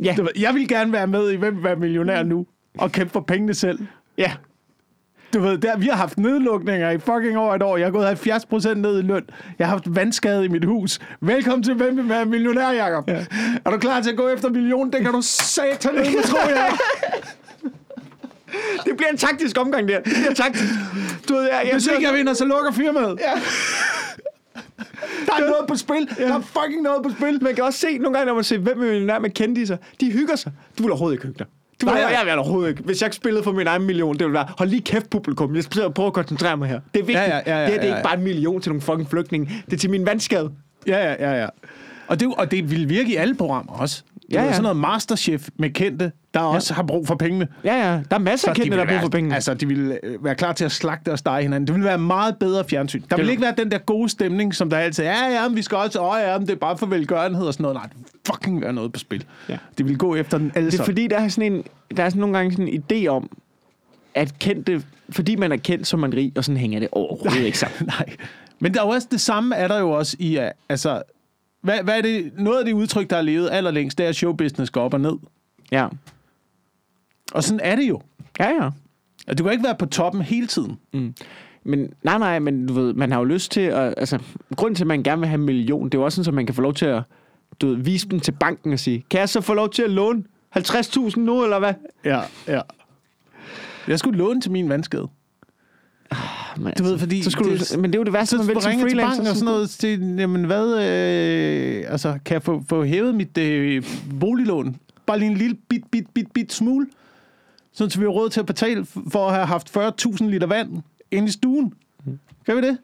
Ja. 0.00 0.16
Jeg 0.38 0.54
vil 0.54 0.68
gerne 0.68 0.92
være 0.92 1.06
med 1.06 1.30
i 1.30 1.36
Hvem 1.36 1.56
vil 1.56 1.64
være 1.64 1.76
millionær 1.76 2.22
nu? 2.22 2.46
Og 2.78 2.92
kæmpe 2.92 3.12
for 3.12 3.20
pengene 3.20 3.54
selv. 3.54 3.78
Ja. 4.18 4.32
Du 5.34 5.40
ved, 5.40 5.58
der, 5.58 5.76
vi 5.78 5.86
har 5.86 5.96
haft 5.96 6.18
nedlukninger 6.18 6.90
i 6.90 6.98
fucking 6.98 7.38
over 7.38 7.54
et 7.54 7.62
år. 7.62 7.76
Jeg 7.76 7.86
har 7.86 7.92
gået 7.92 8.06
70 8.06 8.46
procent 8.46 8.80
ned 8.80 8.98
i 8.98 9.02
løn. 9.02 9.22
Jeg 9.58 9.66
har 9.66 9.70
haft 9.72 9.96
vandskade 9.96 10.44
i 10.44 10.48
mit 10.48 10.64
hus. 10.64 10.98
Velkommen 11.20 11.62
til 11.62 11.74
Hvem 11.74 11.96
vil 11.96 12.08
være 12.08 12.24
millionær, 12.24 12.70
Jacob? 12.70 13.08
Ja. 13.08 13.24
Er 13.64 13.70
du 13.70 13.78
klar 13.78 14.00
til 14.00 14.10
at 14.10 14.16
gå 14.16 14.28
efter 14.28 14.48
million? 14.48 14.92
Det 14.92 15.00
kan 15.00 15.12
du 15.12 15.20
satan 15.22 16.04
ikke, 16.06 16.22
tror 16.30 16.48
jeg. 16.48 16.72
Det 18.84 18.96
bliver 18.96 19.10
en 19.10 19.16
taktisk 19.16 19.58
omgang, 19.58 19.88
der. 19.88 20.00
Det 20.00 20.12
bliver 20.12 20.34
taktisk. 20.34 20.64
Du 21.28 21.34
ved, 21.34 21.42
jeg, 21.42 21.60
jeg, 21.64 21.72
Hvis 21.72 21.86
ikke 21.86 22.06
jeg 22.08 22.14
vinder, 22.14 22.34
så 22.34 22.44
lukker 22.44 22.72
firmaet. 22.72 23.20
Ja. 23.20 23.40
Der 25.26 25.32
er 25.34 25.40
noget 25.40 25.64
på 25.68 25.76
spil. 25.76 26.08
Der 26.18 26.34
er 26.34 26.40
fucking 26.40 26.82
noget 26.82 27.02
på 27.02 27.10
spil. 27.10 27.42
Man 27.42 27.54
kan 27.54 27.64
også 27.64 27.78
se 27.78 27.98
nogle 27.98 28.18
gange, 28.18 28.26
når 28.26 28.34
man 28.34 28.44
ser, 28.44 28.58
hvem 28.58 28.80
er 28.82 28.86
millionær 28.86 29.18
med 29.18 29.30
kendiser, 29.30 29.76
de 30.00 30.12
hygger 30.12 30.36
sig. 30.36 30.52
Du 30.78 30.82
vil 30.82 30.90
overhovedet 30.90 31.14
ikke 31.14 31.26
hygge 31.26 31.38
dig. 31.38 31.46
Du 31.80 31.86
Nej, 31.86 31.94
jeg, 31.94 32.10
jeg 32.18 32.26
vil 32.26 32.34
overhovedet 32.34 32.70
ikke. 32.70 32.82
Hvis 32.82 33.02
jeg 33.02 33.14
spillede 33.14 33.44
for 33.44 33.52
min 33.52 33.66
egen 33.66 33.82
million, 33.82 34.12
det 34.12 34.20
ville 34.20 34.34
være, 34.34 34.46
hold 34.58 34.68
lige 34.68 34.82
kæft 34.82 35.10
publikum, 35.10 35.56
jeg 35.56 35.64
skal 35.64 35.90
prøve 35.92 36.06
at 36.06 36.12
koncentrere 36.12 36.56
mig 36.56 36.68
her. 36.68 36.80
Det 36.94 37.00
er 37.00 37.04
vigtigt. 37.04 37.18
Ja, 37.18 37.36
ja, 37.36 37.42
ja, 37.46 37.58
ja, 37.58 37.64
det 37.64 37.72
her 37.72 37.80
det 37.80 37.84
er 37.84 37.90
ja, 37.90 37.96
ikke 37.96 38.08
bare 38.08 38.16
en 38.16 38.24
million 38.24 38.60
til 38.60 38.70
nogle 38.70 38.82
fucking 38.82 39.10
flygtninge. 39.10 39.62
Det 39.66 39.72
er 39.72 39.76
til 39.76 39.90
min 39.90 40.06
vandskade. 40.06 40.50
Ja, 40.86 41.12
ja, 41.12 41.30
ja, 41.30 41.40
ja. 41.40 41.46
Og 42.08 42.20
det, 42.20 42.28
og 42.38 42.50
det 42.50 42.70
vil 42.70 42.88
virke 42.88 43.12
i 43.12 43.16
alle 43.16 43.34
programmer 43.34 43.72
også. 43.72 44.02
Ja, 44.32 44.36
Ja, 44.36 44.42
ja. 44.42 44.46
ja. 44.46 44.52
Sådan 44.52 44.62
noget 44.62 44.76
masterchef 44.76 45.48
med 45.56 45.70
kendte, 45.70 46.12
der 46.34 46.40
også 46.40 46.74
har 46.74 46.82
brug 46.82 47.06
for 47.06 47.14
pengene. 47.14 47.48
Ja, 47.64 47.74
ja. 47.74 48.00
Der 48.10 48.16
er 48.16 48.18
masser 48.18 48.48
af 48.48 48.54
de 48.54 48.60
kendte, 48.60 48.76
der 48.76 48.82
ville 48.84 48.94
har 48.94 49.00
brug 49.00 49.06
for 49.06 49.16
være, 49.16 49.22
penge. 49.22 49.34
Altså, 49.34 49.54
de 49.54 49.68
ville 49.68 49.98
øh, 50.02 50.24
være 50.24 50.34
klar 50.34 50.52
til 50.52 50.64
at 50.64 50.72
slagte 50.72 51.12
og 51.12 51.18
stege 51.18 51.42
hinanden. 51.42 51.66
Det 51.66 51.74
ville 51.74 51.86
være 51.88 51.98
meget 51.98 52.36
bedre 52.36 52.64
fjernsyn. 52.64 53.02
Der 53.10 53.16
ville 53.16 53.30
ikke 53.30 53.42
være 53.42 53.54
den 53.58 53.70
der 53.70 53.78
gode 53.78 54.08
stemning, 54.08 54.54
som 54.54 54.70
der 54.70 54.76
altid 54.76 55.04
er. 55.04 55.08
Ja, 55.08 55.42
ja, 55.42 55.48
men 55.48 55.56
vi 55.56 55.62
skal 55.62 55.76
også... 55.76 56.00
Åh, 56.00 56.20
ja, 56.20 56.38
men 56.38 56.46
det 56.46 56.52
er 56.54 56.58
bare 56.58 56.78
for 56.78 56.86
velgørenhed 56.86 57.46
og 57.46 57.52
sådan 57.52 57.62
noget. 57.62 57.74
Nej, 57.74 57.88
fucking 58.26 58.60
være 58.60 58.72
noget 58.72 58.92
på 58.92 58.98
spil. 58.98 59.24
Ja. 59.48 59.56
Det 59.78 59.86
ville 59.86 59.98
gå 59.98 60.14
efter 60.14 60.38
den 60.38 60.52
alle 60.54 60.70
Det 60.70 60.80
er 60.80 60.84
fordi, 60.84 61.06
der 61.06 61.18
er 61.18 61.28
sådan 61.28 61.52
en, 61.52 61.64
der 61.96 62.04
er 62.04 62.08
sådan 62.08 62.20
nogle 62.20 62.36
gange 62.36 62.52
sådan 62.52 62.68
en 62.68 62.84
idé 62.92 63.06
om, 63.06 63.30
at 64.14 64.38
kendte, 64.38 64.82
fordi 65.10 65.36
man 65.36 65.52
er 65.52 65.56
kendt, 65.56 65.86
så 65.86 65.96
man 65.96 66.14
rig, 66.14 66.32
og 66.36 66.44
sådan 66.44 66.56
hænger 66.56 66.80
det 66.80 66.88
overhovedet 66.92 67.40
ikke 67.40 67.58
sammen. 67.58 67.86
Nej. 67.98 68.06
Men 68.60 68.74
der 68.74 68.80
er 68.80 68.84
jo 68.84 68.90
også 68.90 69.08
det 69.10 69.20
samme, 69.20 69.56
er 69.56 69.68
der 69.68 69.78
jo 69.78 69.90
også 69.90 70.16
i... 70.18 70.38
uh, 70.38 70.44
Altså, 70.68 71.02
hvad, 71.60 71.82
hvad 71.82 71.98
er 71.98 72.02
det? 72.02 72.32
Noget 72.38 72.58
af 72.58 72.64
det 72.64 72.72
udtryk, 72.72 73.10
der 73.10 73.16
har 73.16 73.22
levet 73.22 73.50
allerlængst, 73.50 73.98
det 73.98 74.04
er, 74.04 74.08
at 74.08 74.16
showbusiness 74.16 74.70
går 74.70 74.82
op 74.82 74.94
og 74.94 75.00
ned. 75.00 75.16
Ja. 75.72 75.88
Og 77.32 77.44
sådan 77.44 77.60
er 77.62 77.76
det 77.76 77.88
jo. 77.88 78.00
Ja, 78.40 78.48
ja. 78.48 78.70
Og 79.28 79.38
du 79.38 79.42
kan 79.42 79.52
ikke 79.52 79.64
være 79.64 79.74
på 79.74 79.86
toppen 79.86 80.22
hele 80.22 80.46
tiden. 80.46 80.78
Men 81.64 81.92
nej, 82.02 82.18
nej, 82.18 82.38
men 82.38 82.66
du 82.66 82.72
ved, 82.72 82.92
man 82.92 83.12
har 83.12 83.18
jo 83.18 83.24
lyst 83.24 83.52
til 83.52 83.60
at, 83.60 83.94
altså, 83.96 84.18
grunden 84.56 84.74
til, 84.74 84.82
at 84.84 84.88
man 84.88 85.02
gerne 85.02 85.20
vil 85.20 85.28
have 85.28 85.38
en 85.38 85.46
million, 85.46 85.84
det 85.84 85.94
er 85.94 85.98
jo 85.98 86.04
også 86.04 86.16
sådan, 86.24 86.28
at 86.28 86.34
man 86.34 86.46
kan 86.46 86.54
få 86.54 86.62
lov 86.62 86.74
til 86.74 86.86
at, 86.86 87.02
du 87.60 87.66
ved, 87.68 87.76
vise 87.76 88.08
dem 88.08 88.20
til 88.20 88.32
banken 88.32 88.72
og 88.72 88.78
sige, 88.78 89.04
kan 89.10 89.20
jeg 89.20 89.28
så 89.28 89.40
få 89.40 89.54
lov 89.54 89.70
til 89.70 89.82
at 89.82 89.90
låne 89.90 90.24
50.000 90.56 91.20
nu, 91.20 91.44
eller 91.44 91.58
hvad? 91.58 91.74
Ja, 92.04 92.20
ja. 92.46 92.60
Jeg 93.88 93.98
skulle 93.98 94.18
låne 94.18 94.40
til 94.40 94.50
min 94.50 94.68
vandskade. 94.68 95.08
Men, 96.60 96.72
Du 96.78 96.82
ved, 96.82 96.98
fordi 96.98 97.22
så 97.22 97.30
skulle 97.30 97.58
det- 97.58 97.72
du, 97.74 97.80
men 97.80 97.90
det 97.92 97.96
er 97.96 98.00
jo 98.00 98.04
det 98.04 98.12
værste, 98.12 98.30
Så 98.30 98.36
man 98.42 98.46
vil 98.54 98.62
som 98.62 98.68
ringe 98.70 98.84
til 98.84 98.90
freelancer. 98.90 99.16
banken 99.16 99.30
og 99.30 99.36
sådan 99.36 99.44
noget. 99.52 99.70
Til, 99.70 100.16
jamen 100.18 100.44
hvad, 100.44 100.66
øh, 100.82 101.84
altså 101.92 102.18
kan 102.24 102.34
jeg 102.34 102.42
få, 102.42 102.62
få 102.68 102.84
hævet 102.84 103.14
mit 103.14 103.38
øh, 103.38 103.82
boliglån? 104.20 104.76
Bare 105.06 105.18
lige 105.18 105.30
en 105.30 105.36
lille 105.36 105.56
bit, 105.68 105.82
bit, 105.90 106.04
bit, 106.14 106.32
bit 106.34 106.52
smule. 106.52 106.86
Sådan, 107.72 107.90
så 107.90 107.98
vi 107.98 108.04
har 108.04 108.10
råd 108.10 108.30
til 108.30 108.40
at 108.40 108.46
betale 108.46 108.86
for 109.12 109.28
at 109.28 109.34
have 109.34 109.46
haft 109.46 109.76
40.000 109.76 110.30
liter 110.30 110.46
vand 110.46 110.70
inde 111.10 111.28
i 111.28 111.30
stuen. 111.30 111.72
Kan 112.46 112.56
vi 112.56 112.60
det? 112.60 112.78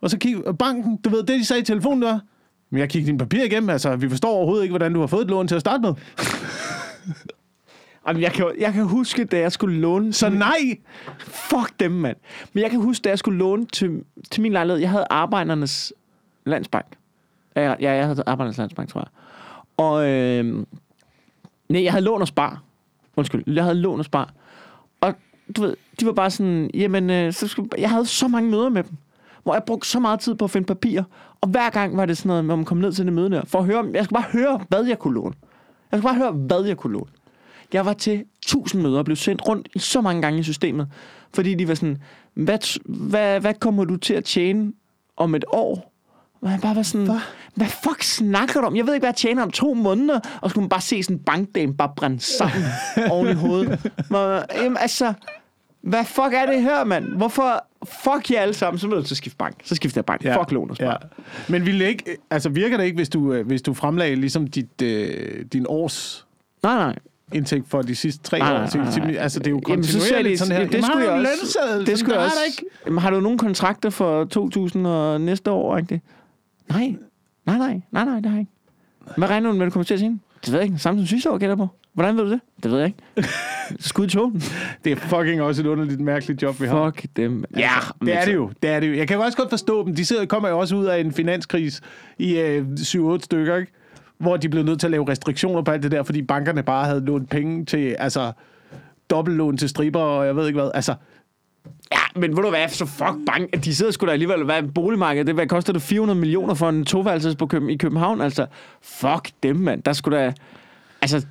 Og 0.00 0.10
så 0.10 0.18
kigge 0.18 0.46
og 0.46 0.58
banken, 0.58 0.96
du 0.96 1.08
ved, 1.10 1.18
det 1.18 1.28
de 1.28 1.44
sagde 1.44 1.62
i 1.62 1.64
telefonen, 1.64 2.02
det 2.02 2.08
var, 2.10 2.20
men 2.70 2.80
jeg 2.80 2.88
kiggede 2.88 3.06
dine 3.06 3.18
papirer 3.18 3.44
igennem, 3.44 3.70
altså 3.70 3.96
vi 3.96 4.08
forstår 4.08 4.30
overhovedet 4.30 4.62
ikke, 4.62 4.72
hvordan 4.72 4.92
du 4.94 5.00
har 5.00 5.06
fået 5.06 5.22
et 5.22 5.28
lån 5.30 5.48
til 5.48 5.54
at 5.54 5.60
starte 5.60 5.80
med. 5.82 5.94
Jamen, 8.08 8.22
jeg, 8.22 8.32
kan, 8.32 8.52
jeg 8.58 8.72
kan 8.72 8.84
huske, 8.84 9.24
da 9.24 9.38
jeg 9.38 9.52
skulle 9.52 9.80
låne... 9.80 10.12
Så 10.12 10.28
nej! 10.28 10.78
Fuck 11.18 11.80
dem, 11.80 11.90
mand. 11.92 12.16
Men 12.52 12.62
jeg 12.62 12.70
kan 12.70 12.80
huske, 12.80 13.02
da 13.02 13.08
jeg 13.08 13.18
skulle 13.18 13.38
låne 13.38 13.66
til, 13.66 14.04
til 14.30 14.42
min 14.42 14.52
lejlighed. 14.52 14.80
Jeg 14.80 14.90
havde 14.90 15.06
Arbejdernes 15.10 15.92
Landsbank. 16.44 16.86
Ja, 17.56 17.62
jeg, 17.62 17.76
ja, 17.80 17.92
jeg 17.92 18.06
havde 18.06 18.22
Arbejdernes 18.26 18.58
Landsbank, 18.58 18.88
tror 18.88 19.00
jeg. 19.00 19.08
Og... 19.76 20.08
Øh, 20.08 20.64
nej, 21.68 21.84
jeg 21.84 21.92
havde 21.92 22.04
lån 22.04 22.20
og 22.20 22.28
spar. 22.28 22.62
Undskyld, 23.16 23.42
jeg 23.46 23.64
havde 23.64 23.76
lån 23.76 23.98
og 23.98 24.04
spar. 24.04 24.32
Og 25.00 25.14
du 25.56 25.62
ved, 25.62 25.76
de 26.00 26.06
var 26.06 26.12
bare 26.12 26.30
sådan, 26.30 26.70
jamen, 26.74 27.10
øh, 27.10 27.32
så 27.32 27.48
skulle, 27.48 27.68
jeg 27.78 27.90
havde 27.90 28.06
så 28.06 28.28
mange 28.28 28.50
møder 28.50 28.68
med 28.68 28.82
dem, 28.82 28.92
hvor 29.42 29.54
jeg 29.54 29.62
brugte 29.66 29.88
så 29.88 30.00
meget 30.00 30.20
tid 30.20 30.34
på 30.34 30.44
at 30.44 30.50
finde 30.50 30.66
papirer. 30.66 31.04
Og 31.40 31.48
hver 31.48 31.70
gang 31.70 31.96
var 31.96 32.06
det 32.06 32.16
sådan 32.16 32.28
noget, 32.28 32.44
når 32.44 32.56
man 32.56 32.64
kom 32.64 32.78
ned 32.78 32.92
til 32.92 33.04
det 33.04 33.12
møde 33.12 33.30
der, 33.30 33.44
for 33.44 33.58
at 33.58 33.64
høre, 33.64 33.90
jeg 33.94 34.04
skulle 34.04 34.22
bare 34.22 34.32
høre, 34.32 34.60
hvad 34.68 34.84
jeg 34.84 34.98
kunne 34.98 35.14
låne. 35.14 35.34
Jeg 35.92 35.98
skulle 35.98 36.14
bare 36.14 36.18
høre, 36.18 36.32
hvad 36.32 36.64
jeg 36.64 36.76
kunne 36.76 36.92
låne. 36.92 37.10
Jeg 37.72 37.86
var 37.86 37.92
til 37.92 38.24
tusind 38.46 38.82
møder 38.82 38.98
og 38.98 39.04
blev 39.04 39.16
sendt 39.16 39.48
rundt 39.48 39.68
i 39.74 39.78
så 39.78 40.00
mange 40.00 40.22
gange 40.22 40.40
i 40.40 40.42
systemet, 40.42 40.88
fordi 41.34 41.54
de 41.54 41.68
var 41.68 41.74
sådan, 41.74 41.98
hvad, 42.34 42.78
hvad, 42.84 43.40
hvad 43.40 43.54
kommer 43.54 43.84
du 43.84 43.96
til 43.96 44.14
at 44.14 44.24
tjene 44.24 44.72
om 45.16 45.34
et 45.34 45.44
år? 45.48 45.94
Og 46.42 46.50
jeg 46.50 46.58
bare 46.62 46.76
var 46.76 46.82
sådan, 46.82 47.06
hvad? 47.06 47.20
hvad 47.54 47.66
fuck 47.66 48.02
snakker 48.02 48.60
du 48.60 48.66
om? 48.66 48.76
Jeg 48.76 48.86
ved 48.86 48.94
ikke, 48.94 49.02
hvad 49.02 49.08
jeg 49.08 49.16
tjener 49.16 49.42
om 49.42 49.50
to 49.50 49.74
måneder. 49.74 50.20
Og 50.40 50.50
så 50.50 50.52
skulle 50.52 50.62
man 50.62 50.68
bare 50.68 50.80
se 50.80 51.02
sådan 51.02 51.16
en 51.16 51.22
bankdame 51.22 51.74
bare 51.74 51.92
brænde 51.96 52.20
sammen 52.20 52.64
oven 53.10 53.28
i 53.28 53.32
hovedet. 53.32 53.92
Men, 54.10 54.42
jamen, 54.54 54.76
altså, 54.80 55.12
hvad 55.82 56.04
fuck 56.04 56.32
er 56.34 56.46
det 56.46 56.62
her, 56.62 56.84
mand? 56.84 57.04
Hvorfor? 57.04 57.64
Fuck 57.84 58.30
jer 58.30 58.40
alle 58.40 58.54
sammen. 58.54 58.78
Så 58.78 58.88
må 58.88 58.94
du 58.94 59.02
til 59.02 59.14
at 59.14 59.16
skifte 59.16 59.36
bank. 59.36 59.56
Så 59.64 59.74
skifter 59.74 59.98
jeg 59.98 60.04
bank. 60.04 60.24
Ja. 60.24 60.40
Fuck 60.40 60.52
lån 60.52 60.70
og 60.70 60.76
spar. 60.76 60.86
Ja. 60.86 60.96
Men 61.48 61.66
vil 61.66 61.80
det 61.80 61.86
ikke, 61.86 62.16
altså 62.30 62.48
virker 62.48 62.76
det 62.76 62.84
ikke, 62.84 62.96
hvis 62.96 63.08
du, 63.08 63.32
øh, 63.32 63.46
hvis 63.46 63.62
du 63.62 63.74
fremlagde 63.74 64.16
ligesom 64.16 64.46
dit, 64.46 64.82
øh, 64.82 65.44
din 65.52 65.66
års 65.68 66.26
Nej, 66.62 66.76
nej. 66.76 66.98
Indtægt 67.32 67.68
for 67.68 67.82
de 67.82 67.94
sidste 67.96 68.22
tre 68.22 68.38
Nej, 68.38 68.52
år? 68.54 68.58
nej, 68.58 68.70
til- 68.70 68.80
nej, 68.80 68.98
nej. 68.98 69.16
Altså, 69.22 69.38
det 69.38 69.46
er 69.46 69.50
jo 69.50 69.60
Jamen, 69.68 69.84
så 69.84 69.92
kontinuerligt 69.98 70.30
det, 70.30 70.38
sådan 70.38 70.52
her. 70.52 70.60
det, 70.60 70.68
det 70.72 70.74
Jamen, 70.74 70.84
skulle 70.90 71.04
jeg 71.04 71.28
også. 71.30 71.82
Det 71.86 71.98
skulle 71.98 72.14
jeg 72.16 72.24
også. 72.24 72.36
ikke. 72.46 72.64
Jamen, 72.86 72.98
har 72.98 73.10
du 73.10 73.20
nogle 73.20 73.38
kontrakter 73.38 73.90
for 73.90 74.24
2000 74.24 74.86
og 74.86 75.20
næste 75.20 75.50
år, 75.50 75.78
ikke? 75.78 76.00
Nej. 76.68 76.94
Nej, 77.46 77.58
nej. 77.58 77.80
Nej, 77.92 78.04
nej, 78.04 78.14
det 78.16 78.26
har 78.26 78.32
jeg 78.32 78.40
ikke. 78.40 78.52
Hvad 79.16 79.30
regner 79.30 79.50
du 79.50 79.56
med, 79.56 79.66
du 79.66 79.70
kommer 79.70 79.84
til 79.84 79.94
at 79.94 80.00
tjene? 80.00 80.18
Det 80.44 80.52
ved 80.52 80.58
jeg 80.60 80.66
ikke. 80.66 80.78
Samme 80.78 81.00
som 81.00 81.06
sidste 81.06 81.30
år, 81.30 81.38
jeg 81.40 81.56
på. 81.56 81.68
Hvordan 81.92 82.16
ved 82.16 82.24
du 82.24 82.30
det? 82.30 82.40
Det 82.62 82.70
ved 82.70 82.78
jeg 82.78 82.86
ikke. 82.86 83.28
Skud 83.88 84.06
i 84.06 84.08
togen. 84.10 84.42
Det 84.84 84.92
er 84.92 84.96
fucking 84.96 85.42
også 85.42 85.62
et 85.62 85.66
underligt 85.66 86.00
mærkeligt 86.00 86.42
job, 86.42 86.60
vi 86.60 86.66
har. 86.66 86.90
Fuck 86.90 87.06
dem. 87.16 87.44
Ja, 87.56 87.68
men 88.00 88.06
det 88.06 88.16
er 88.16 88.20
så- 88.22 88.28
det 88.30 88.34
jo. 88.34 88.50
Det 88.62 88.70
er 88.70 88.80
det 88.80 88.88
jo. 88.88 88.94
Jeg 88.94 89.08
kan 89.08 89.18
også 89.20 89.36
godt 89.38 89.50
forstå 89.50 89.84
dem. 89.86 89.94
De 89.94 90.04
sidder, 90.04 90.24
kommer 90.26 90.48
jo 90.48 90.58
også 90.58 90.76
ud 90.76 90.84
af 90.86 90.98
en 91.00 91.12
finanskris 91.12 91.80
i 92.18 92.36
øh, 92.38 92.66
7-8 92.78 93.18
stykker, 93.20 93.56
ikke? 93.56 93.72
Hvor 94.18 94.36
de 94.36 94.48
blev 94.48 94.62
nødt 94.64 94.80
til 94.80 94.86
at 94.86 94.90
lave 94.90 95.08
restriktioner 95.08 95.62
på 95.62 95.70
alt 95.70 95.82
det 95.82 95.90
der, 95.90 96.02
fordi 96.02 96.22
bankerne 96.22 96.62
bare 96.62 96.84
havde 96.84 97.04
lånt 97.04 97.30
penge 97.30 97.64
til, 97.64 97.96
altså, 97.98 98.32
dobbeltlån 99.10 99.56
til 99.56 99.68
striber, 99.68 100.00
og 100.00 100.26
jeg 100.26 100.36
ved 100.36 100.46
ikke 100.46 100.60
hvad. 100.60 100.70
Altså, 100.74 100.94
Ja, 101.92 101.98
men 102.20 102.36
ved 102.36 102.42
du 102.42 102.48
hvad, 102.50 102.68
så 102.68 102.86
fuck 102.86 103.14
bank. 103.26 103.64
De 103.64 103.74
sidder 103.74 103.92
sgu 103.92 104.06
da 104.06 104.10
alligevel, 104.12 104.44
hvad 104.44 104.62
boligmarkedet? 104.62 105.26
Det, 105.26 105.34
hvad 105.34 105.46
koster 105.46 105.72
det 105.72 105.82
400 105.82 106.18
millioner 106.20 106.54
for 106.54 106.68
en 106.68 106.84
toværelses 106.84 107.36
på 107.36 107.46
Køben, 107.46 107.70
i 107.70 107.76
København? 107.76 108.20
Altså, 108.20 108.46
fuck 108.82 109.28
dem, 109.42 109.56
mand. 109.56 109.82
Der 109.82 109.92
skulle 109.92 110.18
da... 110.18 110.32
Altså, 111.02 111.26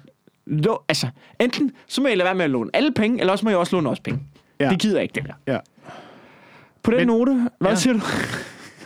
lå, 0.45 0.83
altså, 0.89 1.07
enten 1.39 1.71
så 1.87 2.01
må 2.01 2.07
jeg 2.07 2.17
lade 2.17 2.25
være 2.25 2.35
med 2.35 2.43
at 2.45 2.51
låne 2.51 2.69
alle 2.73 2.91
penge, 2.91 3.19
eller 3.19 3.31
også 3.31 3.45
må 3.45 3.49
jeg 3.49 3.59
også 3.59 3.75
låne 3.75 3.89
også 3.89 4.01
penge. 4.03 4.19
Ja. 4.59 4.69
Det 4.69 4.79
gider 4.79 4.95
jeg 4.95 5.03
ikke, 5.03 5.13
det 5.15 5.23
der. 5.27 5.53
ja. 5.53 5.57
På 6.83 6.91
den 6.91 6.97
Men- 6.99 7.07
note, 7.07 7.49
hvad 7.59 7.71
ja. 7.71 7.75
siger 7.75 7.93
du? 7.93 7.99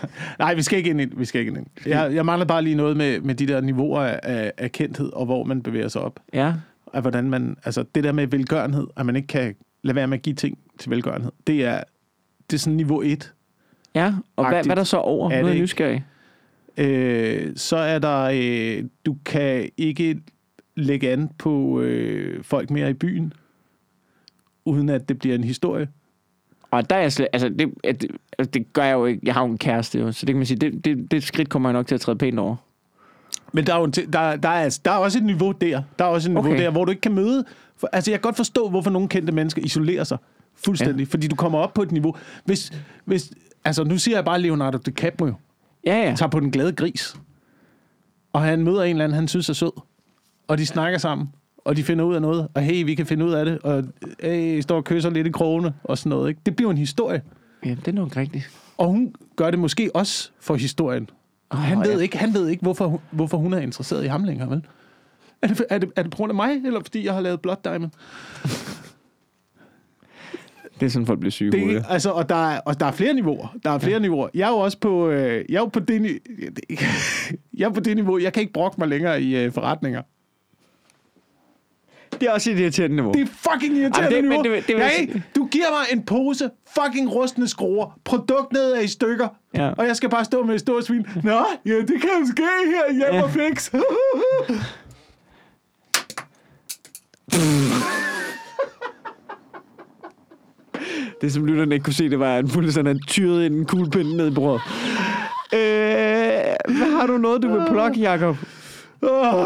Nej, 0.39 0.53
vi 0.53 0.61
skal 0.61 0.77
ikke 0.77 0.89
ind. 0.89 1.11
Vi 1.17 1.25
skal 1.25 1.41
ikke 1.41 1.53
ind. 1.57 1.65
Jeg, 1.85 2.13
jeg 2.13 2.25
mangler 2.25 2.45
bare 2.45 2.61
lige 2.61 2.75
noget 2.75 2.97
med, 2.97 3.21
med 3.21 3.35
de 3.35 3.47
der 3.47 3.61
niveauer 3.61 4.01
af, 4.01 4.51
af, 4.57 4.71
kendthed, 4.71 5.13
og 5.13 5.25
hvor 5.25 5.43
man 5.43 5.61
bevæger 5.61 5.87
sig 5.87 6.01
op. 6.01 6.19
Ja. 6.33 6.53
Af 6.93 7.01
hvordan 7.01 7.29
man, 7.29 7.57
altså 7.65 7.85
det 7.95 8.03
der 8.03 8.11
med 8.11 8.27
velgørenhed, 8.27 8.87
at 8.97 9.05
man 9.05 9.15
ikke 9.15 9.27
kan 9.27 9.55
lade 9.83 9.95
være 9.95 10.07
med 10.07 10.17
at 10.17 10.23
give 10.23 10.35
ting 10.35 10.57
til 10.79 10.89
velgørenhed, 10.89 11.31
det 11.47 11.65
er, 11.65 11.83
det 12.49 12.57
er 12.57 12.59
sådan 12.59 12.77
niveau 12.77 13.01
1. 13.01 13.33
Ja, 13.95 14.13
og 14.35 14.49
hvad, 14.49 14.63
hvad 14.63 14.71
er 14.71 14.75
der 14.75 14.83
så 14.83 14.97
over? 14.97 15.31
Er 15.31 15.41
Nu 15.41 15.47
er 15.47 15.51
jeg 15.51 15.61
nysgerrig. 15.61 16.05
Øh, 16.77 17.51
så 17.55 17.77
er 17.77 17.99
der, 17.99 18.29
øh, 18.33 18.83
du 19.05 19.17
kan 19.25 19.69
ikke 19.77 20.21
lægge 20.75 21.11
an 21.11 21.29
på 21.37 21.81
øh, 21.81 22.43
folk 22.43 22.69
mere 22.69 22.89
i 22.89 22.93
byen, 22.93 23.33
uden 24.65 24.89
at 24.89 25.09
det 25.09 25.19
bliver 25.19 25.35
en 25.35 25.43
historie. 25.43 25.87
Og 26.71 26.89
der 26.89 26.95
er 26.95 26.99
jeg 27.01 27.13
slet, 27.13 27.27
altså 27.33 27.49
det, 27.49 27.73
at 27.83 28.01
det, 28.01 28.11
altså, 28.37 28.51
det 28.51 28.73
gør 28.73 28.83
jeg 28.83 28.93
jo 28.93 29.05
ikke. 29.05 29.21
Jeg 29.23 29.33
har 29.33 29.41
jo 29.41 29.51
en 29.51 29.57
kæreste, 29.57 29.99
jo, 29.99 30.11
så 30.11 30.25
det 30.25 30.33
kan 30.33 30.37
man 30.37 30.45
sige, 30.45 30.57
det, 30.57 30.85
det, 30.85 31.11
det 31.11 31.23
skridt 31.23 31.49
kommer 31.49 31.69
jeg 31.69 31.73
nok 31.73 31.87
til 31.87 31.95
at 31.95 32.01
træde 32.01 32.17
pænt 32.17 32.39
over. 32.39 32.55
Men 33.53 33.67
der 33.67 33.73
er, 33.73 33.77
jo 33.77 33.83
en 33.83 33.91
der, 33.91 34.35
der, 34.35 34.49
er, 34.49 34.63
altså- 34.63 34.81
der 34.85 34.91
er 34.91 34.95
også 34.95 35.17
et 35.17 35.23
niveau 35.25 35.51
der. 35.51 35.81
Der 35.99 36.05
er 36.05 36.09
også 36.09 36.29
et 36.29 36.35
niveau 36.35 36.51
Okay. 36.51 36.63
der, 36.63 36.69
hvor 36.69 36.85
du 36.85 36.91
ikke 36.91 37.01
kan 37.01 37.13
møde... 37.13 37.45
For, 37.77 37.89
altså, 37.93 38.11
jeg 38.11 38.19
kan 38.19 38.27
godt 38.27 38.35
forstå, 38.35 38.69
hvorfor 38.69 38.89
nogle 38.89 39.07
kendte 39.07 39.31
mennesker 39.33 39.61
isolerer 39.61 40.03
sig 40.03 40.17
fuldstændig. 40.55 40.99
Ja. 41.05 41.11
Fordi 41.11 41.27
du 41.27 41.35
kommer 41.35 41.59
op 41.59 41.73
på 41.73 41.81
et 41.81 41.91
niveau... 41.91 42.15
Hvis, 42.45 42.71
hvis, 43.05 43.31
altså, 43.65 43.83
nu 43.83 43.97
siger 43.97 44.17
jeg 44.17 44.25
bare 44.25 44.41
Leonardo 44.41 44.77
DiCaprio 44.77 45.33
Ja, 45.85 45.95
ja. 45.97 46.15
tager 46.15 46.29
på 46.29 46.39
den 46.39 46.51
glade 46.51 46.71
gris. 46.71 47.15
Og 48.33 48.41
han 48.41 48.63
møder 48.63 48.83
en 48.83 48.89
eller 48.89 49.03
anden, 49.03 49.15
han 49.15 49.27
synes 49.27 49.49
er 49.49 49.53
sød. 49.53 49.71
Og 50.47 50.57
de 50.57 50.65
snakker 50.65 50.99
sammen. 50.99 51.29
Og 51.67 51.77
de 51.77 51.83
finder 51.83 52.05
ud 52.05 52.15
af 52.15 52.21
noget. 52.21 52.47
Og 52.53 52.61
hey, 52.61 52.85
vi 52.85 52.95
kan 52.95 53.05
finde 53.05 53.25
ud 53.25 53.31
af 53.31 53.45
det. 53.45 53.59
Og 53.59 53.83
hey, 54.23 54.61
står 54.61 54.75
og 54.75 54.83
kysser 54.83 55.09
lidt 55.09 55.27
i 55.27 55.31
krogene 55.31 55.73
og 55.83 55.97
sådan 55.97 56.09
noget. 56.09 56.29
Ikke? 56.29 56.41
Det 56.45 56.55
bliver 56.55 56.71
en 56.71 56.77
historie. 56.77 57.21
ja 57.65 57.69
det 57.69 57.87
er 57.87 57.91
nok 57.91 58.17
rigtigt. 58.17 58.49
Og 58.77 58.87
hun 58.87 59.13
gør 59.35 59.49
det 59.51 59.59
måske 59.59 59.91
også 59.93 60.31
for 60.39 60.55
historien. 60.55 61.09
Oh, 61.49 61.59
Han 61.59 61.79
ved, 61.79 62.01
ikke, 62.01 62.17
han 62.17 62.33
ved 62.33 62.47
ikke, 62.49 62.61
hvorfor, 62.61 62.87
hun- 62.87 62.99
hvorfor 63.11 63.37
hun 63.37 63.53
er 63.53 63.59
interesseret 63.59 64.03
i 64.03 64.07
ham 64.07 64.23
længere, 64.23 64.49
vel? 64.49 64.61
Er 65.41 65.47
det, 65.47 65.65
er, 65.69 65.77
det, 65.77 65.91
er 65.95 66.01
det 66.01 66.11
på 66.11 66.15
grund 66.17 66.31
af 66.31 66.35
mig, 66.35 66.49
eller 66.65 66.79
fordi 66.83 67.05
jeg 67.05 67.13
har 67.13 67.21
lavet 67.21 67.41
Blood 67.41 67.55
Diamond? 67.63 67.91
Det 70.79 70.85
er 70.85 70.89
sådan, 70.89 71.05
folk 71.05 71.19
bliver 71.19 71.31
syge 71.31 71.51
Det, 71.51 71.85
altså, 71.89 72.09
og, 72.09 72.29
der 72.29 72.49
er, 72.49 72.59
og 72.59 72.79
der 72.79 72.85
er 72.85 72.91
flere 72.91 73.13
niveauer. 73.13 73.55
Der 73.63 73.69
er 73.71 73.79
flere 73.79 73.93
ja. 73.93 73.99
niveauer. 73.99 74.27
Jeg 74.33 74.45
er 74.47 74.51
jo 74.51 74.57
også 74.57 74.77
på, 74.79 75.09
øh, 75.09 75.45
jeg 75.49 75.63
er 75.63 75.67
på 75.69 75.79
det, 75.79 76.19
jeg 77.57 77.65
er 77.65 77.69
på 77.73 77.79
det 77.79 77.95
niveau. 77.95 78.17
Jeg 78.19 78.33
kan 78.33 78.41
ikke 78.41 78.53
brokke 78.53 78.75
mig 78.79 78.87
længere 78.87 79.21
i 79.21 79.35
øh, 79.37 79.51
forretninger. 79.51 80.01
Det 82.19 82.27
er 82.27 82.31
også 82.31 82.51
et 82.51 82.59
irriterende 82.59 82.95
niveau. 82.95 83.11
Det 83.13 83.21
er 83.21 83.25
fucking 83.51 83.77
irriterende 83.77 84.15
Ej, 84.15 84.21
det- 84.21 84.23
niveau. 84.29 84.43
men 84.43 84.51
det- 84.51 84.67
det 84.67 84.75
vil 84.75 84.81
ja, 84.83 84.89
ikke? 84.89 85.23
Du 85.35 85.45
giver 85.45 85.65
mig 85.69 85.97
en 85.97 86.03
pose 86.05 86.49
fucking 86.77 87.13
rustne 87.15 87.47
skruer. 87.47 87.99
Produktet 88.05 88.77
er 88.77 88.81
i 88.81 88.87
stykker. 88.87 89.27
Ja. 89.55 89.69
Og 89.77 89.87
jeg 89.87 89.95
skal 89.95 90.09
bare 90.09 90.25
stå 90.25 90.43
med 90.43 90.53
et 90.55 90.59
stort 90.61 90.85
svin. 90.85 91.05
Nå, 91.23 91.45
ja, 91.65 91.73
det 91.75 92.01
kan 92.01 92.27
ske 92.27 92.43
her 92.65 92.93
hjemme 92.93 93.15
Ja. 93.17 93.23
og 93.23 93.29
fix. 93.29 93.69
Det, 101.21 101.33
som 101.33 101.45
lytterne 101.45 101.75
ikke 101.75 101.83
kunne 101.83 101.93
se, 101.93 102.09
det 102.09 102.19
var 102.19 102.37
en 102.37 102.49
fuldstændig 102.49 103.07
tyret 103.07 103.45
en 103.45 103.65
kuglepind 103.65 104.07
ned 104.13 104.27
i 104.31 104.33
brødet. 104.33 104.61
Øh, 105.53 105.59
hvad 106.77 106.91
har 106.99 107.07
du 107.07 107.17
noget, 107.17 107.41
du 107.43 107.47
vil 107.53 107.63
plukke, 107.69 107.99
Jacob? 107.99 108.37
Oh. 109.01 109.45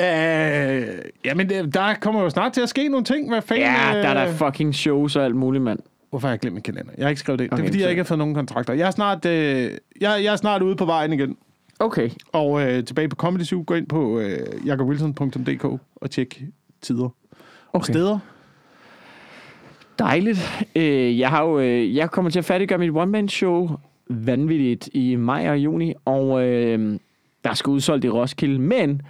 Øh, 0.00 0.98
jamen, 1.24 1.48
det- 1.48 1.74
der 1.74 1.94
kommer 2.00 2.22
jo 2.22 2.30
snart 2.30 2.52
til 2.52 2.60
at 2.60 2.68
ske 2.68 2.88
nogle 2.88 3.04
ting. 3.04 3.28
Hvad 3.28 3.42
fanden? 3.42 3.64
Ja, 3.66 3.70
der 4.02 4.08
er 4.08 4.14
der 4.14 4.28
øh, 4.28 4.34
fucking 4.34 4.74
shows 4.74 5.16
og 5.16 5.24
alt 5.24 5.36
muligt, 5.36 5.64
mand. 5.64 5.78
Hvorfor 6.10 6.28
har 6.28 6.32
jeg 6.32 6.40
glemt 6.40 6.54
min 6.54 6.62
kalender? 6.62 6.92
Jeg 6.98 7.04
har 7.04 7.08
ikke 7.08 7.20
skrevet 7.20 7.38
det. 7.38 7.46
Okay, 7.52 7.56
det 7.56 7.62
er 7.68 7.68
fordi, 7.72 7.80
jeg 7.82 7.90
ikke 7.90 8.00
har 8.02 8.04
fået 8.06 8.18
nogen 8.18 8.34
kontrakter. 8.34 8.74
Jeg 8.74 8.86
er 8.86 8.90
snart, 8.90 9.26
øh, 9.26 9.70
jeg, 10.00 10.20
jeg 10.24 10.32
er 10.32 10.36
snart 10.36 10.62
ude 10.62 10.76
på 10.76 10.84
vejen 10.84 11.12
igen. 11.12 11.36
Okay. 11.80 12.10
Og 12.32 12.62
øh, 12.62 12.84
tilbage 12.84 13.08
på 13.08 13.16
Comedy 13.16 13.42
Zoo. 13.42 13.64
Gå 13.66 13.74
ind 13.74 13.86
på 13.86 14.20
øh, 14.20 14.38
jakobwilson.dk 14.66 15.64
og 15.96 16.10
tjek 16.10 16.42
tider 16.82 17.04
og 17.04 17.12
okay. 17.72 17.92
steder. 17.92 18.18
Dejligt. 19.98 20.66
Øh, 20.76 21.18
jeg 21.18 21.28
har 21.30 21.44
jo, 21.44 21.58
øh, 21.60 21.96
jeg 21.96 22.10
kommer 22.10 22.30
til 22.30 22.38
at 22.38 22.44
færdiggøre 22.44 22.78
mit 22.78 22.90
one-man-show 22.90 23.70
vanvittigt 24.10 24.88
i 24.92 25.16
maj 25.16 25.48
og 25.50 25.58
juni, 25.58 25.94
og 26.04 26.42
øh, 26.44 26.98
der 27.44 27.54
skal 27.54 27.70
udsolgt 27.70 28.04
i 28.04 28.08
Roskilde, 28.08 28.58
men 28.58 29.02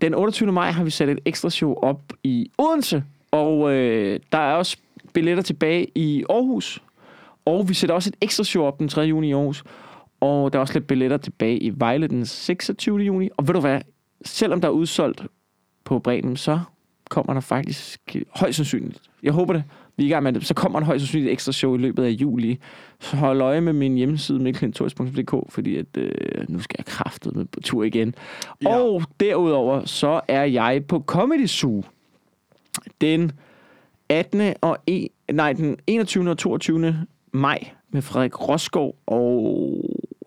den 0.00 0.14
28. 0.14 0.52
maj 0.52 0.70
har 0.70 0.84
vi 0.84 0.90
sat 0.90 1.08
et 1.08 1.18
ekstra 1.24 1.50
show 1.50 1.74
op 1.74 2.12
i 2.22 2.50
Odense, 2.58 3.04
og 3.30 3.72
øh, 3.72 4.20
der 4.32 4.38
er 4.38 4.54
også 4.54 4.76
billetter 5.12 5.42
tilbage 5.42 5.86
i 5.94 6.24
Aarhus, 6.30 6.82
og 7.44 7.68
vi 7.68 7.74
sætter 7.74 7.94
også 7.94 8.10
et 8.10 8.16
ekstra 8.20 8.44
show 8.44 8.64
op 8.64 8.78
den 8.78 8.88
3. 8.88 9.00
juni 9.02 9.28
i 9.28 9.32
Aarhus, 9.32 9.64
og 10.20 10.52
der 10.52 10.58
er 10.58 10.60
også 10.60 10.74
lidt 10.74 10.86
billetter 10.86 11.16
tilbage 11.16 11.58
i 11.58 11.72
Vejle 11.74 12.06
den 12.06 12.26
26. 12.26 12.98
juni, 12.98 13.28
og 13.36 13.48
ved 13.48 13.54
du 13.54 13.60
hvad, 13.60 13.80
selvom 14.24 14.60
der 14.60 14.68
er 14.68 14.72
udsolgt 14.72 15.26
på 15.84 15.98
Bremen, 15.98 16.36
så 16.36 16.60
kommer 17.10 17.34
der 17.34 17.40
faktisk 17.40 18.16
højst 18.34 18.56
sandsynligt, 18.56 19.00
jeg 19.22 19.32
håber 19.32 19.52
det, 19.52 19.64
vi 19.96 20.02
er 20.02 20.06
i 20.06 20.10
gang 20.10 20.22
med 20.22 20.32
det, 20.32 20.46
så 20.46 20.54
kommer 20.54 20.80
der 20.80 20.86
højst 20.86 21.02
sandsynligt 21.02 21.32
ekstra 21.32 21.52
show 21.52 21.74
i 21.74 21.78
løbet 21.78 22.04
af 22.04 22.10
juli. 22.10 22.58
Så 23.00 23.16
hold 23.16 23.40
øje 23.40 23.60
med 23.60 23.72
min 23.72 23.96
hjemmeside, 23.96 24.38
mikkelintorius.dk, 24.38 25.52
fordi 25.52 25.76
at, 25.76 25.96
øh, 25.96 26.10
nu 26.48 26.60
skal 26.60 26.74
jeg 26.78 26.86
kraftet 26.86 27.36
med 27.36 27.44
på 27.44 27.60
tur 27.60 27.84
igen. 27.84 28.14
Ja. 28.62 28.78
Og 28.78 29.02
derudover, 29.20 29.84
så 29.84 30.20
er 30.28 30.44
jeg 30.44 30.84
på 30.88 31.00
Comedy 31.06 31.46
Zoo 31.46 31.84
den 33.00 33.32
18. 34.08 34.54
og 34.60 34.78
e, 34.86 35.06
nej, 35.32 35.52
den 35.52 35.76
21. 35.86 36.30
og 36.30 36.38
22. 36.38 37.06
maj 37.32 37.70
med 37.90 38.02
Frederik 38.02 38.48
Roskov, 38.48 38.96
og 39.06 39.82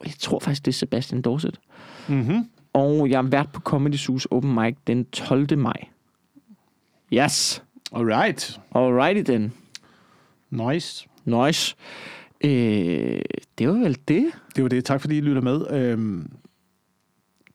jeg 0.06 0.14
tror 0.20 0.40
faktisk, 0.40 0.66
det 0.66 0.72
er 0.72 0.76
Sebastian 0.76 1.22
Dorset. 1.22 1.60
Mm-hmm. 2.08 2.50
Og 2.74 3.10
jeg 3.10 3.18
er 3.18 3.22
vært 3.22 3.52
på 3.52 3.62
Comedy 3.62 3.96
Zoo's 3.96 4.26
Open 4.32 4.54
Mic 4.54 4.76
den 4.88 5.06
12. 5.06 5.58
maj. 5.58 5.88
Yes. 7.14 7.64
Alright. 7.92 8.60
Alrighty 8.76 9.32
then. 9.32 9.54
Nice. 10.50 11.08
Nice. 11.26 11.76
Øh, 12.44 13.22
det 13.58 13.68
var 13.68 13.74
vel 13.74 13.98
det. 14.08 14.26
Det 14.56 14.64
var 14.64 14.70
det. 14.70 14.86
Tak 14.86 15.02
fordi 15.02 15.18
I 15.18 15.22
lytter 15.22 15.42
med. 15.42 15.72
Øhm, 15.72 16.32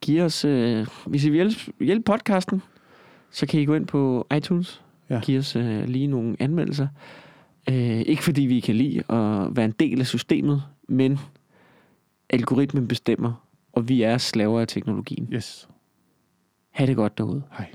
Giv 0.00 0.22
os, 0.22 0.44
øh, 0.44 0.86
hvis 1.06 1.24
I 1.24 1.30
vil 1.30 1.34
hjælpe, 1.36 1.84
hjælpe 1.84 2.02
podcasten, 2.04 2.62
så 3.30 3.46
kan 3.46 3.60
I 3.60 3.64
gå 3.64 3.74
ind 3.74 3.86
på 3.86 4.26
iTunes. 4.36 4.82
Ja. 5.10 5.14
Ja. 5.14 5.20
Giv 5.20 5.38
os 5.38 5.56
øh, 5.56 5.84
lige 5.88 6.06
nogle 6.06 6.36
anmeldelser. 6.38 6.88
Øh, 7.70 8.00
ikke 8.00 8.24
fordi 8.24 8.42
vi 8.42 8.60
kan 8.60 8.74
lide 8.74 8.98
at 8.98 9.56
være 9.56 9.64
en 9.64 9.74
del 9.80 10.00
af 10.00 10.06
systemet, 10.06 10.62
men 10.88 11.18
algoritmen 12.30 12.88
bestemmer, 12.88 13.46
og 13.72 13.88
vi 13.88 14.02
er 14.02 14.18
slaver 14.18 14.60
af 14.60 14.68
teknologien. 14.68 15.28
yes. 15.32 15.68
Ha' 16.70 16.86
det 16.86 16.96
godt 16.96 17.18
derude. 17.18 17.42
Hej. 17.58 17.66